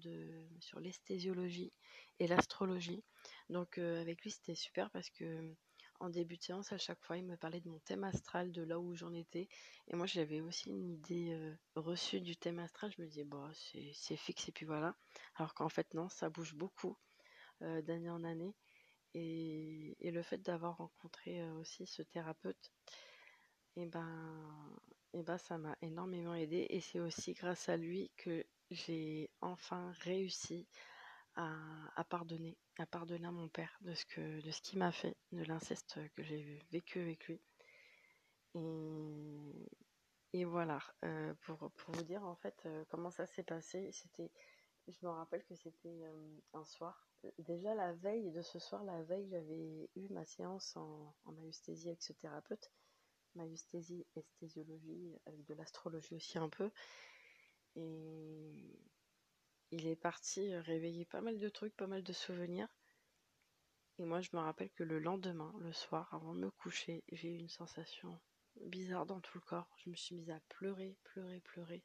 sur 0.59 0.79
l'esthésiologie 0.79 1.73
et 2.19 2.27
l'astrologie. 2.27 3.03
Donc 3.49 3.79
avec 3.79 4.21
lui, 4.21 4.29
c'était 4.29 4.55
super 4.55 4.91
parce 4.91 5.09
que 5.09 5.55
en 5.99 6.09
début 6.09 6.37
de 6.37 6.43
séance, 6.43 6.71
à 6.71 6.77
chaque 6.77 7.01
fois, 7.03 7.17
il 7.17 7.25
me 7.25 7.37
parlait 7.37 7.61
de 7.61 7.69
mon 7.69 7.79
thème 7.79 8.03
astral, 8.03 8.51
de 8.51 8.61
là 8.63 8.79
où 8.79 8.95
j'en 8.95 9.13
étais. 9.13 9.47
Et 9.87 9.95
moi, 9.95 10.05
j'avais 10.07 10.41
aussi 10.41 10.69
une 10.69 10.89
idée 10.89 11.37
reçue 11.75 12.21
du 12.21 12.35
thème 12.35 12.59
astral. 12.59 12.91
Je 12.95 13.01
me 13.01 13.07
disais, 13.07 13.23
bon, 13.23 13.51
c'est 13.93 14.15
fixe 14.15 14.49
et 14.49 14.51
puis 14.51 14.65
voilà. 14.65 14.95
Alors 15.35 15.53
qu'en 15.53 15.69
fait, 15.69 15.93
non, 15.93 16.09
ça 16.09 16.29
bouge 16.29 16.55
beaucoup 16.55 16.97
d'année 17.61 18.09
en 18.09 18.23
année. 18.23 18.55
Et, 19.13 19.97
le 20.01 20.21
fait 20.21 20.39
d'avoir 20.39 20.77
rencontré 20.77 21.43
aussi 21.51 21.85
ce 21.85 22.01
thérapeute, 22.01 22.71
et 23.75 23.85
ben, 23.85 24.79
et 25.13 25.23
ben 25.23 25.37
ça 25.37 25.57
m'a 25.57 25.77
énormément 25.81 26.35
aidé 26.35 26.67
et 26.69 26.81
c'est 26.81 26.99
aussi 26.99 27.33
grâce 27.33 27.69
à 27.69 27.77
lui 27.77 28.11
que 28.17 28.45
j'ai 28.69 29.29
enfin 29.41 29.91
réussi 29.99 30.67
à, 31.35 32.03
pardonner, 32.09 32.57
à 32.77 32.85
pardonner 32.85 33.27
à 33.27 33.31
mon 33.31 33.47
père 33.47 33.77
de 33.81 33.93
ce 33.93 34.05
que 34.05 34.41
de 34.41 34.51
ce 34.51 34.61
qu'il 34.61 34.79
m'a 34.79 34.91
fait, 34.91 35.15
de 35.31 35.43
l'inceste 35.43 35.99
que 36.15 36.23
j'ai 36.23 36.59
vécu 36.71 36.99
avec 36.99 37.25
lui. 37.27 37.41
Et, 40.33 40.45
voilà, 40.45 40.79
euh, 41.03 41.33
pour, 41.41 41.71
pour, 41.71 41.95
vous 41.95 42.03
dire 42.03 42.23
en 42.23 42.35
fait 42.35 42.61
euh, 42.65 42.85
comment 42.89 43.11
ça 43.11 43.25
s'est 43.25 43.43
passé, 43.43 43.89
c'était 43.91 44.31
je 44.87 44.97
me 45.03 45.09
rappelle 45.09 45.43
que 45.45 45.55
c'était 45.55 46.03
un 46.53 46.65
soir. 46.65 47.10
Déjà 47.39 47.75
la 47.75 47.93
veille 47.93 48.31
de 48.31 48.41
ce 48.41 48.59
soir, 48.59 48.83
la 48.83 49.03
veille, 49.03 49.27
j'avais 49.29 49.89
eu 49.95 50.07
ma 50.09 50.25
séance 50.25 50.75
en, 50.75 51.13
en 51.25 51.31
maïesthésie 51.33 51.89
avec 51.89 52.01
ce 52.01 52.13
thérapeute. 52.13 52.71
Maïesthésie, 53.35 54.05
esthésiologie, 54.15 55.15
avec 55.25 55.45
de 55.45 55.53
l'astrologie 55.53 56.15
aussi 56.15 56.37
un 56.37 56.49
peu. 56.49 56.69
Et 57.75 58.81
il 59.71 59.87
est 59.87 59.95
parti 59.95 60.53
réveiller 60.55 61.05
pas 61.05 61.21
mal 61.21 61.37
de 61.37 61.49
trucs, 61.49 61.75
pas 61.75 61.87
mal 61.87 62.03
de 62.03 62.13
souvenirs. 62.13 62.67
Et 63.99 64.05
moi, 64.05 64.21
je 64.21 64.29
me 64.33 64.39
rappelle 64.39 64.71
que 64.71 64.83
le 64.83 64.99
lendemain, 64.99 65.53
le 65.59 65.71
soir, 65.73 66.13
avant 66.13 66.33
de 66.33 66.39
me 66.39 66.49
coucher, 66.49 67.03
j'ai 67.11 67.29
eu 67.29 67.37
une 67.37 67.49
sensation 67.49 68.19
bizarre 68.65 69.05
dans 69.05 69.21
tout 69.21 69.37
le 69.37 69.45
corps. 69.45 69.69
Je 69.77 69.89
me 69.89 69.95
suis 69.95 70.15
mise 70.15 70.29
à 70.29 70.39
pleurer, 70.49 70.97
pleurer, 71.03 71.39
pleurer. 71.41 71.83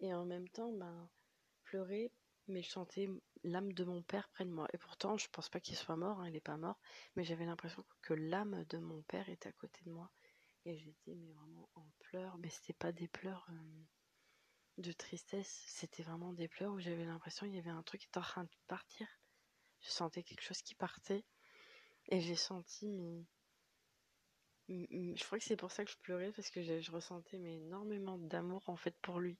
Et 0.00 0.12
en 0.14 0.24
même 0.24 0.48
temps, 0.48 0.72
ben, 0.72 1.08
pleurer, 1.64 2.10
mais 2.48 2.62
je 2.62 2.70
sentais 2.70 3.08
l'âme 3.42 3.72
de 3.72 3.84
mon 3.84 4.02
père 4.02 4.28
près 4.30 4.44
de 4.44 4.50
moi. 4.50 4.66
Et 4.72 4.78
pourtant, 4.78 5.16
je 5.16 5.28
pense 5.30 5.48
pas 5.48 5.60
qu'il 5.60 5.76
soit 5.76 5.96
mort, 5.96 6.20
hein, 6.20 6.28
il 6.28 6.32
n'est 6.32 6.40
pas 6.40 6.56
mort, 6.56 6.78
mais 7.16 7.24
j'avais 7.24 7.46
l'impression 7.46 7.84
que 8.02 8.14
l'âme 8.14 8.64
de 8.68 8.78
mon 8.78 9.02
père 9.02 9.28
était 9.28 9.48
à 9.48 9.52
côté 9.52 9.80
de 9.84 9.90
moi. 9.90 10.10
Et 10.64 10.78
j'étais 10.78 11.14
mais 11.14 11.32
vraiment 11.32 11.68
en 11.74 11.86
pleurs, 12.00 12.38
mais 12.38 12.48
c'était 12.48 12.72
pas 12.72 12.92
des 12.92 13.08
pleurs 13.08 13.46
euh, 13.50 13.84
de 14.78 14.92
tristesse, 14.92 15.62
c'était 15.66 16.02
vraiment 16.02 16.32
des 16.32 16.48
pleurs 16.48 16.72
où 16.72 16.80
j'avais 16.80 17.04
l'impression 17.04 17.46
qu'il 17.46 17.54
y 17.54 17.58
avait 17.58 17.70
un 17.70 17.82
truc 17.82 18.00
qui 18.00 18.06
était 18.06 18.18
en 18.18 18.22
train 18.22 18.44
de 18.44 18.56
partir. 18.66 19.06
Je 19.80 19.90
sentais 19.90 20.22
quelque 20.22 20.42
chose 20.42 20.62
qui 20.62 20.74
partait. 20.74 21.24
Et 22.08 22.20
j'ai 22.20 22.36
senti, 22.36 22.88
mais. 22.88 23.24
Je 24.68 25.24
crois 25.24 25.38
que 25.38 25.44
c'est 25.44 25.56
pour 25.56 25.70
ça 25.70 25.84
que 25.84 25.90
je 25.90 25.98
pleurais, 25.98 26.32
parce 26.32 26.50
que 26.50 26.62
je, 26.62 26.90
ressentais 26.90 27.38
mais 27.38 27.56
énormément 27.56 28.16
d'amour 28.18 28.62
en 28.66 28.76
fait 28.76 28.96
pour 29.02 29.20
lui. 29.20 29.38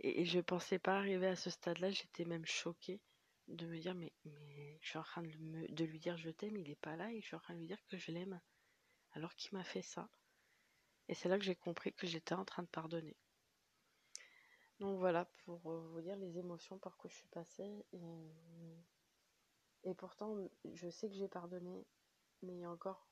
Et, 0.00 0.24
je 0.24 0.40
pensais 0.40 0.78
pas 0.78 0.98
arriver 0.98 1.26
à 1.26 1.36
ce 1.36 1.50
stade-là, 1.50 1.90
j'étais 1.90 2.24
même 2.24 2.46
choquée 2.46 3.00
de 3.48 3.66
me 3.66 3.78
dire 3.78 3.94
mais, 3.94 4.12
mais 4.24 4.78
je 4.80 4.88
suis 4.88 4.98
en 4.98 5.02
train 5.02 5.22
de, 5.22 5.72
de 5.72 5.84
lui 5.84 5.98
dire 5.98 6.16
je 6.16 6.30
t'aime, 6.30 6.56
il 6.56 6.70
est 6.70 6.80
pas 6.80 6.96
là 6.96 7.12
et 7.12 7.20
je 7.20 7.26
suis 7.26 7.36
en 7.36 7.40
train 7.40 7.54
de 7.54 7.60
lui 7.60 7.66
dire 7.66 7.84
que 7.88 7.96
je 7.96 8.12
l'aime 8.12 8.40
alors 9.12 9.34
qu'il 9.34 9.56
m'a 9.56 9.64
fait 9.64 9.82
ça. 9.82 10.08
Et 11.08 11.14
c'est 11.14 11.28
là 11.28 11.38
que 11.38 11.44
j'ai 11.44 11.56
compris 11.56 11.92
que 11.92 12.06
j'étais 12.06 12.34
en 12.34 12.44
train 12.44 12.62
de 12.62 12.68
pardonner. 12.68 13.16
Donc 14.78 14.98
voilà, 14.98 15.26
pour 15.44 15.70
euh, 15.70 15.88
vous 15.88 16.00
dire 16.00 16.16
les 16.16 16.38
émotions 16.38 16.78
par 16.78 16.96
quoi 16.96 17.10
je 17.10 17.16
suis 17.16 17.28
passée. 17.28 17.84
Et, 19.82 19.94
pourtant, 19.94 20.36
je 20.72 20.88
sais 20.88 21.08
que 21.08 21.14
j'ai 21.14 21.28
pardonné, 21.28 21.86
mais 22.42 22.54
il 22.54 22.60
y 22.60 22.64
a 22.64 22.70
encore 22.70 23.09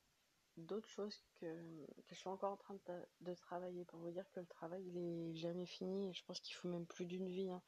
d'autres 0.58 0.88
choses 0.88 1.22
que, 1.40 1.86
je 2.08 2.14
suis 2.14 2.28
encore 2.28 2.52
en 2.52 2.56
train 2.56 2.76
de, 3.20 3.34
travailler. 3.34 3.84
Pour 3.84 4.00
vous 4.00 4.10
dire 4.10 4.28
que 4.32 4.40
le 4.40 4.46
travail, 4.46 4.84
il 4.86 4.96
est 4.96 5.34
jamais 5.34 5.66
fini. 5.66 6.08
Et 6.08 6.12
je 6.12 6.24
pense 6.24 6.40
qu'il 6.40 6.54
faut 6.54 6.68
même 6.68 6.86
plus 6.86 7.06
d'une 7.06 7.28
vie 7.28 7.50
hein, 7.50 7.62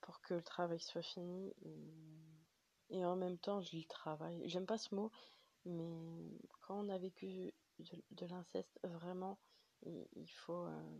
pour 0.00 0.20
que 0.20 0.34
le 0.34 0.42
travail 0.42 0.80
soit 0.80 1.02
fini. 1.02 1.54
Et, 2.90 3.04
en 3.04 3.16
même 3.16 3.38
temps, 3.38 3.60
je 3.60 3.76
le 3.76 3.84
travaille. 3.84 4.48
J'aime 4.48 4.66
pas 4.66 4.78
ce 4.78 4.94
mot, 4.94 5.10
mais 5.64 6.38
quand 6.62 6.78
on 6.78 6.88
a 6.88 6.98
vécu 6.98 7.52
de, 7.78 8.26
l'inceste, 8.26 8.78
vraiment, 8.84 9.38
il, 9.82 10.30
faut... 10.30 10.66
Euh, 10.66 10.98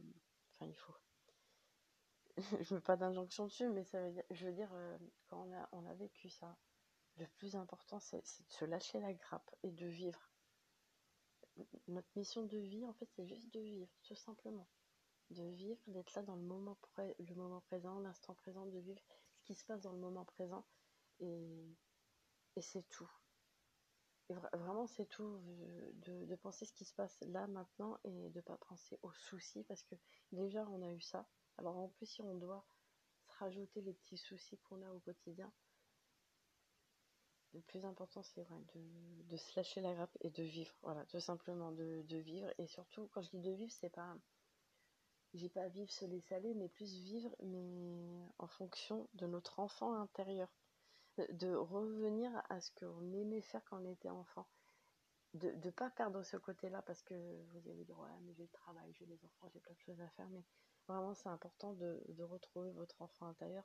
enfin, 0.52 0.66
il 0.66 0.74
faut 0.74 0.94
je 2.60 2.74
veux 2.74 2.80
pas 2.80 2.96
d'injonction 2.96 3.46
dessus, 3.46 3.68
mais 3.68 3.84
ça 3.84 4.00
veut 4.00 4.10
dire, 4.10 4.24
je 4.30 4.46
veux 4.46 4.52
dire, 4.52 4.68
euh, 4.74 4.98
quand 5.28 5.42
on 5.42 5.54
a, 5.54 5.68
on 5.72 5.86
a 5.86 5.94
vécu 5.94 6.28
ça, 6.28 6.56
le 7.18 7.26
plus 7.26 7.56
important, 7.56 7.98
c'est 7.98 8.18
de 8.18 8.52
se 8.52 8.64
lâcher 8.64 9.00
la 9.00 9.14
grappe 9.14 9.50
et 9.62 9.70
de 9.70 9.86
vivre. 9.86 10.20
Notre 11.88 12.08
mission 12.16 12.44
de 12.44 12.58
vie, 12.58 12.86
en 12.86 12.92
fait, 12.94 13.08
c'est 13.14 13.26
juste 13.26 13.52
de 13.52 13.60
vivre, 13.60 13.90
tout 14.02 14.14
simplement. 14.14 14.68
De 15.30 15.42
vivre, 15.42 15.80
d'être 15.86 16.14
là 16.14 16.22
dans 16.22 16.36
le 16.36 16.42
moment, 16.42 16.78
le 16.98 17.34
moment 17.34 17.60
présent, 17.60 17.98
l'instant 18.00 18.34
présent, 18.34 18.66
de 18.66 18.78
vivre 18.78 19.02
ce 19.38 19.44
qui 19.44 19.54
se 19.54 19.64
passe 19.64 19.82
dans 19.82 19.92
le 19.92 19.98
moment 19.98 20.24
présent. 20.24 20.64
Et, 21.20 21.76
et 22.56 22.62
c'est 22.62 22.88
tout. 22.88 23.10
Vraiment, 24.28 24.86
c'est 24.86 25.06
tout. 25.06 25.40
De, 25.94 26.26
de, 26.26 26.34
penser 26.36 26.64
ce 26.64 26.72
qui 26.72 26.84
se 26.84 26.94
passe 26.94 27.18
là, 27.22 27.46
maintenant, 27.46 27.98
et 28.04 28.30
de 28.30 28.40
pas 28.40 28.56
penser 28.68 28.98
aux 29.02 29.12
soucis, 29.12 29.64
parce 29.64 29.82
que 29.82 29.94
déjà, 30.32 30.66
on 30.68 30.82
a 30.82 30.90
eu 30.90 31.00
ça 31.00 31.26
alors 31.58 31.78
en 31.78 31.88
plus, 31.88 32.06
si 32.06 32.22
on 32.22 32.34
doit 32.34 32.66
se 33.26 33.32
rajouter 33.38 33.80
les 33.80 33.94
petits 33.94 34.18
soucis 34.18 34.58
qu'on 34.58 34.82
a 34.82 34.90
au 34.90 35.00
quotidien, 35.00 35.50
le 37.56 37.62
plus 37.62 37.84
important, 37.84 38.22
c'est 38.22 38.46
de, 38.74 39.36
se 39.36 39.56
lâcher 39.56 39.80
la 39.80 39.94
grappe 39.94 40.16
et 40.20 40.30
de 40.30 40.42
vivre. 40.42 40.74
Voilà, 40.82 41.04
tout 41.06 41.20
simplement 41.20 41.72
de, 41.72 42.04
vivre. 42.08 42.48
Et 42.58 42.66
surtout, 42.66 43.08
quand 43.12 43.22
je 43.22 43.30
dis 43.30 43.40
de 43.40 43.50
vivre, 43.52 43.72
c'est 43.72 43.90
pas. 43.90 44.16
J'ai 45.34 45.48
pas 45.48 45.68
vivre 45.68 45.90
se 45.90 46.04
laisser 46.04 46.34
aller, 46.34 46.54
mais 46.54 46.68
plus 46.68 46.94
vivre, 46.94 47.34
mais 47.42 48.30
en 48.38 48.46
fonction 48.46 49.08
de 49.14 49.26
notre 49.26 49.60
enfant 49.60 49.94
intérieur. 49.94 50.48
De 51.30 51.54
revenir 51.54 52.30
à 52.50 52.60
ce 52.60 52.70
qu'on 52.72 53.12
aimait 53.12 53.40
faire 53.40 53.64
quand 53.64 53.82
on 53.82 53.90
était 53.90 54.10
enfant. 54.10 54.46
De 55.34 55.50
ne 55.50 55.70
pas 55.70 55.90
perdre 55.90 56.22
ce 56.22 56.36
côté-là, 56.36 56.82
parce 56.82 57.02
que 57.02 57.14
vous 57.52 57.68
allez 57.68 57.84
dire, 57.84 57.98
ouais, 57.98 58.10
mais 58.22 58.34
j'ai 58.34 58.44
le 58.44 58.48
travail, 58.50 58.92
j'ai 58.92 59.06
les 59.06 59.22
enfants, 59.24 59.48
j'ai 59.48 59.60
plein 59.60 59.74
de 59.74 59.80
choses 59.80 60.00
à 60.00 60.08
faire, 60.10 60.28
mais 60.28 60.44
Vraiment, 60.88 61.14
c'est 61.14 61.28
important 61.28 61.72
de, 61.72 62.00
retrouver 62.22 62.70
votre 62.70 63.02
enfant 63.02 63.26
intérieur, 63.26 63.64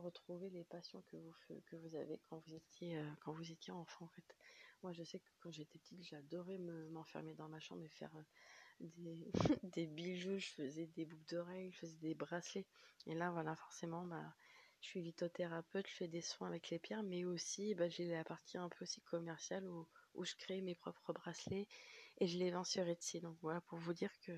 retrouver 0.00 0.50
les 0.50 0.64
passions 0.64 1.02
que 1.02 1.16
vous, 1.16 1.34
que 1.66 1.76
vous 1.76 1.94
avez 1.96 2.18
quand 2.28 2.38
vous 2.46 2.54
étiez, 2.54 2.98
euh, 2.98 3.10
quand 3.20 3.32
vous 3.32 3.50
étiez 3.50 3.72
enfant, 3.72 4.04
en 4.04 4.08
fait. 4.08 4.36
Moi, 4.82 4.92
je 4.92 5.02
sais 5.04 5.18
que 5.18 5.28
quand 5.40 5.50
j'étais 5.50 5.78
petite, 5.78 6.02
j'adorais 6.02 6.58
m'enfermer 6.58 7.34
dans 7.34 7.48
ma 7.48 7.60
chambre 7.60 7.82
et 7.82 7.88
faire 7.88 8.14
euh, 8.16 8.86
des, 8.98 9.30
des, 9.62 9.86
bijoux, 9.86 10.38
je 10.38 10.48
faisais 10.48 10.86
des 10.86 11.04
boucles 11.04 11.34
d'oreilles, 11.34 11.72
je 11.72 11.78
faisais 11.78 11.98
des 11.98 12.14
bracelets. 12.14 12.66
Et 13.06 13.14
là, 13.14 13.30
voilà, 13.30 13.56
forcément, 13.56 14.04
bah, 14.04 14.34
je 14.80 14.88
suis 14.88 15.02
lithothérapeute, 15.02 15.86
je 15.88 15.94
fais 15.94 16.08
des 16.08 16.20
soins 16.20 16.48
avec 16.48 16.70
les 16.70 16.78
pierres, 16.78 17.02
mais 17.02 17.24
aussi, 17.24 17.74
bah, 17.74 17.88
j'ai 17.88 18.06
la 18.06 18.24
partie 18.24 18.58
un 18.58 18.68
peu 18.68 18.84
aussi 18.84 19.00
commerciale 19.02 19.66
où, 19.68 19.88
où 20.14 20.24
je 20.24 20.34
crée 20.36 20.60
mes 20.60 20.74
propres 20.74 21.12
bracelets 21.12 21.66
et 22.18 22.26
je 22.26 22.38
les 22.38 22.50
vends 22.50 22.64
sur 22.64 22.86
Etsy. 22.86 23.20
Donc 23.20 23.36
voilà, 23.40 23.60
pour 23.62 23.78
vous 23.78 23.94
dire 23.94 24.12
que 24.20 24.32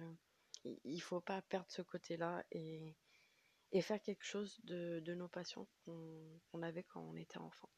il 0.84 1.00
faut 1.00 1.20
pas 1.20 1.40
perdre 1.42 1.70
ce 1.70 1.82
côté-là 1.82 2.44
et, 2.50 2.94
faire 3.80 4.00
quelque 4.00 4.24
chose 4.24 4.58
de, 4.64 5.14
nos 5.14 5.28
passions 5.28 5.66
qu'on 5.84 6.62
avait 6.62 6.84
quand 6.84 7.00
on 7.00 7.16
était 7.16 7.38
enfant. 7.38 7.68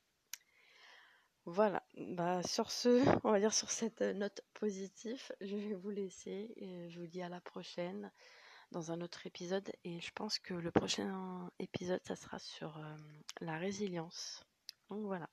Voilà, 1.47 1.83
bah 1.97 2.43
sur 2.43 2.71
ce, 2.71 2.89
on 3.25 3.33
va 3.33 3.41
dire 3.41 3.55
sur 3.55 3.71
cette 3.71 4.03
note 4.03 4.43
positive, 4.55 5.21
je 5.41 5.57
vais 5.57 5.75
vous 5.75 5.91
laisser 5.91 6.53
et 6.57 6.89
je 6.91 7.01
vous 7.01 7.07
dis 7.07 7.23
à 7.23 7.29
la 7.29 7.41
prochaine 7.41 8.13
dans 8.71 8.93
un 8.93 9.01
autre 9.01 9.27
épisode 9.27 9.73
et 9.85 10.01
je 10.01 10.13
pense 10.15 10.39
que 10.39 10.55
le 10.55 10.71
prochain 10.71 11.51
épisode 11.59 12.01
ça 12.05 12.15
sera 12.15 12.39
sur 12.39 12.77
euh, 12.79 12.97
la 13.41 13.57
résilience. 13.59 14.45
Donc 14.91 15.07
voilà, 15.07 15.29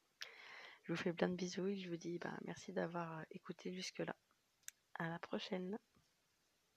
je 0.83 0.93
vous 0.93 0.97
fais 0.97 1.13
plein 1.13 1.29
de 1.29 1.35
bisous 1.35 1.67
et 1.67 1.77
je 1.77 1.89
vous 1.89 1.97
dis 1.97 2.17
bah, 2.19 2.37
merci 2.45 2.71
d'avoir 2.73 3.23
écouté 3.31 3.73
jusque 3.73 3.99
là. 3.99 4.15
À 4.99 5.09
la 5.09 5.19
prochaine. 5.19 5.77